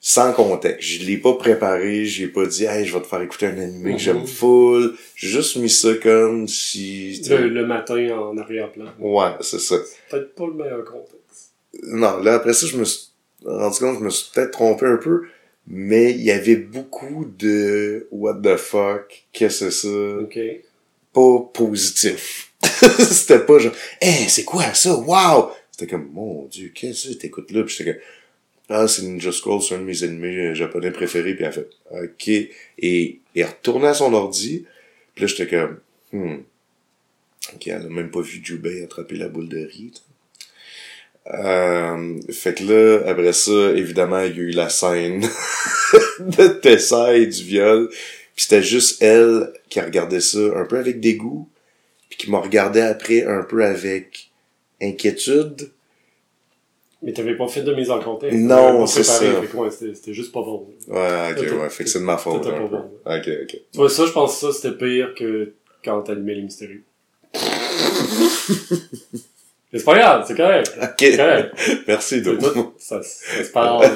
[0.05, 0.89] Sans contexte.
[0.89, 3.91] Je l'ai pas préparé, j'ai pas dit, hey, je vais te faire écouter un animé
[3.91, 3.97] Mhm.
[3.97, 4.97] que j'aime full.
[5.15, 7.21] J'ai juste mis ça comme si...
[7.23, 7.39] tu sais.
[7.39, 8.87] Le, le matin en arrière-plan.
[8.99, 9.77] Ouais, c'est ça.
[10.11, 11.19] Peut-être pas le meilleur contexte.
[11.83, 13.09] Non, là, après ça, je me suis
[13.45, 15.23] rendu compte, je me suis peut-être trompé un peu,
[15.67, 20.19] mais il y avait beaucoup de what the fuck, qu'est-ce que c'est ça?
[20.19, 20.39] Ok.
[21.13, 22.53] pas positif.
[22.63, 24.95] c'était pas genre, hey, c'est quoi ça?
[24.95, 25.51] Wow!
[25.71, 27.63] C'était comme, mon dieu, qu'est-ce que t'écoutes là?
[27.65, 28.03] Puis j'étais comme,
[28.69, 31.35] ah, c'est Ninja Scroll, c'est un de mes animés euh, japonais préférés.
[31.35, 32.29] Puis elle fait, ok.
[32.79, 34.67] Et il retourné à son ordi.
[35.15, 35.79] Puis là, j'étais comme,
[36.13, 36.43] hmm.
[37.55, 39.93] Ok, elle a même pas vu Jubei attraper la boule de riz.
[41.29, 45.21] Euh, fait que là, après ça, évidemment, il y a eu la scène
[46.21, 47.89] de Tessa et du viol.
[48.35, 51.49] Puis c'était juste elle qui regardait ça un peu avec dégoût,
[52.09, 54.31] puis qui m'a regardé après un peu avec
[54.81, 55.71] inquiétude.
[57.03, 58.39] Mais t'avais pas fait de mise en contexte?
[58.39, 59.23] Non, c'est ça.
[59.55, 60.69] ouais, c'était juste pas bon.
[60.89, 62.45] Ouais, ok, ouais, fait que c'est de ma faute.
[62.45, 62.91] pas bon.
[63.05, 63.49] Ok, ok.
[63.49, 65.53] Tu vois, ça, je pense que ça, c'était pire que
[65.85, 66.85] quand t'animais les mystérieux.
[69.73, 70.73] Mais c'est pas grave, c'est correct.
[70.83, 71.85] Ok, C'est correct.
[71.89, 72.39] merci, tout.
[72.79, 73.91] Ça, ça se parle,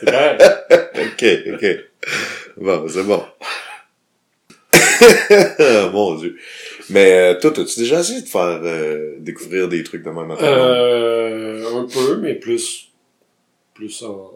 [0.00, 0.42] c'est correct.
[0.96, 1.66] ok, ok.
[2.56, 3.22] Bon, c'est bon.
[5.92, 6.36] Mon dieu.
[6.90, 10.42] Mais euh, toi, as-tu déjà essayé de faire euh, découvrir des trucs de même à?
[10.42, 12.90] Euh, un peu, mais plus,
[13.74, 14.32] plus en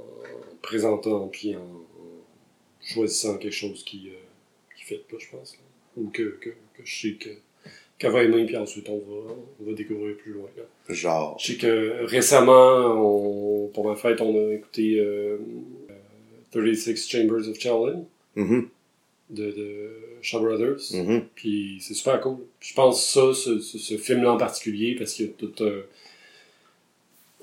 [0.63, 1.85] présentant, puis en,
[2.81, 4.19] choisissant quelque chose qui, euh,
[4.77, 5.53] qui fait pas, je pense.
[5.55, 5.59] là.
[5.97, 7.31] Ou que, que, que je sais que,
[7.99, 10.49] qu'elle va aimer, puis ensuite on va, on va découvrir plus loin.
[10.57, 10.63] là.
[10.95, 11.37] Genre.
[11.41, 15.39] Je sais que récemment, on, pour ma fête, on a écouté euh,
[15.91, 15.93] euh,
[16.53, 18.05] 36 Chambers of Shaolin
[18.37, 18.69] Mhm,
[19.31, 19.91] de, de
[20.23, 20.81] Shaw Brothers.
[20.93, 21.23] mhm.
[21.37, 22.39] Puis c'est super cool.
[22.59, 25.65] Puis je pense ça, ce, ce, ce film-là en particulier, parce qu'il y a tout
[25.65, 25.81] un...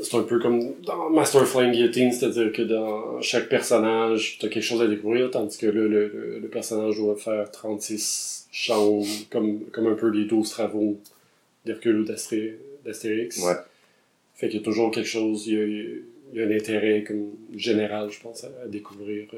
[0.04, 4.48] C'est un peu comme dans Master of Flying Guillotine, c'est-à-dire que dans chaque personnage, t'as
[4.48, 9.06] quelque chose à découvrir, tandis que là, le, le, le personnage doit faire 36 chambres,
[9.30, 11.00] comme, comme un peu les 12 travaux
[11.66, 13.38] d'Hercule ou d'Astérix.
[13.40, 13.54] Ouais.
[14.36, 16.04] Fait qu'il y a toujours quelque chose, il y a, il
[16.34, 19.38] y a un intérêt comme général, je pense, à, à découvrir euh,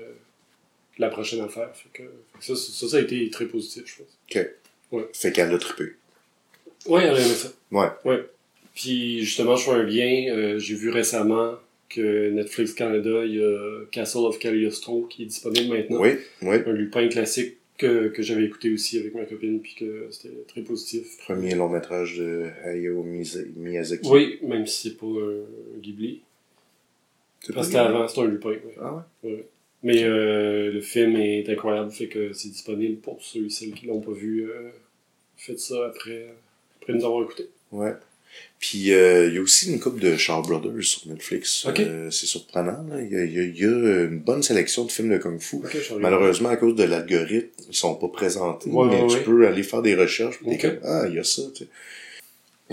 [0.98, 1.70] la prochaine affaire.
[1.76, 5.08] Fait que, fait que ça, ça, ça a été très positif, je pense.
[5.14, 5.94] Fait qu'elle a trippé.
[6.86, 7.50] Ouais, elle a aimé ça.
[7.72, 7.88] Ouais.
[8.06, 8.26] Ouais.
[8.76, 10.26] Puis justement, je fais un lien.
[10.30, 11.54] euh, J'ai vu récemment
[11.90, 16.00] que Netflix Canada, il y a Castle of Cagliostro qui est disponible maintenant.
[16.02, 16.58] Oui, oui.
[16.66, 20.62] Un Lupin classique que, que j'avais écouté aussi avec ma copine, puis que c'était très
[20.62, 21.18] positif.
[21.26, 24.08] Premier long métrage de Hayao Miyazaki.
[24.10, 26.22] Oui, même si c'est pas un Ghibli.
[27.54, 28.50] Parce qu'avant, c'était un Lupin.
[28.50, 28.76] ouais.
[28.80, 29.46] Ah ouais?
[29.84, 33.86] Mais euh, le film est incroyable, fait que c'est disponible pour ceux et celles qui
[33.88, 34.50] l'ont pas vu.
[34.50, 34.70] Euh,
[35.36, 36.34] faites ça après,
[36.82, 37.50] après nous avoir écouté.
[37.74, 37.92] Ouais.
[38.60, 41.66] Puis euh, il y a aussi une couple de Shaw Brothers sur Netflix.
[41.66, 41.82] Ok.
[41.82, 42.86] Euh, c'est surprenant.
[42.98, 45.58] Il, y y y a une bonne sélection de films de Kung Fu.
[45.58, 46.02] Ok, je regarde.
[46.02, 48.70] Malheureusement, à cause de l'algorithme, ils sont pas présentés.
[48.70, 49.24] Ouais, mais ouais, tu ouais.
[49.24, 50.38] peux aller faire des recherches.
[50.40, 50.80] puis t'es Ok.
[50.80, 51.42] comme, ah, il y a ça.
[51.54, 51.70] Tu sais.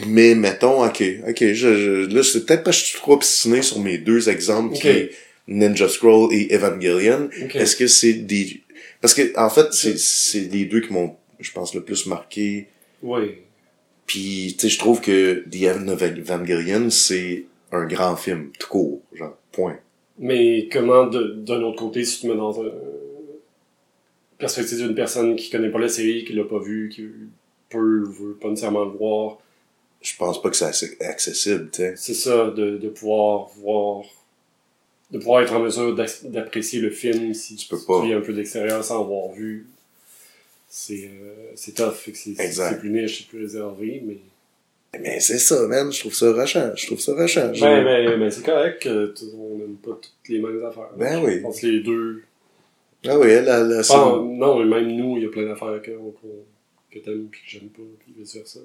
[0.06, 3.60] Mais mettons, ok, ok, je, je- là, c'est peut-être parce que je suis trop obstiné
[3.60, 5.10] sur mes deux exemples, qui est
[5.48, 7.28] Ninja Scroll et Evangelion.
[7.54, 8.62] Est-ce que c'est des...
[9.00, 12.68] Parce que, en fait, c'est, c'est les deux qui m'ont, je pense, le plus marqué.
[13.02, 13.32] Oui.
[14.10, 15.62] Puis, tu sais, je trouve que The
[16.18, 19.78] Evangelion, c'est un grand film, tout court, genre, point.
[20.18, 22.72] Mais comment, d'un autre côté, si tu me mets dans une
[24.36, 27.06] perspective d'une personne qui connaît pas la série, qui l'a pas vu, qui
[27.68, 29.38] peut, veut pas nécessairement le voir,
[30.02, 31.94] Je pense pas que c'est accessible, tu sais.
[31.96, 34.02] c'est ça, de, de pouvoir voir,
[35.12, 38.02] de pouvoir être en mesure d'apprécier le film si Tu peux pas.
[38.02, 39.68] un peu d'extérieur sans avoir vu.
[40.72, 44.18] C'est euh, c'est tough, c'est plus niche, c'est plus réservé, mais...
[45.00, 47.50] Mais c'est ça, man, je trouve ça rushant, je trouve ça rushant.
[47.60, 50.90] Ben, ben, ben c'est correct, que t- on n'aime pas toutes les mêmes affaires.
[50.96, 51.38] Ben oui.
[51.38, 52.22] Je pense que les deux...
[53.06, 55.90] Ah oui, elle, elle, Ah, non, mais même nous, il y a plein d'affaires que,
[55.90, 56.14] qu'on-
[56.92, 58.60] que t'aimes puis que j'aime pas, puis vice versa.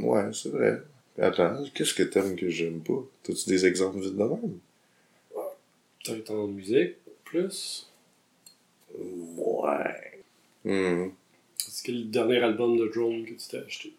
[0.00, 0.82] Ouais, c'est vrai.
[1.18, 3.02] Attends, qu'est-ce que t'aimes que j'aime pas?
[3.22, 4.58] T'as-tu des exemples vite de même?
[6.04, 7.88] Peut-être en musique, plus.
[8.98, 10.03] Ouais.
[10.64, 11.08] Hmm.
[11.58, 13.92] C'est quel le dernier album de Drone que tu t'es acheté?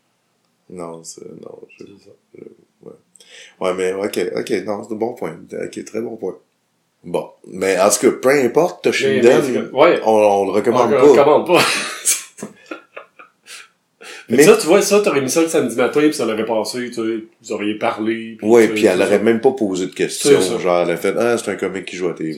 [0.69, 1.83] Non, c'est, non, je...
[1.85, 2.89] Ça.
[3.61, 5.37] Ouais, mais, ok, ok, non, c'est un bon point.
[5.63, 6.37] Ok, très bon point.
[7.03, 7.29] Bon.
[7.47, 11.01] Mais, en tout cas, peu importe, Toshinden, Ouais, on, on le recommande on pas.
[11.21, 11.61] recommande pas.
[14.29, 16.45] mais Mais- ça, tu vois, ça, t'aurais mis ça le samedi matin, puis ça l'aurait
[16.45, 17.01] passé, tu sais,
[17.43, 18.35] vous auriez parlé.
[18.39, 20.41] Puis, Ouais, sais, puis elle aurait même pas posé de questions.
[20.41, 20.57] Ça.
[20.57, 22.33] Genre, elle a fait, ah, c'est un comique qui joue à TV.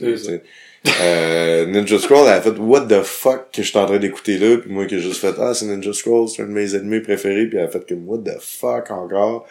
[1.00, 4.38] Euh, Ninja Scroll, elle a fait, what the fuck que je suis en train d'écouter
[4.38, 6.74] là, puis moi qui ai juste fait, ah, c'est Ninja Scroll, c'est un de mes
[6.74, 9.46] ennemis préférés, puis elle a fait comme, what the fuck encore?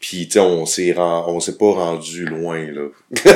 [0.00, 2.88] Puis, tu sais, on s'est on s'est pas rendu loin, là.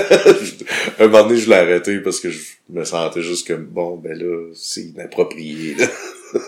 [0.99, 2.41] un moment donné, je l'ai arrêté parce que je
[2.71, 5.87] me sentais juste comme, bon, ben là, c'est inapproprié, là.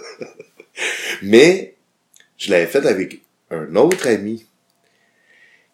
[1.22, 1.74] Mais,
[2.38, 3.20] je l'avais fait avec
[3.50, 4.46] un autre ami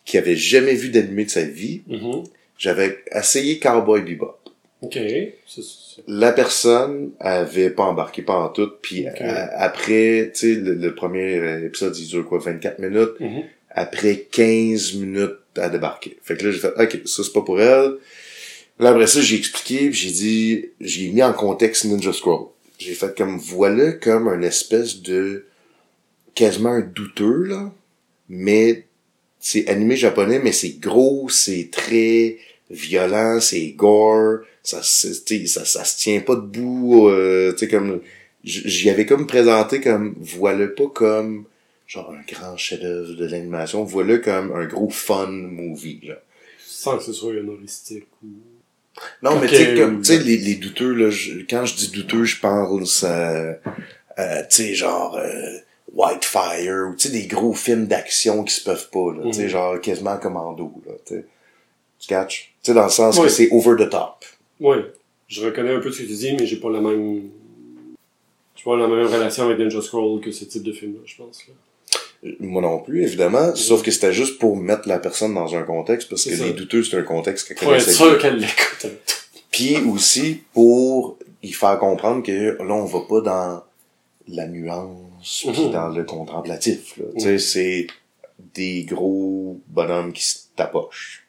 [0.05, 1.83] qui avait jamais vu d'animé de sa vie.
[1.87, 2.25] Mhm.
[2.59, 4.42] J'avais essayé Cowboy Bebop.
[4.83, 4.99] Ok.
[6.09, 10.95] La personne avait pas embarqué pas en tout, puis a- après, tu sais, le, le
[10.95, 13.21] premier euh, épisode, il dure quoi, 24 minutes?
[13.21, 13.43] Mhm.
[13.71, 16.19] Après 15 minutes à débarquer.
[16.23, 17.95] Fait que là, j'ai fait, ok, ça c'est pas pour elle.
[18.79, 22.47] Là, après ça, j'ai expliqué, j'ai dit, j'ai mis en contexte Ninja Scroll.
[22.79, 25.47] J'ai fait comme, voilà comme un espèce de,
[26.35, 27.73] quasiment un douteux, là,
[28.29, 28.87] mais
[29.39, 32.39] c'est animé japonais, mais c'est gros, c'est très
[32.73, 38.01] violent, c'est gore, ça, ça, ça se tient pas debout, euh, tu sais, comme,
[38.45, 41.45] j'y avais comme présenté comme, voilà pas comme,
[41.87, 46.17] genre un grand chef-d'œuvre de l'animation, voilà comme un gros fun movie, genre.
[46.59, 48.29] Sans que ce soit humoristique ou...
[49.23, 51.89] Non, mais tu sais, comme, tu sais, les, les douteux, là, je- quand je dis
[51.91, 53.53] douteux, je pense, euh,
[54.19, 55.59] euh, tu sais, genre, euh,
[55.95, 59.43] Whitefire, ou tu sais, des gros films d'action qui se peuvent pas, là, tu sais,
[59.45, 59.49] Mhm.
[59.49, 61.25] genre, quasiment commando, là, tu sais.
[61.99, 62.52] Tu catches?
[62.63, 63.25] Tu sais, dans le sens Oui.
[63.25, 64.25] que c'est over the top.
[64.61, 64.85] Ouais.
[65.29, 67.23] Je reconnais un peu ce que tu dis, mais j'ai pas la même...
[68.57, 71.43] J'ai pas la même relation avec Ninja Scroll que ce type de film-là, je pense.
[71.49, 71.55] Là.
[72.39, 76.09] Moi non plus, évidemment, sauf que c'était juste pour mettre la personne dans un contexte,
[76.09, 78.87] parce que les douteux, c'est un contexte qu'elle Pour être connaissait sûr qu'elle l'écoute.
[79.51, 83.63] Puis aussi pour y faire comprendre que là, on va pas dans
[84.29, 85.71] la nuance puis Mhm.
[85.73, 86.97] dans le contemplatif.
[86.99, 87.07] Là.
[87.15, 87.87] Tu sais, c'est
[88.55, 91.22] des gros bonhommes qui se tapochent.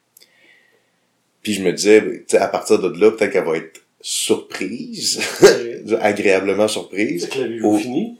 [1.44, 5.20] Puis je me disais, à partir de là, peut-être qu'elle va être surprise,
[6.02, 7.26] agréablement surprise.
[7.26, 7.78] Est-ce que Oh.
[7.78, 8.18] fini?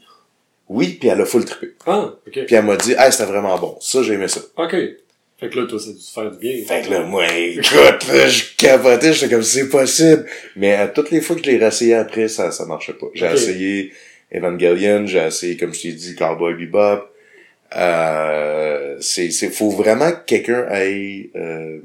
[0.68, 1.74] Oui, puis elle a full trippé.
[1.86, 2.44] Ah, ok.
[2.46, 3.76] Puis elle m'a dit, ah, c'était vraiment bon.
[3.80, 4.40] Ça, j'ai aimé ça.
[4.56, 4.74] Ok.
[5.38, 6.64] Fait que là, toi, ça a dû te faire du bien.
[6.64, 7.66] Fait que là, moi, écoute,
[8.08, 10.24] là, je capotais, j'étais comme, c'est possible.
[10.56, 13.06] Mais à toutes les fois que je l'ai réessayé après, ça, ça marchait pas.
[13.14, 13.92] J'ai essayé
[14.32, 17.08] Evangelion, j'ai essayé, comme je t'ai dit, Cowboy Bebop.
[17.76, 21.78] Euh, c'est, c'est, faut vraiment que quelqu'un aille, euh...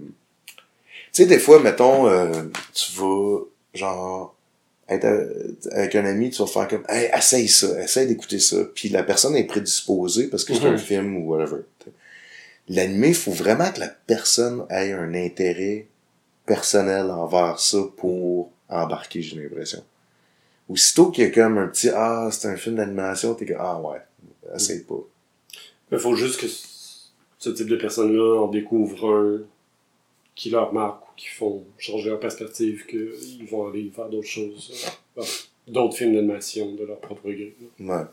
[1.19, 2.31] tu sais, des fois, mettons, euh,
[2.73, 3.39] tu vas,
[3.73, 4.35] genre,
[4.87, 8.55] être euh, avec un ami, tu vas faire comme, hey, essaye ça, essaye d'écouter ça.
[8.73, 10.73] Puis la personne est prédisposée parce que c'est Mhm.
[10.75, 11.57] un film ou whatever.
[12.69, 15.87] L'animé, faut vraiment que la personne ait un intérêt
[16.45, 19.83] personnel envers ça pour embarquer, j'ai l'impression.
[20.69, 23.81] Aussitôt qu'il y a comme un petit, ah, c'est un film d'animation, t'es comme, ah
[23.81, 23.99] ouais,
[24.55, 25.03] essaye pas.
[25.91, 26.47] Il faut juste que
[27.39, 29.39] ce type de personnes-là en découvrent un
[30.35, 34.87] qui leur marque qui font changer leur perspective, qu'ils vont aller faire d'autres choses.
[35.17, 35.23] euh,
[35.67, 37.55] D'autres films d'animation de leur propre gré.
[37.79, 38.03] Ouais.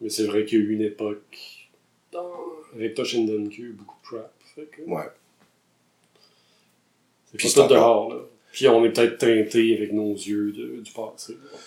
[0.00, 1.68] Mais c'est vrai qu'il y a eu une époque
[2.12, 2.32] dans...
[2.74, 4.20] avec Toshinden qui a eu beaucoup de.
[4.54, 5.02] Fait que Ouais.
[7.38, 8.20] c'est pas tout dehors, là.
[8.52, 11.32] Puis on est peut-être teinté avec nos yeux de- du passé.
[11.34, 11.58] là.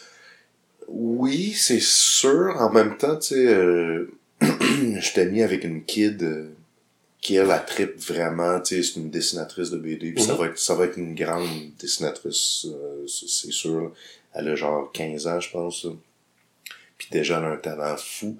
[0.87, 2.55] Oui, c'est sûr.
[2.59, 4.11] En même temps, tu sais, euh,
[4.41, 6.49] je j'étais mis avec une kid euh,
[7.25, 10.39] qui, elle, la tripe vraiment, tu sais, c'est une dessinatrice de BD, puis ça Mhm.
[10.39, 11.47] va être, ça va être une grande
[11.79, 13.81] dessinatrice, euh, c'est sûr.
[13.81, 13.89] là.
[14.33, 15.87] Elle a genre 15 ans, je pense.
[16.97, 18.37] Puis déjà, elle a un talent fou.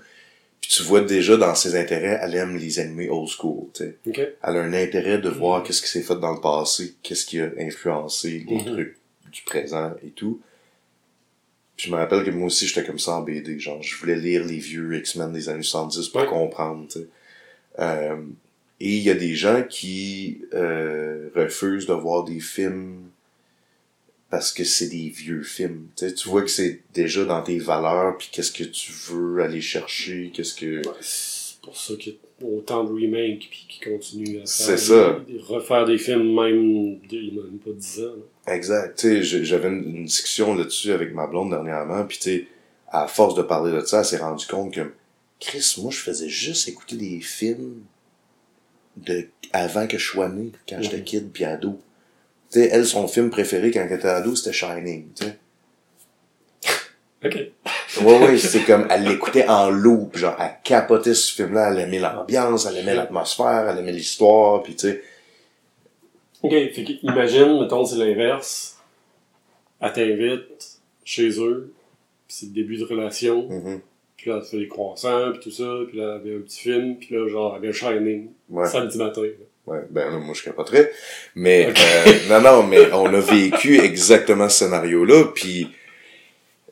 [0.62, 3.98] Puis tu vois déjà dans ses intérêts, elle aime les animés old school, tu sais.
[4.08, 4.18] Ok.
[4.20, 5.68] Elle a un intérêt de voir Mhm.
[5.68, 8.66] qu'est-ce qui s'est fait dans le passé, qu'est-ce qui a influencé les Mhm.
[8.66, 8.98] trucs
[9.32, 10.42] du présent et tout.
[11.78, 13.60] Puis je me rappelle que moi aussi, j'étais comme ça en BD.
[13.60, 16.28] Genre, je voulais lire les vieux X-Men des années 70 pour Ouais.
[16.28, 17.08] comprendre, tu sais.
[17.80, 18.16] Euh,
[18.80, 23.10] et il y a des gens qui euh, refusent de voir des films
[24.30, 25.88] parce que c'est des vieux films.
[25.96, 30.32] Tu vois que c'est déjà dans tes valeurs, puis qu'est-ce que tu veux aller chercher,
[30.34, 30.86] qu'est-ce que...
[30.86, 34.78] Ouais, c'est pour ça qu'il y a autant de remakes puis qui continuent à C'est
[34.78, 35.20] faire ça.
[35.28, 38.14] des- refaire des films même il même pas 10 ans.
[38.48, 38.54] là.
[38.56, 39.00] Exact.
[39.00, 42.48] Tu sais, j'ai- j'avais une, une discussion là-dessus avec ma blonde dernièrement, puis tu sais,
[42.90, 44.92] à force de parler de ça, elle s'est rendue compte que
[45.40, 47.84] Chris, moi, je faisais juste écouter des films
[48.98, 51.04] de avant que je sois né, quand j'étais Mhm.
[51.04, 51.80] kid puis ado.
[52.52, 55.38] Tu sais, elle, son film préféré quand elle était ado, c'était Shining, tu sais.
[57.24, 57.36] Ok.
[58.04, 62.00] Ouais, ouais, c'est comme, elle l'écoutait en loop, genre, elle capotait ce film-là, elle aimait
[62.00, 65.02] l'ambiance, elle aimait l'atmosphère, elle aimait l'histoire, puis tu sais,
[66.44, 68.78] Ok, fait qu'imagine, mettons, c'est l'inverse.
[69.80, 71.74] Elle t'invite chez eux,
[72.28, 73.80] c'est le début de relation, mhm,
[74.26, 76.62] puis là, elle fait les croissants, puis tout ça, puis là, elle avait un petit
[76.62, 78.68] film, puis là, genre, elle avait Shining, ouais.
[78.68, 79.22] samedi matin.
[79.22, 79.28] là.
[79.68, 80.92] Ouais, ben là, moi je capoterais.
[81.36, 85.68] Mais euh, non, non, mais on a vécu exactement ce scénario-là, puis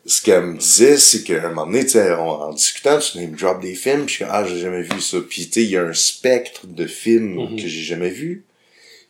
[0.04, 1.84] ce qu'elle me disait, c'est qu'à un moment donné,
[2.18, 5.18] on- en discutant, tu name drop des films, je suis ah, j'ai jamais vu ça.
[5.28, 7.56] Puis tu sais, il y a un spectre de films Mhm.
[7.56, 8.44] que j'ai jamais vu,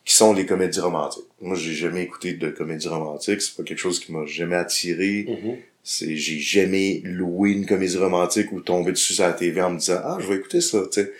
[0.05, 1.23] qui sont les comédies romantiques.
[1.41, 5.25] Moi, j'ai jamais écouté de comédies romantiques, c'est pas quelque chose qui m'a jamais attiré.
[5.27, 5.57] Mhm.
[5.87, 9.77] C'est, j'ai jamais loué une comédie romantique ou tombé dessus sur la TV en me
[9.77, 11.13] disant, ah, je vais écouter ça, tu sais.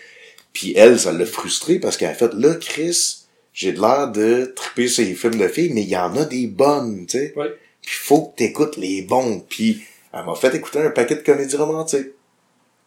[0.53, 4.51] Puis elle, ça l'a frustrée parce qu'elle a fait, là, Chris, j'ai de l'air de
[4.55, 7.33] triper sur les films de filles, mais il y en a des bonnes, tu sais.
[7.35, 7.53] Ouais.
[7.83, 9.45] Puis faut que t'écoutes les bons.
[9.47, 12.13] Puis elle m'a fait écouter un paquet de comédies romantiques.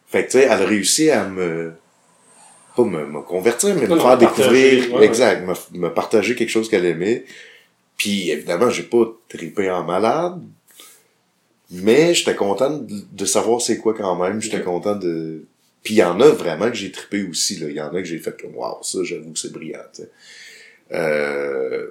[0.05, 1.71] Fait que, tu sais, elle a réussi à me...
[2.75, 4.91] Pas me, me convertir, mais me faire découvrir...
[4.91, 5.05] ouais, ouais.
[5.05, 7.23] exact, me, me partager quelque chose qu'elle aimait.
[7.95, 10.41] Puis évidemment, j'ai pas trippé en malade,
[11.71, 14.41] mais j'étais content de, de savoir c'est quoi quand même.
[14.41, 14.63] J'étais Ok.
[14.65, 15.43] content de...
[15.83, 17.57] Puis il y en a vraiment que j'ai trippé aussi.
[17.57, 17.67] là.
[17.69, 19.79] Il y en a que j'ai fait comme «Wow, ça, j'avoue que c'est brillant.».
[20.91, 21.87] Euh...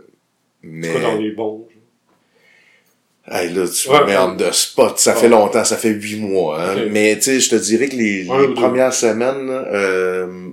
[0.62, 0.92] Mais...
[0.92, 1.66] Pas dans les bons.
[3.30, 4.98] Hey, là, tu Ouais, me mets en de spot.
[4.98, 5.20] Ça Ouais.
[5.20, 6.60] fait longtemps, ça fait huit mois.
[6.62, 6.86] Hein.
[6.90, 10.48] Mais, tu sais, je te dirais que les, les premières semaines, euh,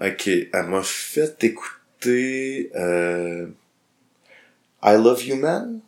[0.00, 3.46] ok, elle m'a fait écouter euh,
[4.82, 5.80] I Love You Man,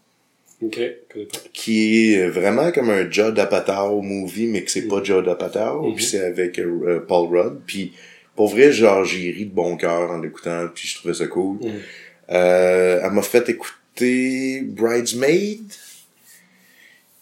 [0.62, 0.78] Ok,
[1.12, 1.38] connais pas.
[1.52, 5.04] qui est vraiment comme un Judd Apatow movie, mais que c'est pas Mhm.
[5.04, 5.94] Judd Apatow, Mhm.
[5.96, 7.60] puis c'est avec euh, Paul Rudd.
[7.66, 7.92] Puis,
[8.34, 11.58] pour vrai, genre, j'ai ri de bon cœur en l'écoutant, puis je trouvais ça cool.
[11.62, 11.72] Mhm.
[12.30, 15.60] Euh, elle m'a fait écouter Bridesmaid,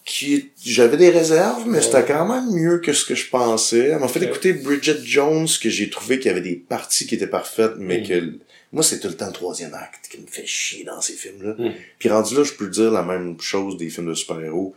[0.05, 1.83] qui j'avais des réserves, mais Ouais.
[1.83, 3.87] c'était quand même mieux que ce que je pensais.
[3.89, 7.15] Elle m'a fait écouter Bridget Jones, que j'ai trouvé qu'il y avait des parties qui
[7.15, 8.07] étaient parfaites, mais Mhm.
[8.07, 8.33] que
[8.75, 11.55] moi c'est tout le temps le troisième acte qui me fait chier dans ces films-là.
[11.57, 11.73] Mhm.
[11.97, 14.75] Puis rendu là, je peux dire la même chose des films de super-héros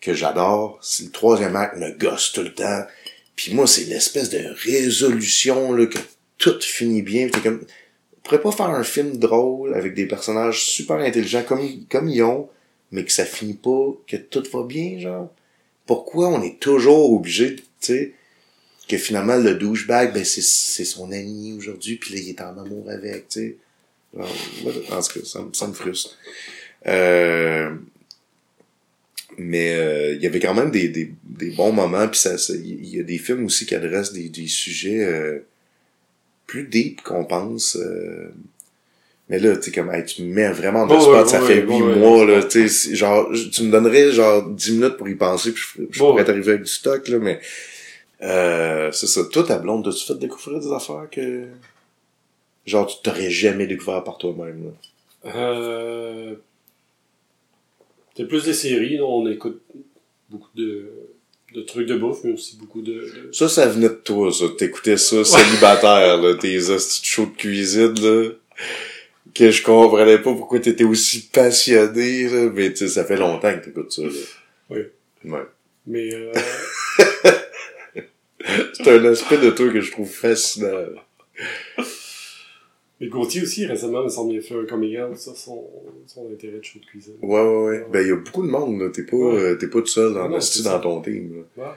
[0.00, 0.78] que j'adore.
[0.80, 2.84] C'est le troisième acte me gosse tout le temps.
[3.36, 5.98] Puis moi, c'est l'espèce de résolution là, que
[6.38, 7.28] tout finit bien.
[7.28, 7.60] T'es comme,
[8.16, 11.60] on pourrait pas faire un film drôle avec des personnages super intelligents comme,
[11.90, 12.48] comme ils ont,
[12.90, 15.28] mais que ça finit pas, que tout va bien, genre?
[15.84, 18.14] Pourquoi on est toujours obligé, tu sais,
[18.90, 22.58] que finalement le douchebag, ben c'est, c'est son ami aujourd'hui, puis là il est en
[22.58, 23.56] amour avec, tu sais.
[24.18, 24.24] En
[25.02, 26.18] tout cas, ça, me- ça me frustre.
[26.86, 27.70] Euh,
[29.38, 32.54] mais euh, il y avait quand même des, des, des bons moments, puis ça, ça-
[32.54, 35.38] il y a des films aussi qui adressent des, des sujets euh,
[36.46, 37.76] plus deep qu'on pense.
[37.76, 38.30] euh.
[39.28, 41.40] mais là, tu sais, comme, hey, tu me mets vraiment de Ouais, spot, ouais, ça
[41.40, 45.08] ouais, fait huit ouais, mois, là, tu genre, tu me donnerais, genre, dix minutes pour
[45.08, 47.40] y penser, puis je, je pourrais t'arriver avec du stock, là, mais,
[48.22, 49.22] euh, c'est ça.
[49.30, 51.46] Toi, ta blonde, as-tu fait découvrir des affaires que,
[52.66, 54.64] genre, tu t'aurais jamais découvert par toi-même,
[55.24, 55.32] là?
[55.34, 56.34] Euh...
[58.16, 59.62] C'est plus des séries, là, on écoute
[60.28, 60.90] beaucoup de,
[61.54, 62.92] de trucs de bouffe, mais aussi beaucoup de...
[62.92, 64.44] de- Ça, ça venait de toi, ça.
[64.58, 68.30] T'écoutais ça célibataire, là, tes de shows de cuisine, là.
[69.32, 72.50] Que je comprenais pas pourquoi t'étais aussi passionné, là.
[72.52, 74.08] Mais, tu sais, ça fait longtemps que t'écoutes ça, là.
[74.70, 74.80] Oui.
[75.24, 75.46] Ouais.
[75.86, 76.32] Mais euh,
[78.74, 80.86] C'est un aspect de toi que je trouve fascinant.
[83.00, 85.68] mais Gauthier aussi, récemment, il me semble, il a fait un coming out sur son,
[86.06, 87.14] son intérêt de show de cuisine.
[87.22, 87.86] Ouais, ouais, ouais.
[87.92, 88.88] Ben, y a beaucoup de monde, là.
[88.90, 89.40] T'es pas, Ouais.
[89.40, 91.64] euh, t'es pas tout seul dans, Non, dans ton team, là.
[91.64, 91.72] Ouais.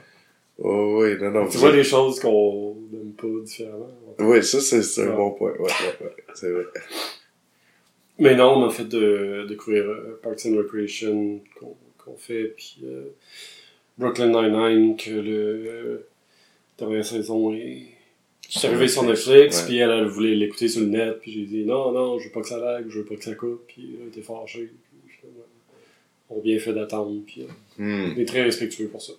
[0.60, 1.48] Oh, oui, non, non.
[1.48, 3.90] Tu vois les choses qu'on n'aime pas différemment.
[4.19, 5.15] Oui, ça, c'est un Ouais.
[5.15, 5.52] bon point.
[5.53, 6.15] Ouais, ouais, ouais.
[6.35, 6.65] C'est vrai.
[8.19, 12.80] Mais non, on a fait de découvrir euh, Parks and Recreation qu'on qu'on fait, puis
[12.84, 13.06] euh,
[13.98, 16.06] Brooklyn Nine-Nine, que le
[16.84, 17.88] dernière saison est...
[18.49, 21.64] C'est arrivé sur Netflix, puis elle, elle voulait l'écouter sur le net, puis j'ai dit
[21.65, 23.95] non, non, je veux pas que ça lag, je veux pas que ça coupe, puis
[24.01, 24.69] elle était fâchée.
[25.07, 25.18] Puis,
[26.30, 27.47] on a bien fait d'attendre, puis
[27.77, 28.14] Hmm.
[28.15, 29.14] on est très respectueux pour ça.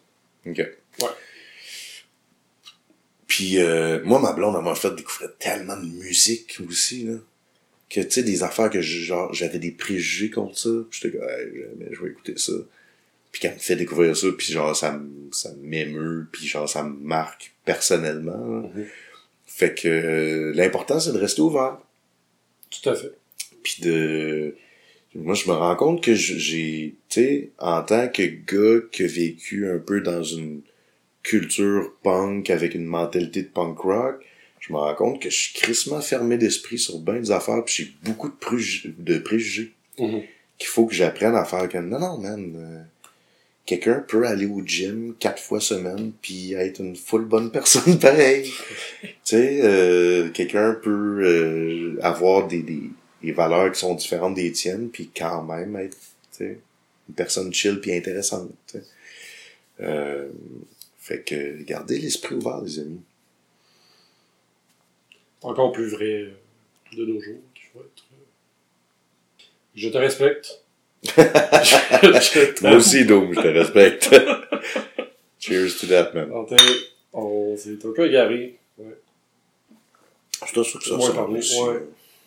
[0.46, 0.58] OK.
[0.58, 1.08] Ouais.
[3.26, 7.14] Puis, euh, moi, ma blonde, elle m'a fait découvrir tellement de musique aussi, là.
[7.90, 10.70] Que, tu sais, des affaires que, je- genre, j'avais des préjugés contre ça.
[10.90, 12.52] Puis j'étais comme, hey, jamais je vais écouter ça.
[13.35, 16.85] Puis qu'elle me fait découvrir ça, puis genre, ça, me- ça m'émeut, puis genre, ça
[16.85, 18.36] me marque personnellement.
[18.62, 18.86] Mhm.
[19.44, 21.78] Fait que euh, l'important, c'est de rester ouvert.
[22.70, 23.11] Tout à fait.
[23.65, 24.55] Puis de...
[25.16, 29.06] Moi, je me rends compte que j'ai, tu sais, en tant que gars qui a
[29.09, 30.61] vécu un peu dans une
[31.24, 34.24] culture punk avec une mentalité de punk rock,
[34.61, 37.74] je me rends compte que je suis crissement fermé d'esprit sur bien des affaires, puis
[37.85, 40.23] j'ai beaucoup de, préju- de préjugés Mhm.
[40.59, 42.82] qu'il faut que j'apprenne à faire comme, non, non, man, euh,
[43.66, 48.50] quelqu'un peut aller au gym quatre fois semaine puis être une full bonne personne pareil.
[49.02, 52.90] tu sais, euh, quelqu'un peut euh, avoir des, des,
[53.22, 55.96] des valeurs qui sont différentes des tiennes puis quand même être,
[56.40, 58.50] une personne chill puis intéressante.
[59.80, 60.28] Euh,
[60.98, 63.00] fait que gardez l'esprit ouvert, les amis.
[65.42, 66.28] Encore plus vrai
[66.96, 67.40] de nos jours
[67.72, 68.04] faut être.
[68.12, 70.63] euh, Je te respecte.
[71.05, 72.62] Je.
[72.66, 74.10] Moi aussi, Dom, je te respecte.
[75.39, 76.31] Cheers to that, man.
[77.12, 78.59] On s'est un peu égaré.
[78.78, 78.97] Ouais.
[80.43, 80.94] Je suis sûr que ça
[81.26, 81.60] aussi.
[81.60, 81.82] ouais.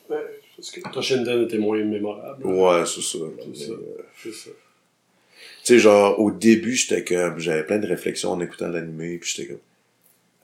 [0.09, 0.17] Ouais,
[0.55, 2.45] Parce que Toshinden était moins mémorable.
[2.45, 3.17] Ouais, c'est ça.
[3.53, 3.73] C'est ça.
[4.23, 4.49] C'est ça.
[5.63, 9.29] Tu sais, genre, au début, j'étais comme, j'avais plein de réflexions en écoutant l'animé, puis
[9.35, 9.59] j'étais comme,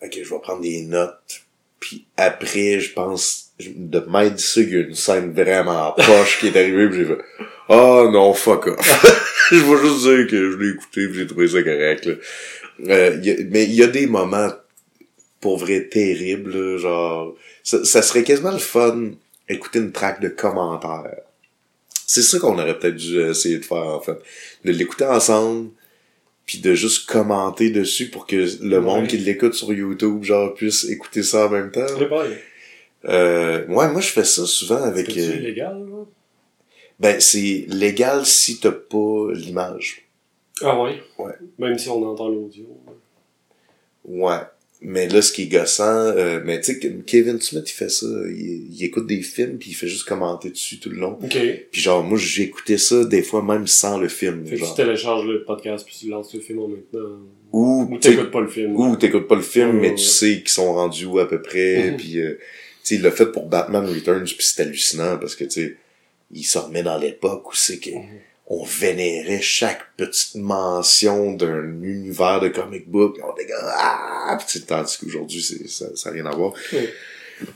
[0.05, 1.43] ok, je vais prendre des notes,
[1.80, 4.03] puis après, je pense, de
[4.38, 7.19] ça, il y a une scène vraiment poche qui est arrivée, puis j'ai fait,
[7.69, 9.06] oh non, fuck off.
[9.52, 12.14] je vais juste dire que je l'ai écouté, puis j'ai trouvé ça correct, là.
[12.90, 14.49] Euh, y a- mais il y a des moments,
[15.40, 19.11] pour vrai, terribles, là, genre, ça, ça serait quasiment le fun,
[19.49, 21.22] écouter une track de commentaires.
[22.07, 24.18] C'est ça qu'on aurait peut-être dû essayer de faire, en fait.
[24.65, 25.69] De l'écouter ensemble,
[26.45, 28.80] puis de juste commenter dessus pour que le Ouais.
[28.84, 31.85] monde qui l'écoute sur YouTube, genre, puisse écouter ça en même temps.
[31.88, 32.10] C'est
[33.05, 35.11] Euh, ouais, moi, je fais ça souvent avec...
[35.11, 36.05] C'est euh, illégal, là?
[36.99, 40.05] ben, c'est légal si t'as pas l'image.
[40.61, 41.01] Ah ouais?
[41.17, 41.34] Ouais.
[41.59, 42.65] Même si on entend l'audio.
[44.05, 44.38] Ouais.
[44.85, 48.05] Mais là, ce qui est gossant, euh, mais tu sais, Kevin Smith, il fait ça.
[48.27, 51.17] Il, il écoute des films, puis il fait juste commenter dessus tout le long.
[51.23, 51.31] Ok.
[51.31, 54.43] Fait Puis genre, moi, écouté ça des fois même sans le film.
[54.43, 54.75] que tu genre.
[54.75, 56.99] télécharges le podcast puis tu lances le film en même temps.
[57.53, 58.75] Ou, Ou t'écoutes pas le film.
[58.75, 61.30] ou t'écoutes pas le film, Ouais, mais ouais, tu sais qu'ils sont rendus où à
[61.30, 61.91] peu près.
[61.91, 61.97] Mhm.
[61.97, 62.38] Puis, euh,
[62.89, 65.77] sais, il l'a fait pour Batman Returns, puis c'est hallucinant parce que, tu sais,
[66.31, 67.91] il se remet dans l'époque où c'est que
[68.47, 73.18] on vénérait chaque petite mention d'un univers de comic book.
[73.23, 74.35] On était comme, ah!
[74.38, 76.53] Puis, tu sais, tandis qu'aujourd'hui, c'est, ça, ça a rien à voir.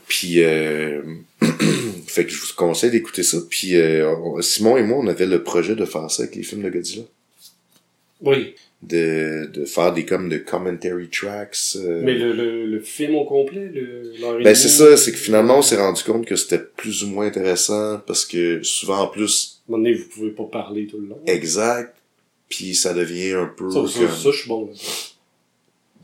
[0.07, 1.01] Puis, euh,
[2.07, 3.37] fait que je vous conseille d'écouter ça.
[3.49, 6.43] Puis, euh, on- Simon et moi, on avait le projet de faire ça avec les
[6.43, 7.03] films de Godzilla.
[8.21, 8.55] Oui.
[8.83, 11.57] De, de faire des comme de commentary tracks.
[11.77, 14.13] euh, Mais le, le, le film au complet, le,
[14.43, 17.25] ben c'est ça, c'est que finalement on s'est rendu compte que c'était plus ou moins
[17.25, 20.99] intéressant parce que souvent en plus À un moment donné, vous pouvez pas parler tout
[20.99, 21.19] le long.
[21.25, 21.95] exact,
[22.49, 24.73] puis ça devient un peu Ça, ça, comme ça, je suis bon là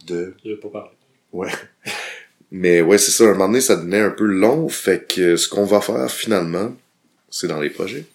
[0.07, 0.89] de de pas parler.
[1.31, 1.51] ouais.
[2.51, 5.35] Mais ouais, c'est ça, à un moment donné ça devenait un peu long, fait que
[5.37, 6.75] ce qu'on va faire finalement,
[7.29, 8.05] c'est dans les projets,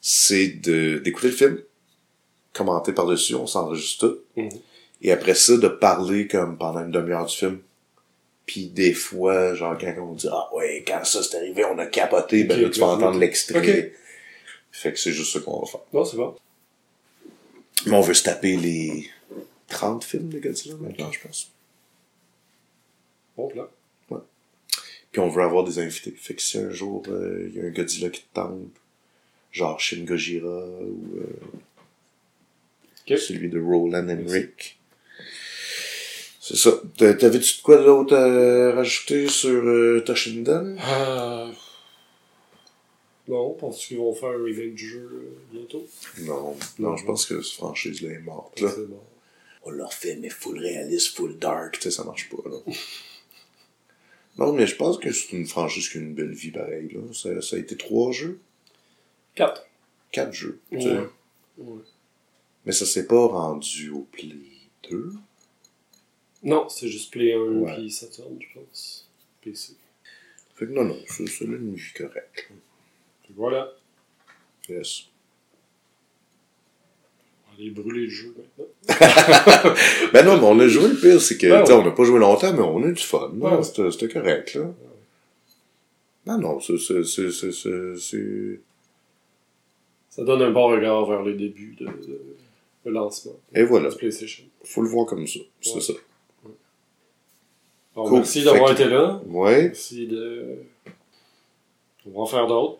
[0.00, 1.58] c'est de d'écouter le film,
[2.56, 4.40] commenter par-dessus, on s'enregistre tout.
[4.40, 4.50] Mhm.
[5.02, 7.60] Et après ça, de parler comme pendant une demi-heure du film.
[8.46, 11.86] Puis des fois, genre quand on dit Ah ouais, quand ça c'est arrivé, on a
[11.86, 13.92] capoté, ben là tu vas entendre l'extrait.
[14.70, 15.80] Fait que c'est juste ça qu'on va faire.
[15.92, 16.36] Non, c'est bon.
[17.86, 19.10] Mais on veut se taper les
[19.68, 21.50] 30 films de Godzilla maintenant, je pense.
[23.36, 23.66] Bon plan.
[25.12, 26.10] Puis on veut avoir des invités.
[26.10, 28.68] Fait que si un jour il y a un Godzilla qui te tente,
[29.50, 31.24] genre Shin Gojira ou euh,
[33.08, 34.78] Celui de Roland Emmerich.
[36.40, 36.80] C'est ça.
[36.96, 40.78] T'a- T'avais-tu de quoi d'autre à rajouter sur euh, Toshinden?
[40.80, 41.52] Euh...
[43.28, 45.84] Non, pense qu'ils vont faire un remake du jeu euh, bientôt?
[46.20, 48.60] Non, non, je pense que cette franchise-là est morte.
[48.60, 48.70] Là.
[48.88, 49.00] Bon.
[49.64, 52.58] On l'a refait, mais full réaliste, full dark, tu sais, ça marche pas, là.
[54.38, 57.00] non, mais je pense que c'est une franchise qui a une belle vie pareil, là.
[57.12, 58.38] Ça, ça a été trois jeux,
[59.34, 59.66] 4.
[60.12, 60.90] quatre jeux, tu sais.
[60.90, 61.08] Ouais.
[61.58, 61.80] Ouais.
[62.66, 64.34] Mais ça s'est pas rendu au Play
[64.90, 65.12] 2.
[66.42, 67.74] Non, c'est juste Play 1 Ouais.
[67.76, 69.08] puis Saturn, je pense.
[69.40, 69.74] PC.
[70.56, 72.50] Fait que non, non, c'est c'est une correcte.
[73.36, 73.72] Voilà.
[74.68, 75.04] Yes.
[77.46, 78.66] On va aller brûler le jeu maintenant.
[80.12, 81.72] Ben non, mais on a joué, le pire, c'est que, Ben ouais.
[81.72, 83.30] on n'a pas joué longtemps, mais on a eu du fun.
[83.34, 83.90] Non, Ouais.
[83.90, 84.72] c'était correct, là.
[86.26, 88.60] Non, non, c'est, c'est, c'est, c'est, c'est, c'est-
[90.10, 92.36] Ça donne un bon regard vers le début de, de-
[92.86, 93.90] le lancement Et voilà.
[93.90, 94.44] du PlayStation.
[94.64, 95.40] Faut le voir comme ça.
[95.60, 95.80] C'est Ouais.
[95.80, 95.92] ça.
[97.94, 98.18] Bon, Cool.
[98.18, 99.20] merci d'avoir été là.
[99.26, 99.62] Ouais.
[99.68, 100.58] Merci de.
[102.06, 102.78] On va en faire d'autres.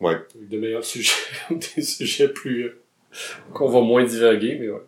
[0.00, 0.14] Ouais.
[0.34, 1.12] Avec de meilleurs sujets.
[1.50, 2.64] des sujets plus.
[2.66, 2.72] euh,
[3.52, 4.80] qu'on va moins divaguer, mais ouais.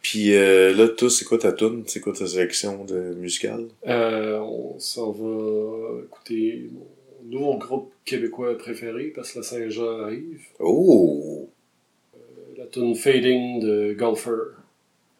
[0.00, 1.82] Puis euh, là, toi, c'est quoi ta tune?
[1.86, 3.68] C'est quoi ta sélection de musicale?
[3.86, 6.86] Euh, on s'en va écouter mon
[7.30, 10.42] nouveau groupe québécois préféré parce que la Saint-Jean arrive.
[10.60, 11.48] Oh!
[12.64, 14.56] La tune Fading de Golfer.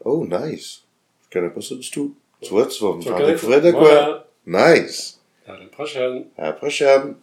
[0.03, 0.85] Oh, nice.
[1.25, 2.15] Je connais pas ça du tout.
[2.41, 3.81] Tu vois, tu vas me Tu faire reconnais découvrir de quoi?
[3.81, 4.27] Voilà.
[4.47, 5.21] Nice!
[5.47, 6.25] À la prochaine.
[6.39, 7.17] À la prochaine!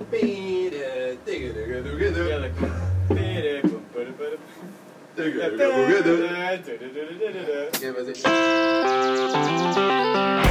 [0.00, 0.06] Ok,
[7.94, 10.50] vas-y.